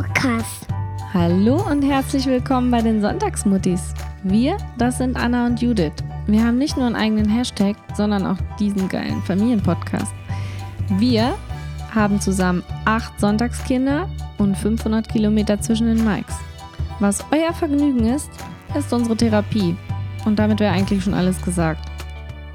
Podcast. 0.00 0.66
Hallo 1.12 1.56
und 1.70 1.82
herzlich 1.82 2.24
willkommen 2.24 2.70
bei 2.70 2.80
den 2.80 3.02
Sonntagsmuttis. 3.02 3.92
Wir, 4.22 4.56
das 4.78 4.96
sind 4.96 5.14
Anna 5.14 5.44
und 5.44 5.60
Judith. 5.60 5.92
Wir 6.26 6.42
haben 6.42 6.56
nicht 6.56 6.78
nur 6.78 6.86
einen 6.86 6.96
eigenen 6.96 7.28
Hashtag, 7.28 7.76
sondern 7.94 8.24
auch 8.24 8.38
diesen 8.58 8.88
geilen 8.88 9.20
Familienpodcast. 9.24 10.14
Wir 10.96 11.34
haben 11.94 12.18
zusammen 12.18 12.62
acht 12.86 13.20
Sonntagskinder 13.20 14.08
und 14.38 14.56
500 14.56 15.06
Kilometer 15.06 15.60
zwischen 15.60 15.88
den 15.88 16.02
Mikes. 16.02 16.34
Was 16.98 17.22
euer 17.30 17.52
Vergnügen 17.52 18.06
ist, 18.06 18.30
ist 18.74 18.90
unsere 18.94 19.18
Therapie. 19.18 19.76
Und 20.24 20.38
damit 20.38 20.60
wäre 20.60 20.72
eigentlich 20.72 21.04
schon 21.04 21.12
alles 21.12 21.42
gesagt. 21.42 21.86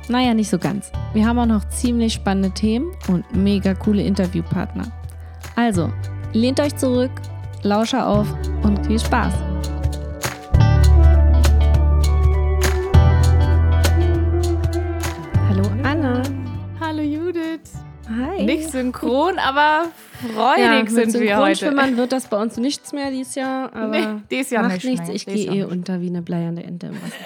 Naja, 0.09 0.34
nicht 0.34 0.50
so 0.50 0.57
ganz. 0.57 0.91
Wir 1.14 1.27
haben 1.27 1.38
auch 1.38 1.46
noch 1.46 1.70
ziemlich 1.70 2.14
spannende 2.14 2.50
Themen 2.50 2.88
und 3.07 3.36
mega 3.36 3.75
coole 3.75 4.02
Interviewpartner. 4.02 4.88
Also, 5.55 5.91
lehnt 6.34 6.59
euch 6.59 6.76
zurück, 6.76 7.12
lausche 7.64 8.04
auf 8.05 8.27
und 8.64 8.86
viel 8.86 9.00
Spaß. 9.00 9.34
Hallo 15.50 15.63
Anna. 15.84 16.22
Hallo 16.80 17.02
Judith. 17.02 17.73
Hi. 18.10 18.44
Nicht 18.46 18.70
synchron, 18.72 19.40
aber 19.40 19.86
freudig 20.34 20.63
ja, 20.63 20.84
mit 20.84 20.90
sind 20.91 21.13
wir 21.22 21.38
heute. 21.38 21.55
Synchronschwimmern 21.55 21.98
wird 21.98 22.12
das 22.12 22.27
bei 22.27 22.38
uns 22.41 22.58
nichts 22.58 22.94
mehr 22.94 23.10
dieses 23.12 23.36
Jahr, 23.36 23.74
aber 23.74 23.88
Nee, 23.88 24.08
dieses 24.30 24.52
Jahr 24.52 24.63
macht 24.63 24.76
nicht 24.76 24.85
nichts. 24.85 25.08
mehr. 25.08 25.16
Ich 25.16 25.26
gehe 25.26 25.52
eh 25.52 25.63
unter 25.63 26.02
wie 26.02 26.08
eine 26.10 26.22
bleiernde 26.22 26.63
Ente 26.63 26.88
im 26.88 26.96
Wasser. 27.02 27.26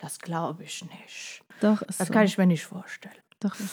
Das 0.00 0.18
glaube 0.18 0.64
ich 0.64 0.84
nicht. 0.84 1.42
Doch, 1.60 1.82
ist 1.82 2.00
Das 2.00 2.08
so. 2.08 2.12
kann 2.14 2.24
ich 2.24 2.36
mir 2.38 2.46
nicht 2.46 2.64
vorstellen. 2.64 3.14
Doch 3.40 3.54
ist. 3.58 3.70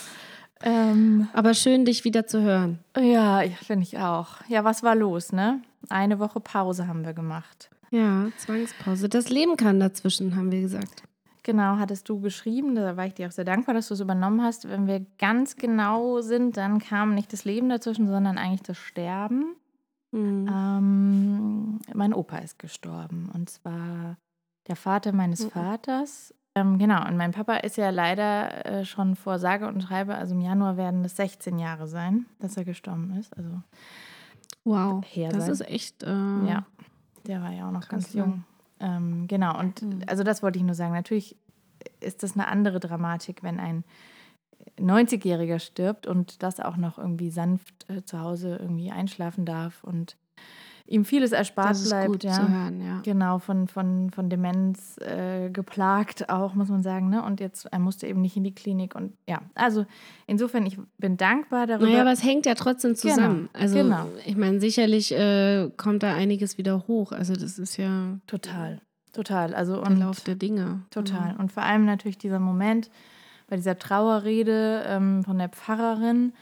Ähm, 0.64 1.28
Aber 1.34 1.54
schön, 1.54 1.86
dich 1.86 2.04
wieder 2.04 2.26
zu 2.28 2.42
hören. 2.42 2.80
ja, 2.98 3.42
finde 3.64 3.84
ich 3.84 3.98
auch. 4.00 4.42
Ja, 4.48 4.64
was 4.64 4.84
war 4.84 4.96
los, 4.96 5.32
ne? 5.32 5.62
Eine 5.90 6.20
Woche 6.20 6.40
Pause 6.40 6.88
haben 6.88 7.06
wir 7.06 7.14
gemacht. 7.14 7.70
Ja, 7.92 8.28
Zwangspause. 8.38 9.08
Das 9.08 9.30
Leben 9.30 9.56
kann 9.56 9.80
dazwischen, 9.80 10.36
haben 10.36 10.52
wir 10.52 10.62
gesagt. 10.62 11.04
Genau, 11.44 11.78
hattest 11.78 12.10
du 12.10 12.20
geschrieben, 12.20 12.76
da 12.76 12.98
war 12.98 13.06
ich 13.06 13.14
dir 13.14 13.28
auch 13.28 13.32
sehr 13.32 13.46
dankbar, 13.46 13.74
dass 13.76 13.88
du 13.88 13.94
es 13.94 14.02
übernommen 14.02 14.42
hast. 14.44 14.68
Wenn 14.68 14.86
wir 14.88 15.06
ganz 15.18 15.56
genau 15.56 16.20
sind, 16.20 16.58
dann 16.58 16.80
kam 16.80 17.16
nicht 17.16 17.32
das 17.32 17.46
Leben 17.46 17.70
dazwischen, 17.70 18.08
sondern 18.08 18.38
eigentlich 18.38 18.64
das 18.64 18.78
Sterben. 18.78 19.56
Mhm. 20.12 20.50
Ähm, 20.52 21.80
mein 21.94 22.14
Opa 22.14 22.40
ist 22.40 22.60
gestorben 22.60 23.30
und 23.34 23.50
zwar 23.50 24.18
der 24.68 24.76
Vater 24.76 25.14
meines 25.14 25.46
Mhm. 25.46 25.50
Vaters. 25.52 26.34
Ähm, 26.60 26.78
genau, 26.78 27.06
und 27.08 27.18
mein 27.18 27.32
Papa 27.32 27.58
ist 27.58 27.78
ja 27.78 27.90
leider 27.90 28.66
äh, 28.66 28.86
schon 28.86 29.16
vor 29.16 29.40
sage 29.40 29.68
und 29.68 29.82
schreibe, 29.84 30.16
also 30.16 30.34
im 30.36 30.42
Januar 30.42 30.78
werden 30.78 31.06
es 31.06 31.16
16 31.16 31.60
Jahre 31.60 31.88
sein, 31.88 32.26
dass 32.40 32.58
er 32.58 32.66
gestorben 32.66 33.16
ist. 33.20 33.36
Also 33.38 33.50
Wow. 34.64 35.04
her 35.06 35.30
Das 35.30 35.48
ist 35.48 35.62
echt. 35.62 36.04
Äh, 36.04 36.08
ja, 36.10 36.66
der 37.26 37.42
war 37.42 37.52
ja 37.52 37.68
auch 37.68 37.72
noch 37.72 37.88
ganz 37.88 38.14
jung. 38.14 38.44
Ähm, 38.80 39.28
genau, 39.28 39.58
und 39.58 39.82
Mhm. 39.82 40.02
also 40.08 40.24
das 40.24 40.44
wollte 40.44 40.60
ich 40.60 40.66
nur 40.66 40.76
sagen. 40.76 40.94
Natürlich 40.94 41.36
ist 42.00 42.22
das 42.24 42.34
eine 42.34 42.48
andere 42.48 42.80
Dramatik, 42.80 43.44
wenn 43.44 43.60
ein 43.60 43.84
90-Jähriger 44.80 45.60
stirbt 45.60 46.06
und 46.06 46.44
das 46.44 46.60
auch 46.60 46.78
noch 46.78 46.98
irgendwie 46.98 47.30
sanft 47.32 47.90
äh, 47.90 48.04
zu 48.04 48.20
Hause 48.20 48.58
irgendwie 48.58 48.92
einschlafen 48.92 49.46
darf 49.46 49.84
und 49.84 50.18
ihm 50.88 51.06
vieles 51.06 51.32
erspart 51.32 51.72
Das 51.72 51.82
ist 51.82 51.90
bleibt. 51.90 52.08
gut 52.08 52.24
ja. 52.24 52.32
zu 52.34 52.50
hören, 52.50 52.82
ja. 52.82 53.02
Genau, 53.04 53.40
von, 53.40 53.68
von, 53.68 54.10
von 54.12 54.30
Demenz 54.30 54.98
äh, 55.00 55.50
geplagt 55.50 56.30
auch, 56.30 56.54
muss 56.56 56.70
man 56.70 56.82
sagen. 56.82 57.10
Ne? 57.10 57.24
Und 57.24 57.40
jetzt, 57.40 57.66
er 57.66 57.80
musste 57.80 58.08
eben 58.08 58.22
nicht 58.22 58.38
in 58.38 58.44
die 58.44 58.56
Klinik. 58.56 58.96
Und 58.96 59.14
ja, 59.28 59.42
also 59.54 59.86
insofern, 60.26 60.66
ich 60.66 60.80
bin 60.98 61.18
dankbar 61.18 61.68
darüber. 61.68 61.88
Naja, 61.88 62.02
aber 62.02 62.12
es 62.12 62.24
hängt 62.24 62.46
ja 62.46 62.56
trotzdem 62.56 62.96
zusammen. 62.96 63.50
also, 63.54 63.76
genau. 63.78 64.08
ich 64.26 64.38
meine, 64.38 64.60
sicherlich 64.60 65.12
äh, 65.14 65.70
kommt 65.78 66.04
da 66.04 66.14
einiges 66.14 66.58
wieder 66.58 66.88
hoch. 66.88 67.12
Also, 67.12 67.34
das 67.36 67.60
ist 67.60 67.78
ja 67.78 68.18
total, 68.26 68.82
total. 69.14 69.54
Also 69.54 69.76
der 69.82 69.88
und 69.88 70.00
Lauf 70.00 70.22
der 70.22 70.36
Dinge. 70.36 70.82
total. 70.90 71.36
Und 71.38 71.52
vor 71.52 71.64
allem 71.64 71.86
natürlich 71.86 72.18
dieser 72.18 72.40
Moment 72.40 72.90
bei 73.48 73.56
dieser 73.56 73.78
Trauerrede 73.78 74.84
ähm, 74.88 75.24
von 75.24 75.38
der 75.38 75.50
Pfarrerin, 75.50 76.34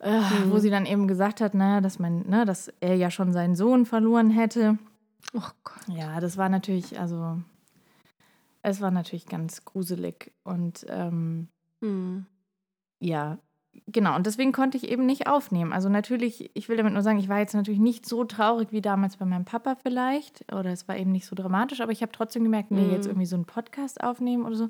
äh, 0.00 0.20
Mhm. 0.20 0.50
wo 0.50 0.58
sie 0.58 0.70
dann 0.70 0.86
eben 0.86 1.06
gesagt 1.08 1.40
hat, 1.40 1.54
naja, 1.54 1.80
dass, 1.80 1.98
mein, 1.98 2.26
ne, 2.28 2.44
dass 2.44 2.68
er 2.80 2.94
ja 2.96 3.10
schon 3.10 3.32
seinen 3.32 3.54
Sohn 3.54 3.86
verloren 3.86 4.30
hätte. 4.30 4.78
Oh 5.34 5.40
Gott. 5.64 5.76
Ja, 5.88 6.18
das 6.20 6.36
war 6.36 6.48
natürlich, 6.48 6.98
also 6.98 7.38
es 8.62 8.80
war 8.80 8.90
natürlich 8.90 9.26
ganz 9.26 9.64
gruselig. 9.64 10.32
Und 10.44 10.84
ähm, 10.88 11.48
Mhm. 11.80 12.26
ja, 13.00 13.38
genau. 13.86 14.16
Und 14.16 14.26
deswegen 14.26 14.52
konnte 14.52 14.76
ich 14.76 14.90
eben 14.90 15.06
nicht 15.06 15.26
aufnehmen. 15.28 15.72
Also 15.72 15.88
natürlich, 15.88 16.50
ich 16.54 16.68
will 16.68 16.76
damit 16.76 16.92
nur 16.92 17.02
sagen, 17.02 17.18
ich 17.18 17.28
war 17.28 17.38
jetzt 17.38 17.54
natürlich 17.54 17.80
nicht 17.80 18.04
so 18.06 18.24
traurig 18.24 18.68
wie 18.72 18.82
damals 18.82 19.16
bei 19.16 19.24
meinem 19.24 19.44
Papa 19.46 19.76
vielleicht. 19.76 20.50
Oder 20.52 20.70
es 20.72 20.88
war 20.88 20.96
eben 20.96 21.12
nicht 21.12 21.26
so 21.26 21.34
dramatisch, 21.36 21.80
aber 21.80 21.92
ich 21.92 22.02
habe 22.02 22.12
trotzdem 22.12 22.42
gemerkt, 22.44 22.70
nee, 22.70 22.84
Mhm. 22.86 22.90
jetzt 22.92 23.06
irgendwie 23.06 23.26
so 23.26 23.36
einen 23.36 23.46
Podcast 23.46 24.02
aufnehmen 24.02 24.44
oder 24.44 24.56
so. 24.56 24.68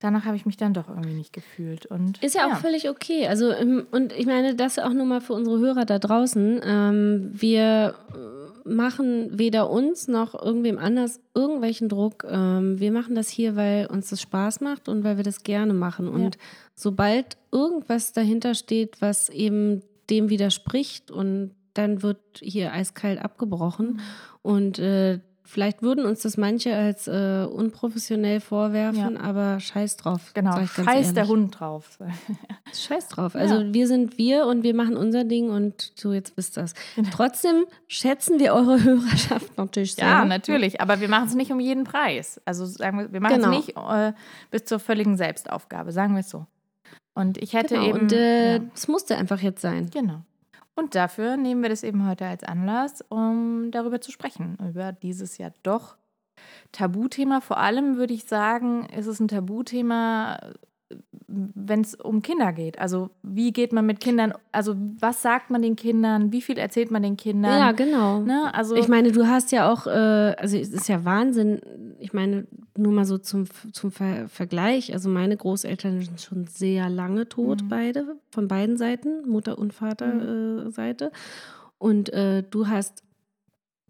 Danach 0.00 0.24
habe 0.24 0.36
ich 0.36 0.46
mich 0.46 0.56
dann 0.56 0.74
doch 0.74 0.88
irgendwie 0.88 1.14
nicht 1.14 1.32
gefühlt. 1.32 1.86
Und 1.86 2.22
Ist 2.22 2.36
ja 2.36 2.46
auch 2.46 2.56
völlig 2.58 2.88
okay. 2.88 3.26
Also, 3.26 3.50
ähm, 3.50 3.86
und 3.90 4.12
ich 4.12 4.26
meine, 4.26 4.54
das 4.54 4.78
auch 4.78 4.92
nur 4.92 5.06
mal 5.06 5.20
für 5.20 5.32
unsere 5.32 5.58
Hörer 5.58 5.84
da 5.86 5.98
draußen. 5.98 6.60
Ähm, 6.62 7.30
wir 7.32 7.94
äh, 8.14 8.68
machen 8.68 9.36
weder 9.36 9.70
uns 9.70 10.06
noch 10.06 10.40
irgendwem 10.40 10.78
anders 10.78 11.20
irgendwelchen 11.34 11.88
Druck. 11.88 12.24
Ähm, 12.30 12.78
wir 12.78 12.92
machen 12.92 13.16
das 13.16 13.28
hier, 13.28 13.56
weil 13.56 13.86
uns 13.86 14.10
das 14.10 14.20
Spaß 14.20 14.60
macht 14.60 14.88
und 14.88 15.02
weil 15.02 15.16
wir 15.16 15.24
das 15.24 15.42
gerne 15.42 15.74
machen. 15.74 16.06
Und 16.08 16.38
sobald 16.76 17.36
irgendwas 17.50 18.12
dahinter 18.12 18.54
steht, 18.54 19.00
was 19.00 19.28
eben 19.28 19.82
dem 20.10 20.28
widerspricht 20.30 21.10
und 21.10 21.54
dann 21.74 22.02
wird 22.02 22.20
hier 22.40 22.72
eiskalt 22.72 23.20
abgebrochen. 23.20 24.00
Und 24.42 24.78
äh, 24.78 25.20
vielleicht 25.48 25.82
würden 25.82 26.04
uns 26.04 26.20
das 26.22 26.36
manche 26.36 26.74
als 26.76 27.08
äh, 27.08 27.44
unprofessionell 27.50 28.40
vorwerfen, 28.40 29.16
aber 29.16 29.58
scheiß 29.60 29.96
drauf. 29.96 30.32
Genau, 30.34 30.64
scheiß 30.66 31.14
der 31.14 31.22
ehrlich. 31.24 31.28
Hund 31.30 31.58
drauf. 31.58 31.98
Scheiß 32.74 33.08
drauf. 33.08 33.34
Also 33.34 33.72
wir 33.72 33.86
sind 33.88 34.18
wir 34.18 34.46
und 34.46 34.62
wir 34.62 34.74
machen 34.74 34.96
unser 34.96 35.24
Ding 35.24 35.48
und 35.50 35.92
so 35.96 36.12
jetzt 36.12 36.36
wisst 36.36 36.56
das. 36.58 36.74
Trotzdem 37.10 37.64
schätzen 37.86 38.38
wir 38.38 38.52
eure 38.52 38.82
Hörerschaft 38.84 39.56
natürlich 39.56 39.94
sehr. 39.94 40.04
Ja, 40.06 40.24
natürlich. 40.24 40.80
Aber 40.82 41.00
wir 41.00 41.08
machen 41.08 41.28
es 41.28 41.34
nicht 41.34 41.50
um 41.50 41.60
jeden 41.60 41.84
Preis. 41.84 42.40
Also 42.44 42.66
sagen 42.66 42.98
wir, 42.98 43.12
wir 43.12 43.20
machen 43.20 43.36
Genau. 43.36 43.50
es 43.58 43.66
nicht 43.66 43.76
äh, 43.76 44.12
bis 44.50 44.64
zur 44.66 44.78
völligen 44.78 45.16
Selbstaufgabe, 45.16 45.92
sagen 45.92 46.14
wir 46.14 46.20
es 46.20 46.28
so. 46.30 46.46
Und 47.14 47.38
ich 47.38 47.54
hätte 47.54 47.74
Genau. 47.76 47.86
eben. 47.88 48.00
und 48.00 48.12
äh, 48.12 48.56
ja. 48.58 48.62
es 48.74 48.86
musste 48.86 49.16
einfach 49.16 49.40
jetzt 49.40 49.62
sein. 49.62 49.88
Genau. 49.90 50.20
Und 50.78 50.94
dafür 50.94 51.36
nehmen 51.36 51.60
wir 51.60 51.70
das 51.70 51.82
eben 51.82 52.06
heute 52.06 52.24
als 52.24 52.44
Anlass, 52.44 53.04
um 53.08 53.72
darüber 53.72 54.00
zu 54.00 54.12
sprechen, 54.12 54.56
über 54.70 54.92
dieses 54.92 55.36
ja 55.36 55.50
doch 55.64 55.96
Tabuthema. 56.70 57.40
Vor 57.40 57.58
allem 57.58 57.96
würde 57.96 58.14
ich 58.14 58.26
sagen, 58.26 58.86
ist 58.96 59.08
es 59.08 59.18
ein 59.18 59.26
Tabuthema, 59.26 60.38
wenn 61.26 61.80
es 61.80 61.96
um 61.96 62.22
Kinder 62.22 62.52
geht. 62.52 62.78
Also 62.78 63.10
wie 63.24 63.52
geht 63.52 63.72
man 63.72 63.86
mit 63.86 63.98
Kindern, 63.98 64.32
also 64.52 64.76
was 65.00 65.20
sagt 65.20 65.50
man 65.50 65.62
den 65.62 65.74
Kindern, 65.74 66.30
wie 66.30 66.42
viel 66.42 66.58
erzählt 66.58 66.92
man 66.92 67.02
den 67.02 67.16
Kindern? 67.16 67.58
Ja, 67.58 67.72
genau. 67.72 68.20
ne? 68.20 68.54
Also 68.54 68.76
Ich 68.76 68.86
meine, 68.86 69.10
du 69.10 69.26
hast 69.26 69.50
ja 69.50 69.72
auch, 69.72 69.88
äh, 69.88 70.36
also 70.38 70.56
es 70.56 70.68
ist 70.68 70.88
ja 70.88 71.04
Wahnsinn. 71.04 71.60
Ich 71.98 72.12
meine, 72.12 72.46
nur 72.78 72.92
mal 72.92 73.04
so 73.04 73.18
zum, 73.18 73.46
zum 73.72 73.90
Ver 73.90 74.28
Vergleich. 74.28 74.92
Also 74.92 75.08
meine 75.08 75.36
Großeltern 75.36 76.00
sind 76.00 76.20
schon 76.20 76.46
sehr 76.46 76.88
lange 76.88 77.28
tot, 77.28 77.62
Mhm. 77.62 77.68
beide, 77.68 78.16
von 78.30 78.48
beiden 78.48 78.76
Seiten, 78.76 79.28
Mutter- 79.28 79.58
und 79.58 79.72
Vaterseite. 79.74 81.12
Und 81.78 82.12
äh, 82.12 82.42
du 82.48 82.68
hast 82.68 83.02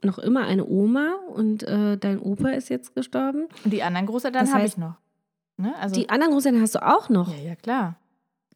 noch 0.02 0.18
immer 0.18 0.44
eine 0.46 0.64
Oma 0.66 1.14
und 1.34 1.62
äh, 1.64 1.96
dein 1.98 2.18
Opa 2.20 2.50
ist 2.50 2.68
jetzt 2.68 2.94
gestorben. 2.94 3.46
und 3.64 3.72
die 3.72 3.82
anderen 3.82 4.06
Großeltern 4.06 4.52
habe 4.52 4.64
ich 4.66 4.76
noch. 4.76 4.94
Ne? 5.56 5.74
Also, 5.80 5.96
Die 6.00 6.08
anderen 6.08 6.32
Großeltern 6.32 6.62
hast 6.62 6.76
du 6.76 6.86
auch 6.86 7.08
noch. 7.08 7.34
ja, 7.36 7.42
ja, 7.50 7.54
klar. 7.56 7.96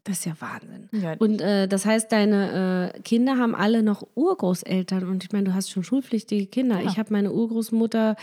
Das 0.05 0.19
ist 0.19 0.25
ja 0.27 0.33
Wahnsinn. 0.41 0.89
Ja, 0.93 1.15
Und 1.21 1.41
äh, 1.41 1.69
das 1.69 1.87
heißt, 1.87 2.11
deine 2.11 2.93
äh, 2.95 3.01
Kinder 3.03 3.39
haben 3.39 3.55
alle 3.55 3.85
noch 3.85 4.05
Urgroßeltern. 4.17 5.07
Und 5.09 5.23
ich 5.23 5.31
meine, 5.33 5.45
du 5.45 5.55
hast 5.55 5.71
schon 5.71 5.85
schulpflichtige 5.85 6.47
Kinder. 6.47 6.79
Genau. 6.79 6.91
Ich 6.91 6.99
habe 6.99 7.13
meine 7.13 7.31
Urgroßmutter 7.33 8.17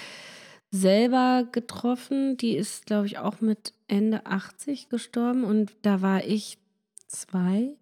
selber 0.71 1.47
getroffen. 1.51 2.37
Die 2.37 2.55
ist, 2.55 2.85
glaube 2.85 3.07
ich, 3.07 3.17
auch 3.17 3.41
mit 3.41 3.73
Ende 3.87 4.25
80 4.25 4.89
gestorben. 4.89 5.43
Und 5.43 5.75
da 5.81 6.01
war 6.01 6.23
ich 6.23 6.57
zwei, 7.07 7.75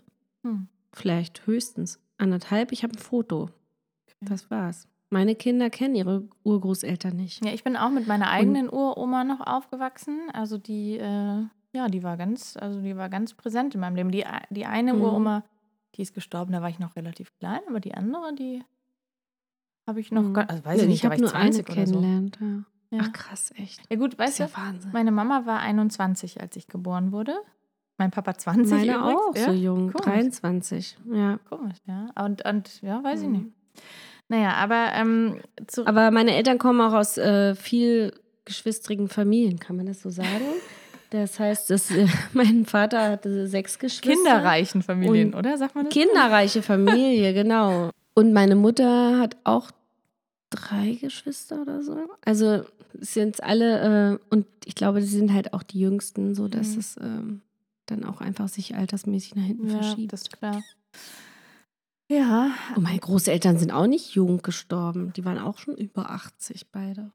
Hm. 0.44 0.68
vielleicht 0.94 1.46
höchstens 1.48 2.00
anderthalb. 2.18 2.72
Ich 2.72 2.84
habe 2.84 2.94
ein 2.94 3.00
Foto. 3.00 3.50
Das 4.22 4.50
war's. 4.50 4.88
Meine 5.10 5.36
Kinder 5.36 5.70
kennen 5.70 5.96
ihre 5.96 6.28
Urgroßeltern 6.44 7.16
nicht. 7.16 7.44
Ja, 7.46 7.54
ich 7.54 7.64
bin 7.64 7.78
auch 7.78 7.90
mit 7.92 8.08
meiner 8.08 8.30
eigenen 8.30 8.70
Uroma 8.70 9.24
noch 9.24 9.40
aufgewachsen. 9.42 10.30
Also 10.34 10.58
die, 10.58 10.98
äh, 10.98 11.44
ja, 11.74 11.88
die 11.88 12.04
war 12.04 12.18
ganz, 12.18 12.58
also 12.58 12.82
die 12.82 12.98
war 12.98 13.08
ganz 13.10 13.34
präsent 13.34 13.74
in 13.76 13.82
meinem 13.82 13.96
Leben. 13.96 14.12
Die, 14.12 14.26
die 14.50 14.66
eine 14.66 14.94
Mhm. 14.94 15.02
Uroma, 15.02 15.44
die 15.96 16.02
ist 16.02 16.14
gestorben, 16.14 16.52
da 16.52 16.62
war 16.62 16.70
ich 16.70 16.80
noch 16.80 16.96
relativ 16.96 17.32
klein, 17.40 17.62
aber 17.70 17.80
die 17.80 17.94
andere, 17.94 18.34
die 18.36 18.64
habe 19.88 20.00
ich 20.02 20.12
noch, 20.12 20.24
Mhm. 20.24 20.34
gar, 20.34 20.50
also 20.50 20.66
weiß 20.66 20.76
ich 20.78 20.82
Ja, 20.82 20.88
nicht, 20.88 20.96
ich 20.96 21.02
da 21.02 21.08
war 21.10 21.12
habe 21.16 21.26
ich 21.26 21.32
nur 21.32 21.40
eine 21.40 21.52
20 21.52 21.70
oder 21.70 21.88
so. 21.88 21.94
kennengelernt. 21.94 22.38
Ja. 22.42 22.64
Ja. 22.90 23.00
Ach 23.04 23.12
krass, 23.12 23.52
echt. 23.58 23.82
ja 23.90 23.98
gut, 23.98 24.14
Das 24.18 24.30
ist 24.30 24.40
weißt 24.40 24.40
ja 24.40 24.46
du, 24.48 24.68
Wahnsinn. 24.68 24.92
meine 24.94 25.12
Mama 25.12 25.46
war 25.46 25.60
21, 25.60 26.40
als 26.42 26.56
ich 26.56 26.68
geboren 26.68 27.12
wurde. 27.12 27.36
Mein 27.98 28.12
Papa 28.12 28.36
20 28.38 28.72
Meine 28.72 28.96
übrigens. 28.96 29.20
auch 29.20 29.36
ja? 29.36 29.46
so 29.46 29.52
jung, 29.52 29.92
Komisch. 29.92 30.06
23. 30.06 30.98
Ja. 31.12 31.40
Komisch, 31.50 31.78
ja. 31.86 32.08
Und, 32.24 32.46
und 32.46 32.82
ja, 32.82 33.04
weiß 33.04 33.22
ich 33.22 33.28
Mhm. 33.28 33.32
nicht. 33.34 33.46
Naja, 34.30 34.54
aber 34.56 34.90
ähm, 34.94 35.40
Aber 35.86 36.12
meine 36.12 36.36
Eltern 36.36 36.58
kommen 36.60 36.80
auch 36.82 36.94
aus 36.94 37.18
äh, 37.18 37.56
viel 37.56 38.14
geschwistrigen 38.46 39.08
Familien, 39.10 39.60
kann 39.60 39.76
man 39.78 39.86
das 39.88 40.02
so 40.02 40.10
sagen? 40.10 40.28
Das 41.10 41.40
heißt, 41.40 41.70
dass, 41.70 41.90
äh, 41.92 42.06
mein 42.34 42.66
Vater 42.66 43.12
hatte 43.12 43.48
sechs 43.48 43.80
Geschwister. 43.80 44.12
Kinderreichen 44.14 44.84
Familien, 44.84 45.34
oder? 45.36 45.58
Sagt 45.58 45.74
man 45.74 45.86
das? 45.86 45.94
Kinderreiche 45.94 46.62
Familie, 46.62 47.34
genau. 47.34 47.92
Und 48.14 48.34
meine 48.34 48.58
Mutter 48.58 49.18
hat 49.18 49.38
auch 49.46 49.72
drei 50.50 50.98
Geschwister 51.00 51.62
oder 51.62 51.82
so. 51.82 51.98
Also 52.26 52.64
sind 53.00 53.44
alle, 53.44 54.20
äh, 54.20 54.34
und 54.34 54.46
ich 54.66 54.76
glaube, 54.76 55.02
sie 55.02 55.18
sind 55.18 55.34
halt 55.34 55.54
auch 55.54 55.64
die 55.64 55.80
Jüngsten, 55.80 56.36
so 56.36 56.48
dass 56.48 56.74
mhm. 56.74 56.80
es 56.80 56.98
ähm, 57.02 57.42
dann 57.86 58.04
auch 58.04 58.22
einfach 58.22 58.48
sich 58.48 58.76
altersmäßig 58.76 59.36
nach 59.36 59.44
hinten 59.44 59.70
ja, 59.70 59.82
verschiebt. 59.82 60.14
Das 60.14 60.24
ist 60.24 60.38
klar. 60.38 60.62
Ja. 62.10 62.52
Und 62.76 62.84
meine 62.84 63.00
Großeltern 63.00 63.58
sind 63.58 63.72
auch 63.72 63.88
nicht 63.88 64.16
jung 64.16 64.42
gestorben. 64.42 65.14
Die 65.14 65.26
waren 65.26 65.38
auch 65.38 65.58
schon 65.58 65.76
über 65.76 66.10
80 66.10 66.72
beide. 66.72 67.12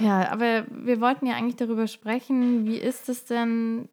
Ja, 0.00 0.30
aber 0.30 0.66
wir 0.70 1.00
wollten 1.00 1.26
ja 1.26 1.34
eigentlich 1.34 1.56
darüber 1.56 1.86
sprechen, 1.86 2.66
wie 2.66 2.76
ist 2.76 3.08
es 3.08 3.24
denn 3.24 3.88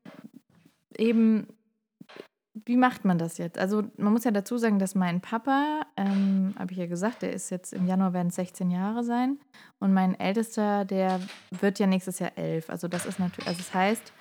eben, 0.98 1.48
wie 2.64 2.78
macht 2.78 3.04
man 3.04 3.18
das 3.18 3.38
jetzt? 3.38 3.58
Also 3.58 3.84
man 3.98 4.14
muss 4.14 4.24
ja 4.24 4.32
dazu 4.32 4.58
sagen, 4.58 4.80
dass 4.80 4.96
mein 4.96 5.20
Papa, 5.20 5.82
ähm, 5.98 6.56
habe 6.58 6.72
ich 6.72 6.78
ja 6.78 6.86
gesagt, 6.86 7.22
der 7.22 7.34
ist 7.34 7.50
jetzt 7.50 7.74
im 7.74 7.86
Januar 7.86 8.14
werden 8.14 8.30
es 8.30 8.36
16 8.36 8.72
Jahre 8.72 9.04
sein 9.04 9.40
und 9.80 9.94
mein 9.94 10.18
Ältester, 10.18 10.86
der 10.86 11.20
wird 11.52 11.80
ja 11.80 11.88
nächstes 11.88 12.20
Jahr 12.20 12.38
11. 12.38 12.70
Also 12.70 12.88
das 12.88 13.06
ist 13.06 13.20
natürlich, 13.20 13.48
also 13.48 13.60
das 13.60 13.74
heißt, 13.74 14.14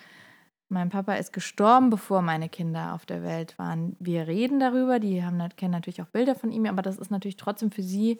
mein 0.68 0.88
Papa 0.88 1.14
ist 1.14 1.32
gestorben, 1.32 1.90
bevor 1.90 2.22
meine 2.22 2.48
Kinder 2.48 2.94
auf 2.94 3.06
der 3.06 3.22
Welt 3.22 3.56
waren. 3.58 3.96
Wir 4.00 4.26
reden 4.26 4.58
darüber, 4.58 4.98
die 4.98 5.22
haben, 5.22 5.40
kennen 5.56 5.72
natürlich 5.72 6.02
auch 6.02 6.08
Bilder 6.08 6.34
von 6.34 6.50
ihm, 6.50 6.66
aber 6.66 6.82
das 6.82 6.98
ist 6.98 7.12
natürlich 7.12 7.36
trotzdem 7.36 7.70
für 7.70 7.82
sie 7.82 8.18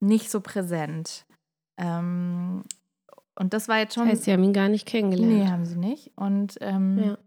nicht 0.00 0.30
so 0.30 0.40
präsent. 0.40 1.26
Ähm, 1.76 2.64
und 3.36 3.52
das 3.52 3.68
war 3.68 3.78
jetzt 3.78 3.94
schon. 3.94 4.04
Das 4.04 4.12
heißt, 4.12 4.24
sie 4.24 4.32
haben 4.32 4.42
ihn 4.42 4.52
gar 4.52 4.68
nicht 4.68 4.86
kennengelernt. 4.86 5.32
Nee, 5.32 5.46
haben 5.46 5.66
sie 5.66 5.76
nicht. 5.76 6.12
Und 6.16 6.56
ähm, 6.60 6.98
ja. 6.98 7.18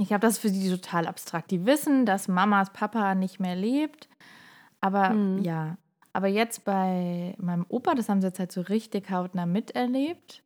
Ich 0.00 0.08
glaube, 0.08 0.20
das 0.20 0.34
ist 0.34 0.38
für 0.40 0.48
sie 0.48 0.70
total 0.70 1.06
abstrakt. 1.06 1.50
Die 1.50 1.66
wissen, 1.66 2.06
dass 2.06 2.28
Mamas 2.28 2.72
Papa 2.72 3.14
nicht 3.14 3.40
mehr 3.40 3.56
lebt. 3.56 4.08
Aber 4.80 5.10
mhm. 5.10 5.42
ja. 5.42 5.76
Aber 6.12 6.28
jetzt 6.28 6.64
bei 6.64 7.34
meinem 7.38 7.66
Opa, 7.68 7.94
das 7.94 8.08
haben 8.08 8.22
sie 8.22 8.28
jetzt 8.28 8.38
halt 8.38 8.50
so 8.50 8.62
richtig 8.62 9.10
hautnah 9.10 9.44
miterlebt. 9.44 10.42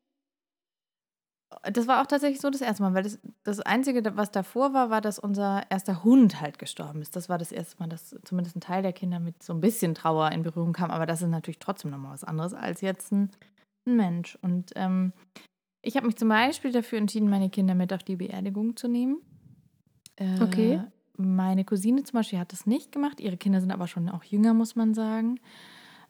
Das 1.62 1.86
war 1.86 2.00
auch 2.00 2.06
tatsächlich 2.06 2.40
so 2.40 2.50
das 2.50 2.60
erste 2.60 2.82
Mal, 2.82 2.94
weil 2.94 3.02
das, 3.02 3.20
das 3.44 3.60
Einzige, 3.60 4.16
was 4.16 4.30
davor 4.30 4.72
war, 4.72 4.90
war, 4.90 5.00
dass 5.00 5.18
unser 5.18 5.62
erster 5.70 6.02
Hund 6.02 6.40
halt 6.40 6.58
gestorben 6.58 7.02
ist. 7.02 7.14
Das 7.14 7.28
war 7.28 7.38
das 7.38 7.52
erste 7.52 7.78
Mal, 7.78 7.88
dass 7.88 8.16
zumindest 8.24 8.56
ein 8.56 8.60
Teil 8.60 8.82
der 8.82 8.92
Kinder 8.92 9.20
mit 9.20 9.42
so 9.42 9.52
ein 9.52 9.60
bisschen 9.60 9.94
Trauer 9.94 10.32
in 10.32 10.42
Berührung 10.42 10.72
kam. 10.72 10.90
Aber 10.90 11.06
das 11.06 11.22
ist 11.22 11.28
natürlich 11.28 11.58
trotzdem 11.60 11.90
nochmal 11.90 12.12
was 12.12 12.24
anderes 12.24 12.54
als 12.54 12.80
jetzt 12.80 13.12
ein, 13.12 13.30
ein 13.86 13.96
Mensch. 13.96 14.38
Und 14.42 14.72
ähm, 14.74 15.12
ich 15.82 15.96
habe 15.96 16.06
mich 16.06 16.16
zum 16.16 16.28
Beispiel 16.28 16.72
dafür 16.72 16.98
entschieden, 16.98 17.30
meine 17.30 17.50
Kinder 17.50 17.74
mit 17.74 17.92
auf 17.92 18.02
die 18.02 18.16
Beerdigung 18.16 18.76
zu 18.76 18.88
nehmen. 18.88 19.18
Äh, 20.20 20.42
okay. 20.42 20.80
Meine 21.16 21.64
Cousine 21.64 22.02
zum 22.04 22.18
Beispiel 22.18 22.38
hat 22.38 22.52
das 22.52 22.66
nicht 22.66 22.92
gemacht. 22.92 23.20
Ihre 23.20 23.36
Kinder 23.36 23.60
sind 23.60 23.72
aber 23.72 23.88
schon 23.88 24.08
auch 24.08 24.24
jünger, 24.24 24.54
muss 24.54 24.76
man 24.76 24.94
sagen. 24.94 25.40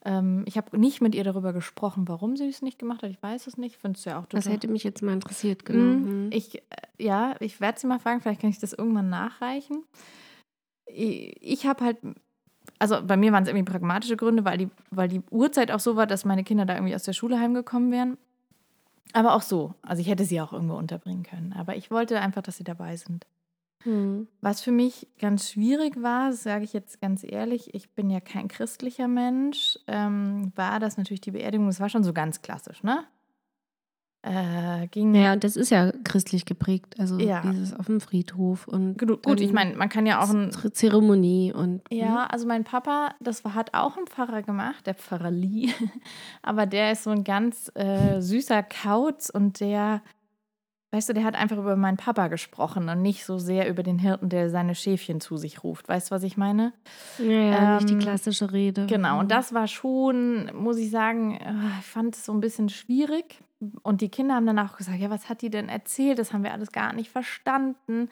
Ähm, 0.04 0.44
ich 0.46 0.56
habe 0.56 0.78
nicht 0.78 1.00
mit 1.00 1.14
ihr 1.14 1.24
darüber 1.24 1.52
gesprochen, 1.52 2.06
warum 2.06 2.36
sie 2.36 2.48
es 2.48 2.62
nicht 2.62 2.78
gemacht 2.78 3.02
hat. 3.02 3.10
Ich 3.10 3.22
weiß 3.22 3.46
es 3.46 3.56
nicht. 3.56 3.76
Finde 3.76 3.98
es 3.98 4.04
ja 4.04 4.18
auch 4.18 4.26
total. 4.26 4.42
Das 4.42 4.48
hätte 4.48 4.68
mich 4.68 4.84
jetzt 4.84 5.02
mal 5.02 5.12
interessiert, 5.12 5.64
genau. 5.64 5.98
Mhm. 5.98 6.30
Ich, 6.32 6.58
äh, 6.58 6.60
ja, 6.98 7.34
ich 7.40 7.60
werde 7.60 7.80
sie 7.80 7.86
mal 7.86 7.98
fragen. 7.98 8.20
Vielleicht 8.20 8.40
kann 8.40 8.50
ich 8.50 8.58
das 8.58 8.72
irgendwann 8.72 9.08
nachreichen. 9.08 9.84
Ich, 10.86 11.36
ich 11.40 11.66
habe 11.66 11.84
halt 11.84 11.98
also 12.78 12.96
bei 13.04 13.16
mir 13.16 13.30
waren 13.32 13.42
es 13.42 13.48
irgendwie 13.48 13.70
pragmatische 13.70 14.16
Gründe, 14.16 14.44
weil 14.44 14.56
die, 14.56 14.68
weil 14.90 15.08
die 15.08 15.22
Uhrzeit 15.30 15.70
auch 15.70 15.80
so 15.80 15.96
war, 15.96 16.06
dass 16.06 16.24
meine 16.24 16.44
Kinder 16.44 16.64
da 16.64 16.74
irgendwie 16.74 16.94
aus 16.94 17.02
der 17.02 17.12
Schule 17.12 17.38
heimgekommen 17.38 17.92
wären. 17.92 18.16
Aber 19.12 19.34
auch 19.34 19.42
so. 19.42 19.74
Also 19.82 20.00
ich 20.00 20.08
hätte 20.08 20.24
sie 20.24 20.40
auch 20.40 20.52
irgendwo 20.52 20.76
unterbringen 20.76 21.24
können. 21.24 21.52
Aber 21.52 21.76
ich 21.76 21.90
wollte 21.90 22.20
einfach, 22.20 22.42
dass 22.42 22.56
sie 22.56 22.64
dabei 22.64 22.96
sind. 22.96 23.26
Hm. 23.84 24.28
Was 24.40 24.60
für 24.60 24.72
mich 24.72 25.08
ganz 25.18 25.50
schwierig 25.50 26.02
war, 26.02 26.32
sage 26.32 26.64
ich 26.64 26.72
jetzt 26.72 27.00
ganz 27.00 27.24
ehrlich, 27.24 27.74
ich 27.74 27.90
bin 27.90 28.10
ja 28.10 28.20
kein 28.20 28.48
christlicher 28.48 29.08
Mensch, 29.08 29.78
ähm, 29.86 30.52
war 30.54 30.80
das 30.80 30.98
natürlich 30.98 31.22
die 31.22 31.30
Beerdigung, 31.30 31.66
das 31.66 31.80
war 31.80 31.88
schon 31.88 32.04
so 32.04 32.12
ganz 32.12 32.42
klassisch, 32.42 32.82
ne? 32.82 33.04
Äh, 34.22 34.86
ging 34.88 35.14
ja, 35.14 35.34
das 35.34 35.56
ist 35.56 35.70
ja 35.70 35.92
christlich 36.04 36.44
geprägt, 36.44 36.96
also 36.98 37.18
ja. 37.18 37.40
dieses 37.40 37.72
auf 37.72 37.86
dem 37.86 38.02
Friedhof 38.02 38.68
und 38.68 38.98
gut, 38.98 39.22
gut 39.24 39.40
ich 39.40 39.54
meine, 39.54 39.74
man 39.76 39.88
kann 39.88 40.04
ja 40.04 40.22
auch 40.22 40.28
eine 40.28 40.50
Zeremonie 40.50 41.54
und 41.54 41.80
ja, 41.90 42.24
hm? 42.24 42.30
also 42.30 42.46
mein 42.46 42.64
Papa, 42.64 43.14
das 43.20 43.42
hat 43.44 43.72
auch 43.72 43.96
ein 43.96 44.06
Pfarrer 44.06 44.42
gemacht, 44.42 44.86
der 44.86 44.94
Pfarrer 44.94 45.30
Lee, 45.30 45.70
aber 46.42 46.66
der 46.66 46.92
ist 46.92 47.04
so 47.04 47.10
ein 47.10 47.24
ganz 47.24 47.72
äh, 47.74 48.20
süßer 48.20 48.62
Kauz 48.62 49.30
und 49.30 49.60
der 49.60 50.02
Weißt 50.92 51.08
du, 51.08 51.12
der 51.12 51.22
hat 51.22 51.36
einfach 51.36 51.56
über 51.56 51.76
meinen 51.76 51.96
Papa 51.96 52.26
gesprochen 52.26 52.88
und 52.88 53.00
nicht 53.00 53.24
so 53.24 53.38
sehr 53.38 53.68
über 53.68 53.84
den 53.84 54.00
Hirten, 54.00 54.28
der 54.28 54.50
seine 54.50 54.74
Schäfchen 54.74 55.20
zu 55.20 55.36
sich 55.36 55.62
ruft. 55.62 55.88
Weißt 55.88 56.10
du, 56.10 56.14
was 56.16 56.24
ich 56.24 56.36
meine? 56.36 56.72
Ja, 57.18 57.30
ja 57.30 57.58
ähm, 57.58 57.76
nicht 57.76 57.90
die 57.90 57.98
klassische 57.98 58.52
Rede. 58.52 58.86
Genau, 58.86 59.20
und 59.20 59.26
mhm. 59.26 59.28
das 59.28 59.54
war 59.54 59.68
schon, 59.68 60.50
muss 60.54 60.78
ich 60.78 60.90
sagen, 60.90 61.38
ah, 61.44 61.78
ich 61.78 61.86
fand 61.86 62.16
es 62.16 62.24
so 62.24 62.32
ein 62.32 62.40
bisschen 62.40 62.68
schwierig. 62.68 63.40
Und 63.82 64.00
die 64.00 64.08
Kinder 64.08 64.34
haben 64.34 64.46
dann 64.46 64.58
auch 64.58 64.76
gesagt, 64.76 64.98
ja, 64.98 65.10
was 65.10 65.28
hat 65.28 65.42
die 65.42 65.50
denn 65.50 65.68
erzählt? 65.68 66.18
Das 66.18 66.32
haben 66.32 66.42
wir 66.42 66.52
alles 66.52 66.72
gar 66.72 66.92
nicht 66.92 67.10
verstanden. 67.10 68.08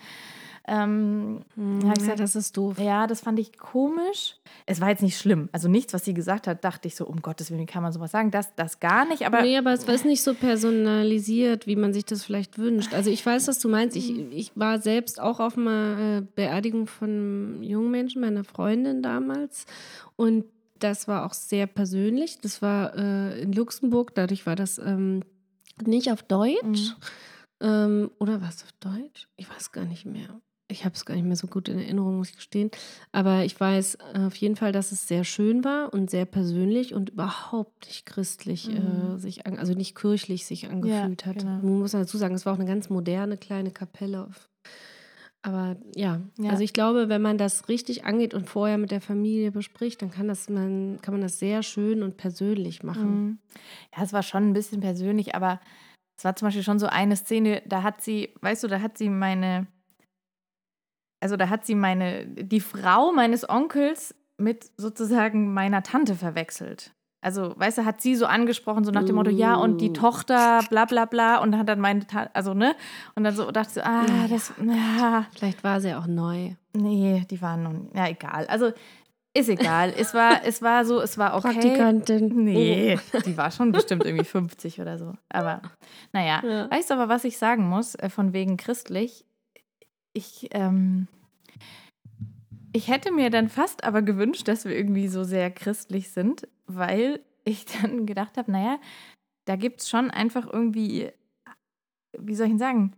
Ähm, 0.70 1.40
hm, 1.54 1.80
ja, 1.80 1.94
gesagt, 1.94 2.20
das 2.20 2.36
ist 2.36 2.54
doof. 2.54 2.78
Ja, 2.78 3.06
das 3.06 3.22
fand 3.22 3.38
ich 3.38 3.56
komisch. 3.56 4.36
Es 4.66 4.82
war 4.82 4.90
jetzt 4.90 5.02
nicht 5.02 5.16
schlimm. 5.16 5.48
Also 5.50 5.66
nichts, 5.66 5.94
was 5.94 6.04
sie 6.04 6.12
gesagt 6.12 6.46
hat, 6.46 6.62
dachte 6.62 6.88
ich 6.88 6.94
so, 6.94 7.06
um 7.06 7.22
Gottes 7.22 7.50
Willen, 7.50 7.62
wie 7.62 7.66
kann 7.66 7.82
man 7.82 7.90
sowas 7.90 8.10
sagen? 8.10 8.30
Das, 8.30 8.54
das 8.54 8.78
gar 8.78 9.06
nicht. 9.06 9.24
Aber 9.24 9.40
nee, 9.40 9.56
aber 9.56 9.72
es 9.72 9.88
war 9.88 9.94
nicht 10.04 10.22
so 10.22 10.34
personalisiert, 10.34 11.66
wie 11.66 11.76
man 11.76 11.94
sich 11.94 12.04
das 12.04 12.22
vielleicht 12.22 12.58
wünscht. 12.58 12.92
Also 12.92 13.08
ich 13.08 13.24
weiß, 13.24 13.48
was 13.48 13.60
du 13.60 13.70
meinst. 13.70 13.96
Ich, 13.96 14.10
ich 14.30 14.52
war 14.56 14.78
selbst 14.78 15.20
auch 15.20 15.40
auf 15.40 15.56
einer 15.56 16.18
äh, 16.18 16.22
Beerdigung 16.34 16.86
von 16.86 17.08
einem 17.08 17.62
jungen 17.62 17.90
Menschen, 17.90 18.20
meiner 18.20 18.44
Freundin 18.44 19.02
damals. 19.02 19.64
Und 20.16 20.44
das 20.78 21.08
war 21.08 21.24
auch 21.24 21.32
sehr 21.32 21.66
persönlich. 21.66 22.40
Das 22.40 22.60
war 22.60 22.94
äh, 22.94 23.40
in 23.40 23.54
Luxemburg, 23.54 24.14
dadurch 24.14 24.44
war 24.44 24.54
das 24.54 24.78
ähm, 24.78 25.22
nicht 25.82 26.12
auf 26.12 26.22
Deutsch. 26.22 26.60
Mhm. 26.60 26.94
Ähm, 27.60 28.10
oder 28.18 28.42
was 28.42 28.62
auf 28.64 28.72
Deutsch? 28.80 29.28
Ich 29.36 29.48
weiß 29.48 29.72
gar 29.72 29.86
nicht 29.86 30.04
mehr 30.04 30.40
ich 30.70 30.84
habe 30.84 30.94
es 30.94 31.06
gar 31.06 31.14
nicht 31.14 31.24
mehr 31.24 31.36
so 31.36 31.46
gut 31.46 31.68
in 31.68 31.78
Erinnerung, 31.78 32.18
muss 32.18 32.30
ich 32.30 32.36
gestehen. 32.36 32.70
Aber 33.10 33.44
ich 33.44 33.58
weiß 33.58 33.98
äh, 34.14 34.26
auf 34.26 34.36
jeden 34.36 34.56
Fall, 34.56 34.70
dass 34.70 34.92
es 34.92 35.08
sehr 35.08 35.24
schön 35.24 35.64
war 35.64 35.92
und 35.92 36.10
sehr 36.10 36.26
persönlich 36.26 36.94
und 36.94 37.10
überhaupt 37.10 37.86
nicht 37.86 38.04
christlich 38.04 38.68
äh, 38.68 38.78
mhm. 38.78 39.16
äh, 39.16 39.18
sich, 39.18 39.46
an, 39.46 39.58
also 39.58 39.72
nicht 39.72 39.96
kirchlich 39.96 40.44
sich 40.44 40.68
angefühlt 40.68 41.22
ja, 41.22 41.28
hat. 41.28 41.38
Genau. 41.38 41.50
Man 41.62 41.78
muss 41.78 41.92
dazu 41.92 42.18
sagen, 42.18 42.34
es 42.34 42.44
war 42.44 42.52
auch 42.52 42.58
eine 42.58 42.68
ganz 42.68 42.90
moderne 42.90 43.38
kleine 43.38 43.70
Kapelle. 43.70 44.28
Aber 45.40 45.76
ja, 45.94 46.20
ja, 46.36 46.50
also 46.50 46.62
ich 46.62 46.72
glaube, 46.72 47.08
wenn 47.08 47.22
man 47.22 47.38
das 47.38 47.68
richtig 47.68 48.04
angeht 48.04 48.34
und 48.34 48.48
vorher 48.48 48.76
mit 48.76 48.90
der 48.90 49.00
Familie 49.00 49.52
bespricht, 49.52 50.02
dann 50.02 50.10
kann, 50.10 50.28
das 50.28 50.50
man, 50.50 50.98
kann 51.00 51.14
man 51.14 51.22
das 51.22 51.38
sehr 51.38 51.62
schön 51.62 52.02
und 52.02 52.16
persönlich 52.16 52.82
machen. 52.82 53.24
Mhm. 53.24 53.38
Ja, 53.96 54.02
es 54.02 54.12
war 54.12 54.22
schon 54.22 54.50
ein 54.50 54.52
bisschen 54.52 54.80
persönlich, 54.80 55.34
aber 55.34 55.60
es 56.18 56.24
war 56.24 56.34
zum 56.36 56.46
Beispiel 56.46 56.64
schon 56.64 56.80
so 56.80 56.88
eine 56.88 57.16
Szene, 57.16 57.62
da 57.66 57.84
hat 57.84 58.02
sie, 58.02 58.34
weißt 58.42 58.64
du, 58.64 58.68
da 58.68 58.80
hat 58.80 58.98
sie 58.98 59.08
meine 59.08 59.68
also 61.20 61.36
da 61.36 61.48
hat 61.48 61.66
sie 61.66 61.74
meine, 61.74 62.26
die 62.26 62.60
Frau 62.60 63.12
meines 63.12 63.48
Onkels 63.48 64.14
mit 64.36 64.70
sozusagen 64.76 65.52
meiner 65.52 65.82
Tante 65.82 66.14
verwechselt. 66.14 66.92
Also, 67.20 67.52
weißt 67.58 67.78
du, 67.78 67.84
hat 67.84 68.00
sie 68.00 68.14
so 68.14 68.26
angesprochen, 68.26 68.84
so 68.84 68.92
nach 68.92 69.04
dem 69.04 69.16
Motto, 69.16 69.30
ja, 69.30 69.56
und 69.56 69.80
die 69.80 69.92
Tochter, 69.92 70.60
bla 70.70 70.84
bla 70.84 71.04
bla, 71.04 71.38
und 71.38 71.58
hat 71.58 71.68
dann 71.68 71.80
meine 71.80 72.06
Tante, 72.06 72.32
also, 72.34 72.54
ne? 72.54 72.76
Und 73.16 73.24
dann 73.24 73.34
so 73.34 73.50
dachte 73.50 73.72
sie, 73.72 73.84
ah, 73.84 74.04
ja, 74.06 74.28
das, 74.28 74.52
ja. 74.64 75.26
Vielleicht 75.36 75.64
war 75.64 75.80
sie 75.80 75.94
auch 75.94 76.06
neu. 76.06 76.52
Nee, 76.74 77.26
die 77.28 77.42
waren 77.42 77.64
noch, 77.64 77.74
ja, 77.96 78.06
egal. 78.06 78.46
Also, 78.46 78.70
ist 79.34 79.48
egal. 79.48 79.92
es 79.96 80.14
war, 80.14 80.40
es 80.44 80.62
war 80.62 80.84
so, 80.84 81.00
es 81.00 81.18
war 81.18 81.34
okay. 81.34 81.54
Praktikantin. 81.54 82.44
Nee, 82.44 82.98
oh. 83.12 83.18
die 83.26 83.36
war 83.36 83.50
schon 83.50 83.72
bestimmt 83.72 84.04
irgendwie 84.04 84.24
50 84.24 84.80
oder 84.80 84.96
so. 84.96 85.14
Aber, 85.28 85.62
naja. 86.12 86.40
Ja. 86.44 86.70
Weißt 86.70 86.90
du 86.90 86.94
aber, 86.94 87.08
was 87.08 87.24
ich 87.24 87.36
sagen 87.36 87.68
muss, 87.68 87.96
äh, 87.96 88.10
von 88.10 88.32
wegen 88.32 88.56
christlich? 88.56 89.24
Ich, 90.18 90.48
ähm, 90.52 91.06
ich 92.72 92.88
hätte 92.88 93.12
mir 93.12 93.30
dann 93.30 93.48
fast 93.48 93.84
aber 93.84 94.02
gewünscht, 94.02 94.48
dass 94.48 94.64
wir 94.64 94.76
irgendwie 94.76 95.08
so 95.08 95.24
sehr 95.24 95.50
christlich 95.50 96.10
sind, 96.10 96.46
weil 96.66 97.20
ich 97.44 97.64
dann 97.82 98.04
gedacht 98.04 98.36
habe, 98.36 98.52
naja, 98.52 98.78
da 99.46 99.56
gibt 99.56 99.80
es 99.80 99.88
schon 99.88 100.10
einfach 100.10 100.46
irgendwie, 100.52 101.10
wie 102.18 102.34
soll 102.34 102.46
ich 102.46 102.52
denn 102.52 102.58
sagen, 102.58 102.92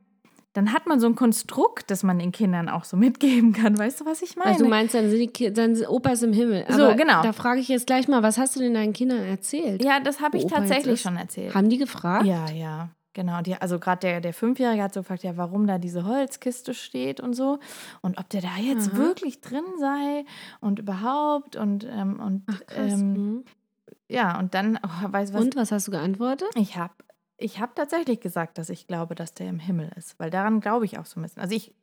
dann 0.53 0.73
hat 0.73 0.89
man 0.89 0.99
so 0.99 1.07
ein 1.07 1.15
Konstrukt, 1.15 1.93
das 1.93 2.03
man 2.03 2.19
den 2.19 2.33
Kindern 2.33 2.69
auch 2.69 2.83
so 2.83 2.97
mitgeben 2.97 3.53
kann. 3.53 3.79
Weißt 3.79 4.01
du, 4.01 4.05
was 4.05 4.21
ich 4.21 4.35
meine? 4.35 4.51
Also 4.51 4.65
du 4.65 4.71
meinst, 4.71 4.95
dann 4.95 5.09
sind, 5.09 5.39
die, 5.39 5.53
dann 5.53 5.77
sind 5.77 5.89
Opas 5.89 6.23
im 6.23 6.33
Himmel. 6.33 6.65
Aber 6.67 6.91
so, 6.91 6.97
genau. 6.97 7.23
Da 7.23 7.33
frage 7.33 7.61
ich 7.61 7.69
jetzt 7.69 7.87
gleich 7.87 8.09
mal, 8.09 8.25
was 8.25 8.37
hast 8.37 8.57
du 8.57 8.61
denn 8.61 8.75
deinen 8.75 8.93
Kindern 8.93 9.21
erzählt? 9.21 9.85
Ja, 9.85 10.01
das 10.01 10.21
habe 10.21 10.39
ich 10.39 10.47
tatsächlich 10.47 11.03
schon 11.03 11.17
erzählt. 11.17 11.55
Haben 11.55 11.69
die 11.69 11.79
gefragt? 11.79 12.27
Ja, 12.27 12.51
ja. 12.51 12.89
Genau, 13.13 13.41
die, 13.43 13.55
also 13.57 13.79
gerade 13.81 14.01
der, 14.01 14.21
der 14.21 14.33
Fünfjährige 14.33 14.83
hat 14.83 14.95
so 14.95 15.01
gefragt, 15.01 15.25
ja, 15.25 15.37
warum 15.37 15.67
da 15.67 15.79
diese 15.79 16.05
Holzkiste 16.05 16.75
steht 16.75 17.21
und 17.21 17.35
so. 17.35 17.59
Und 18.03 18.19
ob 18.19 18.29
der 18.29 18.41
da 18.41 18.57
jetzt 18.57 18.93
Aha. 18.93 18.97
wirklich 18.99 19.41
drin 19.41 19.65
sei 19.81 20.25
und 20.61 20.79
überhaupt 20.79 21.57
und, 21.57 21.85
ähm, 21.91 22.21
und 22.21 22.45
Ach, 22.47 22.61
ähm, 22.77 23.13
Mhm. 23.13 23.45
ja, 24.09 24.39
und 24.39 24.55
dann, 24.55 24.79
oh, 24.85 25.13
weißt 25.13 25.33
du 25.33 25.39
was? 25.39 25.45
Und 25.45 25.57
was 25.57 25.73
hast 25.73 25.89
du 25.89 25.91
geantwortet? 25.91 26.51
Ich 26.55 26.77
habe 26.77 26.95
ich 27.43 27.59
hab 27.59 27.75
tatsächlich 27.75 28.21
gesagt, 28.21 28.59
dass 28.59 28.69
ich 28.71 28.87
glaube, 28.87 29.15
dass 29.15 29.33
der 29.35 29.49
im 29.49 29.59
Himmel 29.59 29.91
ist, 29.97 30.19
weil 30.21 30.31
daran 30.31 30.61
glaube 30.61 30.85
ich 30.85 30.99
auch 30.99 31.07
so 31.07 31.19
ein 31.19 31.23
bisschen. 31.23 31.43
Also 31.43 31.55
ich, 31.57 31.75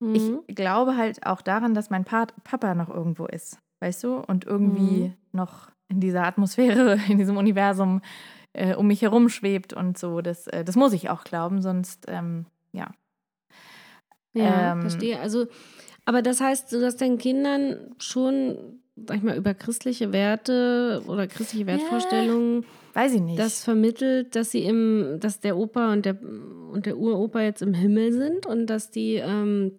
Mhm. 0.00 0.42
ich 0.46 0.54
glaube 0.54 0.96
halt 0.96 1.24
auch 1.26 1.40
daran, 1.40 1.72
dass 1.74 1.88
mein 1.90 2.04
Pat 2.04 2.34
Papa 2.44 2.74
noch 2.74 2.88
irgendwo 2.90 3.26
ist, 3.26 3.58
weißt 3.80 4.04
du? 4.04 4.16
Und 4.18 4.44
irgendwie 4.44 5.08
Mhm. 5.08 5.14
noch 5.32 5.70
in 5.88 6.00
dieser 6.00 6.24
Atmosphäre, 6.24 6.94
in 7.08 7.18
diesem 7.18 7.36
Universum 7.36 8.02
äh, 8.56 8.74
um 8.74 8.86
mich 8.86 9.02
herum 9.02 9.28
schwebt 9.28 9.72
und 9.72 9.98
so. 9.98 10.20
Das, 10.20 10.46
äh, 10.48 10.64
das 10.64 10.76
muss 10.76 10.92
ich 10.92 11.08
auch 11.10 11.24
glauben, 11.24 11.62
sonst, 11.62 12.06
ähm, 12.08 12.46
ja. 12.72 12.90
Ja, 14.34 14.72
Ähm, 14.72 14.80
verstehe. 14.82 15.18
Also, 15.20 15.46
aber 16.04 16.22
das 16.22 16.40
heißt, 16.40 16.72
du 16.72 16.84
hast 16.84 17.00
deinen 17.00 17.18
Kindern 17.18 17.94
schon, 17.98 18.80
sag 18.96 19.16
ich 19.18 19.22
mal, 19.22 19.36
über 19.36 19.54
christliche 19.54 20.12
Werte 20.12 21.02
oder 21.06 21.26
christliche 21.26 21.66
Wertvorstellungen 21.66 22.64
Weiß 22.92 23.12
ich 23.14 23.20
nicht. 23.22 23.38
das 23.38 23.64
vermittelt, 23.64 24.36
dass 24.36 24.50
sie 24.50 24.64
im, 24.64 25.18
dass 25.20 25.40
der 25.40 25.56
Opa 25.56 25.92
und 25.92 26.06
der 26.06 26.16
und 26.22 26.84
der 26.86 26.98
Uropa 26.98 27.40
jetzt 27.40 27.62
im 27.62 27.72
Himmel 27.74 28.12
sind 28.12 28.44
und 28.46 28.66
dass 28.66 28.90
die, 28.90 29.14
ähm, 29.14 29.78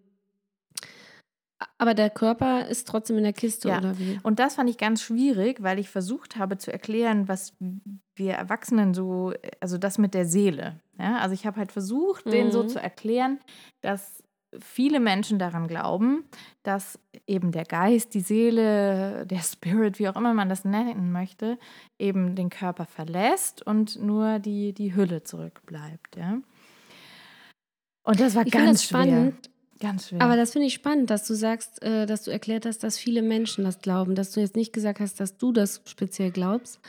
aber 1.77 1.93
der 1.93 2.09
Körper 2.09 2.67
ist 2.67 2.87
trotzdem 2.87 3.17
in 3.17 3.23
der 3.23 3.33
Kiste, 3.33 3.69
Ja. 3.69 3.77
oder 3.79 3.97
wie? 3.99 4.19
Und 4.23 4.39
das 4.39 4.55
fand 4.55 4.69
ich 4.69 4.77
ganz 4.77 5.01
schwierig, 5.01 5.61
weil 5.61 5.77
ich 5.79 5.89
versucht 5.89 6.35
habe 6.37 6.57
zu 6.57 6.71
erklären, 6.71 7.27
was 7.27 7.53
wir 8.15 8.33
Erwachsenen 8.33 8.93
so, 8.93 9.33
also 9.59 9.77
das 9.77 9.97
mit 9.97 10.13
der 10.13 10.25
Seele. 10.25 10.79
Ja? 10.99 11.17
Also 11.19 11.33
ich 11.33 11.45
habe 11.45 11.57
halt 11.57 11.71
versucht, 11.71 12.25
denen 12.25 12.51
so 12.51 12.63
Mhm. 12.63 12.67
zu 12.69 12.79
erklären, 12.81 13.39
dass 13.81 14.23
viele 14.59 14.99
Menschen 15.01 15.39
daran 15.39 15.67
glauben, 15.67 16.23
dass 16.63 16.97
eben 17.27 17.51
der 17.51 17.65
Geist, 17.65 18.13
die 18.13 18.21
Seele, 18.21 19.27
der 19.27 19.39
Spirit, 19.41 19.99
wie 19.99 20.07
auch 20.07 20.15
immer 20.15 20.33
man 20.33 20.47
das 20.49 20.63
nennen 20.65 21.11
möchte, 21.11 21.59
eben 21.99 22.33
den 22.35 22.49
Körper 22.49 22.85
verlässt 22.85 23.61
und 23.61 24.01
nur 24.01 24.39
die, 24.39 24.73
die 24.73 24.95
Hülle 24.95 25.21
zurückbleibt. 25.23 26.15
Ja? 26.15 26.37
Und 28.03 28.19
das 28.19 28.35
war 28.35 28.45
Ich 28.47 28.53
ganz 28.53 28.81
das 28.81 28.83
schwer. 28.85 29.01
spannend, 29.03 29.49
Ganz 29.79 30.07
schwer. 30.07 30.21
aber 30.21 30.35
das 30.35 30.51
finde 30.51 30.67
ich 30.67 30.73
spannend, 30.73 31.09
dass 31.09 31.27
du 31.27 31.33
sagst, 31.33 31.81
äh, 31.83 32.05
dass 32.05 32.23
du 32.23 32.31
erklärt 32.31 32.65
hast, 32.65 32.83
dass 32.83 32.97
viele 32.97 33.21
Menschen 33.21 33.63
das 33.63 33.79
glauben, 33.79 34.15
dass 34.15 34.31
du 34.31 34.39
jetzt 34.39 34.55
nicht 34.55 34.73
gesagt 34.73 34.99
hast, 34.99 35.19
dass 35.19 35.37
du 35.37 35.51
das 35.51 35.81
speziell 35.85 36.31
glaubst. 36.31 36.79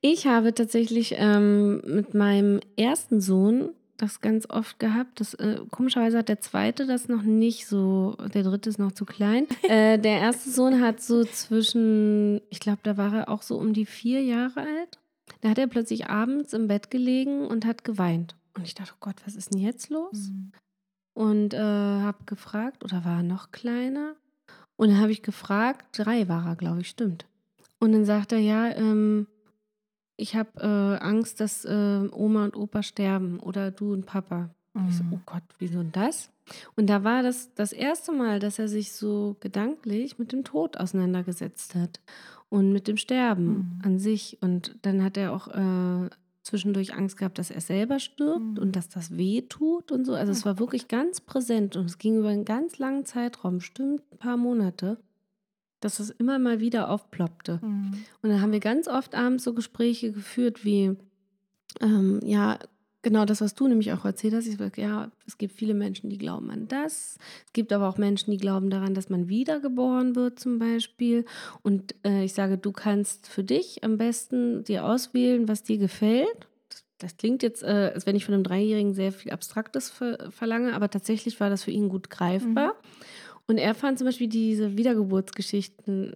Ich 0.00 0.26
habe 0.26 0.54
tatsächlich 0.54 1.14
ähm, 1.18 1.82
mit 1.86 2.14
meinem 2.14 2.60
ersten 2.76 3.20
Sohn 3.20 3.70
das 4.02 4.20
ganz 4.20 4.50
oft 4.50 4.78
gehabt. 4.80 5.20
Das, 5.20 5.34
äh, 5.34 5.60
komischerweise 5.70 6.18
hat 6.18 6.28
der 6.28 6.40
zweite 6.40 6.86
das 6.86 7.08
noch 7.08 7.22
nicht 7.22 7.66
so, 7.66 8.16
der 8.34 8.42
dritte 8.42 8.68
ist 8.68 8.78
noch 8.78 8.92
zu 8.92 9.04
klein. 9.04 9.46
äh, 9.62 9.98
der 9.98 10.18
erste 10.18 10.50
Sohn 10.50 10.80
hat 10.80 11.00
so 11.00 11.24
zwischen, 11.24 12.40
ich 12.50 12.60
glaube, 12.60 12.80
da 12.82 12.96
war 12.96 13.14
er 13.14 13.28
auch 13.28 13.42
so 13.42 13.56
um 13.56 13.72
die 13.72 13.86
vier 13.86 14.22
Jahre 14.22 14.60
alt. 14.60 14.98
Da 15.40 15.50
hat 15.50 15.58
er 15.58 15.68
plötzlich 15.68 16.08
abends 16.08 16.52
im 16.52 16.66
Bett 16.66 16.90
gelegen 16.90 17.46
und 17.46 17.64
hat 17.64 17.84
geweint. 17.84 18.34
Und 18.54 18.64
ich 18.66 18.74
dachte, 18.74 18.92
oh 18.94 19.00
Gott, 19.00 19.16
was 19.24 19.36
ist 19.36 19.54
denn 19.54 19.60
jetzt 19.60 19.88
los? 19.88 20.30
Mhm. 20.30 20.52
Und 21.14 21.54
äh, 21.54 21.58
habe 21.58 22.24
gefragt, 22.26 22.84
oder 22.84 23.04
war 23.04 23.18
er 23.18 23.22
noch 23.22 23.50
kleiner? 23.52 24.14
Und 24.76 24.88
dann 24.88 25.00
habe 25.00 25.12
ich 25.12 25.22
gefragt, 25.22 25.86
drei 25.98 26.28
war 26.28 26.46
er, 26.46 26.56
glaube 26.56 26.80
ich, 26.80 26.88
stimmt. 26.88 27.26
Und 27.78 27.92
dann 27.92 28.04
sagt 28.04 28.32
er, 28.32 28.38
ja, 28.38 28.68
ähm, 28.70 29.26
ich 30.16 30.36
habe 30.36 30.50
äh, 30.60 31.02
Angst, 31.04 31.40
dass 31.40 31.64
äh, 31.64 32.08
Oma 32.12 32.44
und 32.44 32.56
Opa 32.56 32.82
sterben 32.82 33.40
oder 33.40 33.70
du 33.70 33.92
und 33.92 34.06
Papa. 34.06 34.50
Und 34.74 34.88
ich 34.88 34.96
so, 34.96 35.04
Mhm. 35.04 35.14
oh 35.14 35.20
Gott, 35.26 35.42
wieso 35.58 35.78
denn 35.80 35.92
das? 35.92 36.30
Und 36.76 36.88
da 36.88 37.04
war 37.04 37.22
das 37.22 37.52
das 37.54 37.72
erste 37.72 38.12
Mal, 38.12 38.38
dass 38.40 38.58
er 38.58 38.68
sich 38.68 38.92
so 38.92 39.36
gedanklich 39.40 40.18
mit 40.18 40.32
dem 40.32 40.44
Tod 40.44 40.76
auseinandergesetzt 40.78 41.74
hat 41.74 42.00
und 42.48 42.72
mit 42.72 42.88
dem 42.88 42.96
Sterben 42.96 43.46
Mhm. 43.46 43.80
an 43.84 43.98
sich. 43.98 44.38
Und 44.40 44.76
dann 44.82 45.02
hat 45.04 45.16
er 45.16 45.32
auch 45.32 45.48
äh, 45.48 46.08
zwischendurch 46.42 46.94
Angst 46.94 47.16
gehabt, 47.16 47.38
dass 47.38 47.50
er 47.50 47.60
selber 47.60 47.98
stirbt 47.98 48.40
Mhm. 48.40 48.58
und 48.58 48.76
dass 48.76 48.88
das 48.88 49.16
weh 49.16 49.42
tut 49.42 49.92
und 49.92 50.04
so. 50.04 50.14
Also 50.14 50.32
es 50.32 50.44
war 50.44 50.58
wirklich 50.58 50.88
ganz 50.88 51.20
präsent 51.20 51.76
und 51.76 51.86
es 51.86 51.98
ging 51.98 52.18
über 52.18 52.28
einen 52.28 52.44
ganz 52.44 52.78
langen 52.78 53.04
Zeitraum, 53.04 53.58
bestimmt 53.58 54.02
ein 54.12 54.18
paar 54.18 54.36
Monate, 54.36 54.98
dass 55.80 56.00
es 56.00 56.10
immer 56.10 56.38
mal 56.38 56.60
wieder 56.60 56.90
aufploppte. 56.90 57.60
Mhm. 57.62 57.92
Und 58.22 58.30
dann 58.30 58.40
haben 58.40 58.52
wir 58.52 58.60
ganz 58.60 58.88
oft 58.88 59.14
abends 59.14 59.44
so 59.44 59.54
Gespräche 59.54 60.12
geführt 60.12 60.64
wie, 60.64 60.96
ähm, 61.80 62.20
ja, 62.24 62.58
genau 63.02 63.24
das, 63.24 63.40
was 63.40 63.54
du 63.54 63.68
nämlich 63.68 63.92
auch 63.92 64.04
erzählt 64.04 64.34
hast. 64.34 64.46
Ich 64.46 64.56
sage, 64.56 64.80
ja, 64.80 65.10
es 65.26 65.36
gibt 65.36 65.54
viele 65.54 65.74
Menschen, 65.74 66.08
die 66.08 66.18
glauben 66.18 66.50
an 66.50 66.68
das. 66.68 67.18
Es 67.46 67.52
gibt 67.52 67.72
aber 67.72 67.88
auch 67.88 67.98
Menschen, 67.98 68.30
die 68.30 68.36
glauben 68.36 68.70
daran, 68.70 68.94
dass 68.94 69.10
man 69.10 69.28
wiedergeboren 69.28 70.16
wird 70.16 70.38
zum 70.38 70.58
Beispiel. 70.58 71.24
Und 71.62 71.94
äh, 72.04 72.24
ich 72.24 72.32
sage, 72.32 72.58
du 72.58 72.72
kannst 72.72 73.28
für 73.28 73.44
dich 73.44 73.84
am 73.84 73.98
besten 73.98 74.64
dir 74.64 74.84
auswählen, 74.84 75.48
was 75.48 75.62
dir 75.62 75.78
gefällt. 75.78 76.48
Das, 76.98 77.16
klingt 77.16 77.42
jetzt, 77.42 77.64
äh, 77.64 77.90
als 77.94 78.06
wenn 78.06 78.14
ich 78.14 78.24
von 78.24 78.34
einem 78.34 78.44
Dreijährigen 78.44 78.94
sehr 78.94 79.12
viel 79.12 79.32
Abstraktes 79.32 79.90
ver 79.90 80.30
verlange, 80.30 80.74
aber 80.74 80.88
tatsächlich 80.88 81.40
war 81.40 81.50
das 81.50 81.64
für 81.64 81.72
ihn 81.72 81.88
gut 81.88 82.10
greifbar. 82.10 82.76
Und 83.52 83.58
er 83.58 83.74
fand 83.74 83.98
zum 83.98 84.06
Beispiel 84.06 84.28
diese 84.28 84.78
Wiedergeburtsgeschichten, 84.78 86.14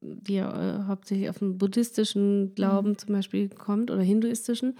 die 0.00 0.36
ja 0.36 0.78
äh, 0.78 0.84
hauptsächlich 0.84 1.28
auf 1.28 1.38
dem 1.38 1.58
buddhistischen 1.58 2.54
Glauben 2.54 2.96
zum 2.96 3.12
Beispiel 3.12 3.50
kommt 3.50 3.90
oder 3.90 4.00
hinduistischen, 4.00 4.78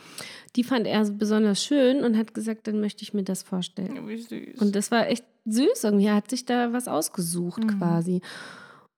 die 0.57 0.65
fand 0.65 0.87
er 0.87 1.05
besonders 1.11 1.63
schön 1.63 2.03
und 2.03 2.17
hat 2.17 2.33
gesagt, 2.33 2.67
dann 2.67 2.81
möchte 2.81 3.03
ich 3.03 3.13
mir 3.13 3.25
das 3.25 3.43
vorstellen. 3.43 4.09
Wie 4.09 4.17
süß. 4.17 4.59
Und 4.59 4.75
das 4.75 4.91
war 4.91 5.07
echt 5.07 5.27
süß 5.45 5.85
irgendwie. 5.85 6.07
Er 6.07 6.15
hat 6.15 6.31
sich 6.31 6.47
da 6.47 6.73
was 6.73 6.89
ausgesucht 6.89 7.63
Mhm. 7.63 7.79
quasi. 7.79 8.23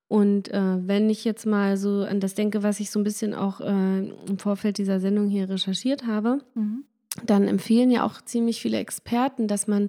Und 0.06 0.46
äh, 0.52 0.76
wenn 0.86 1.10
ich 1.10 1.24
jetzt 1.24 1.46
mal 1.46 1.76
so 1.76 2.04
an 2.04 2.20
das 2.20 2.34
denke, 2.34 2.62
was 2.62 2.78
ich 2.78 2.92
so 2.92 3.00
ein 3.00 3.04
bisschen 3.04 3.34
auch 3.34 3.60
äh, 3.60 3.98
im 4.28 4.38
Vorfeld 4.38 4.78
dieser 4.78 5.00
Sendung 5.00 5.26
hier 5.26 5.50
recherchiert 5.50 6.06
habe, 6.06 6.42
mhm. 6.54 6.84
dann 7.26 7.48
empfehlen 7.48 7.90
ja 7.90 8.06
auch 8.06 8.20
ziemlich 8.22 8.60
viele 8.60 8.78
Experten, 8.78 9.48
dass 9.48 9.66
man 9.66 9.88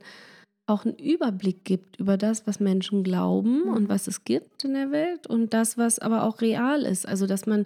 auch 0.67 0.85
einen 0.85 0.95
Überblick 0.97 1.65
gibt 1.65 1.97
über 1.97 2.17
das, 2.17 2.47
was 2.47 2.59
Menschen 2.59 3.03
glauben 3.03 3.65
Mhm. 3.65 3.73
und 3.73 3.89
was 3.89 4.07
es 4.07 4.23
gibt 4.23 4.63
in 4.63 4.73
der 4.73 4.91
Welt 4.91 5.27
und 5.27 5.53
das, 5.53 5.77
was 5.77 5.99
aber 5.99 6.23
auch 6.23 6.41
real 6.41 6.83
ist. 6.83 7.07
Also, 7.07 7.27
dass 7.27 7.45
man 7.45 7.65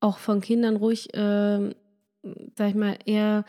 auch 0.00 0.18
von 0.18 0.40
Kindern 0.40 0.76
ruhig, 0.76 1.14
äh, 1.14 1.70
sag 2.56 2.68
ich 2.70 2.74
mal, 2.74 2.98
eher, 3.06 3.44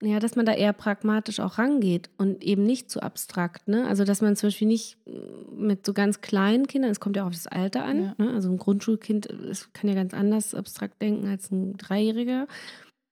ja, 0.00 0.20
dass 0.20 0.36
man 0.36 0.46
da 0.46 0.52
eher 0.54 0.72
pragmatisch 0.72 1.40
auch 1.40 1.58
rangeht 1.58 2.08
und 2.18 2.44
eben 2.44 2.62
nicht 2.64 2.88
zu 2.88 3.02
abstrakt. 3.02 3.66
Ne? 3.66 3.86
Also, 3.88 4.04
dass 4.04 4.22
man 4.22 4.36
zum 4.36 4.46
Beispiel 4.48 4.68
nicht 4.68 4.96
mit 5.52 5.84
so 5.84 5.92
ganz 5.92 6.20
kleinen 6.20 6.68
Kindern, 6.68 6.92
es 6.92 7.00
kommt 7.00 7.16
ja 7.16 7.24
auch 7.24 7.26
auf 7.28 7.32
das 7.34 7.48
Alter 7.48 7.84
an, 7.84 8.04
Ja. 8.04 8.14
ne? 8.16 8.32
also 8.32 8.48
ein 8.48 8.58
Grundschulkind 8.58 9.26
es 9.26 9.72
kann 9.72 9.88
ja 9.88 9.96
ganz 9.96 10.14
anders 10.14 10.54
abstrakt 10.54 11.02
denken 11.02 11.26
als 11.26 11.50
ein 11.50 11.76
Dreijähriger. 11.76 12.46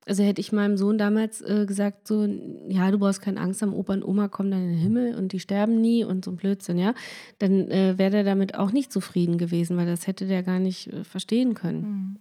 Also 0.08 0.22
hätte 0.22 0.40
ich 0.40 0.52
meinem 0.52 0.76
Sohn 0.76 0.98
damals 0.98 1.40
äh, 1.42 1.66
gesagt, 1.66 2.06
so, 2.06 2.24
ja, 2.68 2.90
du 2.92 2.98
brauchst 2.98 3.20
keine 3.20 3.40
Angst 3.40 3.60
haben, 3.60 3.74
Opa 3.74 3.92
und 3.92 4.04
Oma 4.04 4.28
kommen 4.28 4.52
dann 4.52 4.62
in 4.62 4.68
den 4.70 4.78
Himmel 4.78 5.14
und 5.16 5.32
die 5.32 5.40
sterben 5.40 5.80
nie 5.80 6.04
und 6.04 6.24
so 6.24 6.30
ein 6.30 6.36
Blödsinn, 6.36 6.78
ja, 6.78 6.94
dann 7.40 7.68
äh, 7.72 7.98
wäre 7.98 8.10
der 8.12 8.24
damit 8.24 8.54
auch 8.56 8.70
nicht 8.70 8.92
zufrieden 8.92 9.36
gewesen, 9.36 9.76
weil 9.76 9.86
das 9.86 10.06
hätte 10.06 10.26
der 10.26 10.44
gar 10.44 10.60
nicht 10.60 10.92
äh, 10.92 11.02
verstehen 11.02 11.54
können. 11.54 11.80
Mhm. 11.82 12.16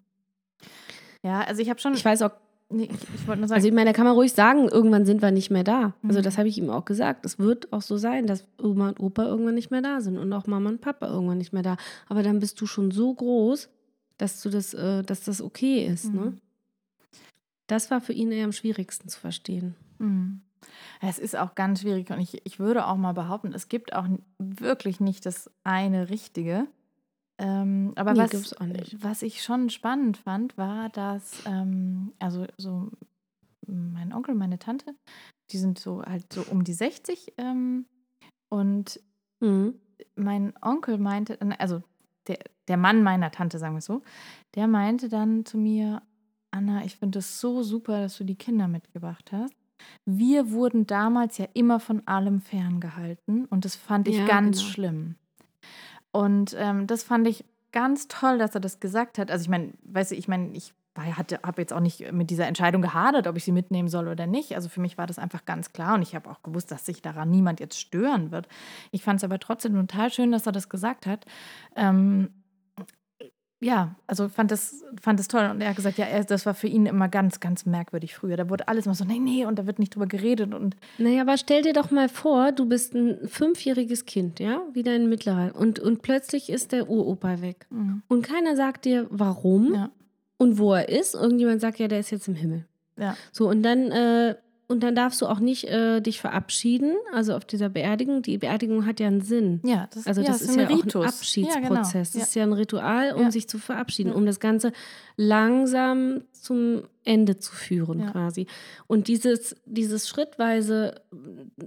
Ja, 1.24 1.42
also 1.42 1.62
ich 1.62 1.70
habe 1.70 1.80
schon. 1.80 1.94
Ich 1.94 2.04
weiß 2.06 2.22
auch, 2.24 2.32
nee, 2.70 2.90
ich, 2.92 3.20
ich 3.22 3.28
wollte 3.28 3.42
nur 3.42 3.48
sagen, 3.48 3.58
also 3.58 3.68
ich 3.68 3.74
meine, 3.74 3.90
da 3.92 3.94
kann 3.94 4.06
man 4.06 4.16
ruhig 4.16 4.34
sagen, 4.34 4.68
irgendwann 4.68 5.06
sind 5.06 5.22
wir 5.22 5.32
nicht 5.32 5.52
mehr 5.52 5.64
da. 5.64 5.94
Also 6.04 6.20
Mhm. 6.20 6.24
das 6.24 6.38
habe 6.38 6.48
ich 6.48 6.58
ihm 6.58 6.70
auch 6.70 6.86
gesagt. 6.86 7.26
Es 7.26 7.40
wird 7.40 7.72
auch 7.74 7.82
so 7.82 7.98
sein, 7.98 8.28
dass 8.28 8.46
Oma 8.62 8.90
und 8.90 9.00
Opa 9.00 9.26
irgendwann 9.26 9.56
nicht 9.56 9.72
mehr 9.72 9.82
da 9.82 10.02
sind 10.02 10.18
und 10.18 10.32
auch 10.34 10.48
Mama 10.48 10.70
und 10.70 10.82
Papa 10.82 11.08
irgendwann 11.08 11.38
nicht 11.38 11.54
mehr 11.54 11.64
da. 11.64 11.78
Aber 12.08 12.24
dann 12.24 12.40
bist 12.40 12.60
du 12.62 12.66
schon 12.68 12.92
so 12.92 13.14
groß, 13.14 13.70
dass 14.18 14.42
du 14.42 14.50
das, 14.50 14.74
äh, 14.74 15.04
dass 15.04 15.24
das 15.24 15.42
okay 15.42 15.86
ist, 15.86 16.14
ne? 16.14 16.34
Das 17.68 17.92
war 17.92 18.02
für 18.02 18.14
ihn 18.14 18.32
eher 18.32 18.46
am 18.46 18.52
schwierigsten 18.52 19.10
zu 19.10 19.20
verstehen. 19.20 19.76
Mhm. 20.00 20.42
Es 21.02 21.20
ist 21.20 21.36
auch 21.36 21.56
ganz 21.56 21.82
schwierig 21.82 22.10
und 22.10 22.20
ich, 22.20 22.46
ich 22.46 22.60
würde 22.60 22.88
auch 22.88 22.96
mal 22.98 23.14
behaupten, 23.14 23.54
es 23.54 23.68
gibt 23.68 23.94
auch 23.94 24.08
wirklich 24.40 25.00
nicht 25.00 25.26
das 25.26 25.52
eine 25.64 26.10
Richtige. 26.10 26.68
Ähm, 27.38 27.94
aber 27.96 28.14
Nee, 28.14 28.20
was, 28.22 28.32
gibt's 28.32 28.54
auch 28.58 28.66
nicht. 28.66 28.96
was 29.04 29.22
ich 29.22 29.44
schon 29.44 29.70
spannend 29.70 30.18
fand, 30.18 30.58
war, 30.58 30.90
dass, 30.90 31.44
ähm, 31.46 32.14
also 32.20 32.48
so 32.58 32.92
mein 33.68 34.14
Onkel, 34.14 34.36
meine 34.36 34.58
Tante, 34.58 34.96
die 35.52 35.58
sind 35.58 35.78
so 35.80 36.02
halt 36.04 36.32
so 36.32 36.42
um 36.44 36.64
die 36.64 36.74
60 36.74 37.34
ähm, 37.38 37.86
und 38.50 39.00
Mhm. 39.42 39.76
mein 40.16 40.54
Onkel 40.62 40.98
meinte, 40.98 41.38
also 41.60 41.84
der, 42.28 42.40
der 42.70 42.78
Mann 42.78 43.04
meiner 43.04 43.32
Tante, 43.32 43.60
sagen 43.60 43.76
wir 43.76 43.80
es 43.80 43.86
so, 43.86 44.02
der 44.56 44.68
meinte 44.68 45.10
dann 45.10 45.46
zu 45.46 45.58
mir, 45.58 46.02
Anna, 46.56 46.86
ich 46.86 46.96
finde 46.96 47.20
es 47.20 47.40
so 47.42 47.64
super, 47.64 48.02
dass 48.02 48.18
du 48.18 48.24
die 48.24 48.36
Kinder 48.36 48.68
mitgebracht 48.68 49.32
hast. 49.32 49.54
Wir 50.06 50.52
wurden 50.52 50.88
damals 50.88 51.38
ja 51.38 51.46
immer 51.54 51.80
von 51.80 52.02
allem 52.08 52.40
ferngehalten 52.42 53.46
und 53.46 53.66
das 53.66 53.76
fand 53.76 54.08
ich 54.08 54.18
Ja, 54.18 54.26
ganz 54.26 54.60
genau. 54.60 54.70
schlimm. 54.70 55.16
Und 56.12 56.56
ähm, 56.58 56.88
das 56.88 57.04
fand 57.04 57.28
ich 57.28 57.44
ganz 57.72 58.08
toll, 58.08 58.38
dass 58.38 58.56
er 58.56 58.62
das 58.62 58.80
gesagt 58.80 59.18
hat. 59.18 59.30
Also 59.30 59.44
ich 59.44 59.50
meine, 59.50 59.74
weißt 59.84 60.12
du, 60.12 60.16
ich 60.16 60.30
meine, 60.30 60.52
ich 60.56 60.74
habe 60.98 61.62
jetzt 61.62 61.74
auch 61.74 61.82
nicht 61.82 62.14
mit 62.14 62.30
dieser 62.30 62.48
Entscheidung 62.48 62.82
gehadert, 62.82 63.28
ob 63.28 63.36
ich 63.36 63.44
sie 63.44 63.52
mitnehmen 63.52 63.90
soll 63.90 64.08
oder 64.08 64.28
nicht. 64.28 64.56
Also 64.56 64.70
für 64.70 64.80
mich 64.80 64.98
war 64.98 65.08
das 65.08 65.20
einfach 65.20 65.44
ganz 65.44 65.74
klar 65.74 65.96
und 65.96 66.02
ich 66.02 66.16
habe 66.16 66.30
auch 66.30 66.42
gewusst, 66.42 66.72
dass 66.72 66.86
sich 66.86 67.02
daran 67.02 67.30
niemand 67.30 67.60
jetzt 67.60 67.78
stören 67.78 68.32
wird. 68.32 68.48
Ich 68.92 69.04
fand 69.04 69.18
es 69.18 69.26
aber 69.26 69.40
trotzdem 69.40 69.74
total 69.74 70.10
schön, 70.10 70.32
dass 70.32 70.46
er 70.46 70.54
das 70.54 70.70
gesagt 70.70 71.06
hat. 71.06 71.26
Ähm, 71.76 72.30
ja, 73.62 73.96
also 74.06 74.28
fand 74.28 74.52
das, 74.52 74.84
fand 75.02 75.20
das 75.20 75.28
toll. 75.28 75.50
Und 75.50 75.62
er 75.62 75.70
hat 75.70 75.76
gesagt, 75.76 75.98
ja, 75.98 76.06
er, 76.06 76.24
das 76.24 76.46
war 76.46 76.54
für 76.54 76.68
ihn 76.68 76.86
immer 76.86 77.08
ganz, 77.08 77.40
ganz 77.40 77.66
merkwürdig 77.66 78.14
früher. 78.14 78.38
Da 78.38 78.50
wurde 78.50 78.68
alles 78.68 78.86
immer 78.86 78.96
so, 78.96 79.06
nee, 79.06 79.20
nee, 79.20 79.46
und 79.46 79.58
da 79.58 79.66
wird 79.66 79.80
nicht 79.80 79.96
drüber 79.96 80.08
geredet. 80.08 80.54
Und 80.54 80.76
naja, 80.98 81.22
aber 81.22 81.38
stell 81.38 81.62
dir 81.62 81.74
doch 81.74 81.90
mal 81.90 82.10
vor, 82.10 82.52
du 82.52 82.66
bist 82.66 82.94
ein 82.94 83.18
fünfjähriges 83.28 84.06
Kind, 84.06 84.40
ja, 84.40 84.62
wie 84.74 84.84
dein 84.84 85.08
Mittlerer. 85.08 85.56
Und, 85.56 85.80
und 85.80 86.02
plötzlich 86.02 86.50
ist 86.50 86.74
der 86.74 86.90
Uropa 86.90 87.42
weg. 87.42 87.66
Mhm. 87.70 88.04
Und 88.08 88.24
keiner 88.24 88.56
sagt 88.56 88.86
dir, 88.86 89.08
warum 89.10 89.74
ja. 89.74 89.90
und 90.38 90.58
wo 90.58 90.74
er 90.74 90.90
ist. 90.90 91.16
Irgendjemand 91.16 91.62
sagt, 91.62 91.80
ja, 91.80 91.88
der 91.88 92.00
ist 92.00 92.12
jetzt 92.12 92.28
im 92.28 92.36
Himmel. 92.36 92.66
Ja. 92.98 93.16
So, 93.32 93.50
und 93.50 93.64
dann 93.64 93.92
äh, 93.92 94.36
und 94.68 94.82
dann 94.82 94.96
darfst 94.96 95.22
du 95.22 95.28
auch 95.28 95.40
nicht 95.40 95.66
äh, 95.66 96.02
dich 96.02 96.20
verabschieden, 96.20 96.96
also 97.14 97.36
auf 97.36 97.46
dieser 97.46 97.70
Beerdigung. 97.70 98.22
Die 98.24 98.38
Beerdigung 98.38 98.86
hat 98.86 99.00
ja 99.00 99.08
einen 99.08 99.22
Sinn. 99.22 99.62
Ja, 99.64 99.88
das, 99.94 100.08
also 100.08 100.24
das 100.24 100.42
ja, 100.42 100.50
ist, 100.50 100.56
ja 100.56 100.68
Ritus. 100.68 100.96
auch 100.96 101.02
ein 101.02 101.08
Abschiedsprozess. 101.10 101.54
Ja, 101.56 101.70
genau. 101.70 102.00
Das 102.00 102.16
ist 102.16 102.36
ja 102.36 102.44
ein 102.44 102.54
Ritual, 102.54 103.14
um 103.14 103.30
sich 103.30 103.48
zu 103.48 103.60
verabschieden, 103.60 104.12
um 104.12 104.26
das 104.26 104.40
Ganze 104.40 104.72
langsam 105.18 106.22
zum 106.32 106.84
Ende 107.06 107.38
zu 107.38 107.54
führen, 107.54 108.12
quasi. 108.12 108.48
Und 108.88 109.08
dieses, 109.08 109.56
dieses 109.66 110.10
schrittweise 110.10 111.02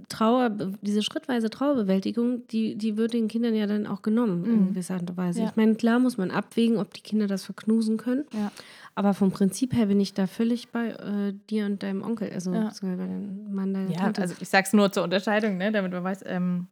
Trauer, 0.09 0.49
diese 0.81 1.01
schrittweise 1.01 1.49
Trauerbewältigung, 1.49 2.45
die, 2.47 2.75
die 2.75 2.97
wird 2.97 3.13
den 3.13 3.27
Kindern 3.27 3.55
ja 3.55 3.65
dann 3.65 3.87
auch 3.87 4.01
genommen, 4.01 4.41
mhm. 4.41 4.53
in 4.53 4.67
gewisser 4.69 4.99
Weise. 5.15 5.43
Ich 5.43 5.55
meine, 5.55 5.75
klar 5.75 5.99
muss 5.99 6.17
man 6.17 6.29
abwägen, 6.29 6.77
ob 6.77 6.93
die 6.93 7.01
Kinder 7.01 7.27
das 7.27 7.45
verknusen 7.45 7.97
können. 7.97 8.25
Ja. 8.33 8.51
Aber 8.95 9.13
vom 9.13 9.31
Prinzip 9.31 9.73
her 9.73 9.85
bin 9.85 10.01
ich 10.01 10.13
da 10.13 10.27
völlig 10.27 10.69
bei 10.69 10.89
äh, 10.89 11.33
dir 11.49 11.65
und 11.65 11.81
deinem 11.83 12.03
Onkel, 12.03 12.31
also 12.33 12.53
ja. 12.53 12.71
bei 12.81 12.95
deinem 12.95 13.53
Mann, 13.53 13.73
deiner 13.73 13.91
Ja, 13.91 13.99
Tante. 13.99 14.21
also 14.21 14.35
ich 14.41 14.49
sag's 14.49 14.73
nur 14.73 14.91
zur 14.91 15.03
Unterscheidung, 15.03 15.57
ne, 15.57 15.71
damit 15.71 15.93
man 15.93 16.03
weiß. 16.03 16.23
Ähm, 16.25 16.67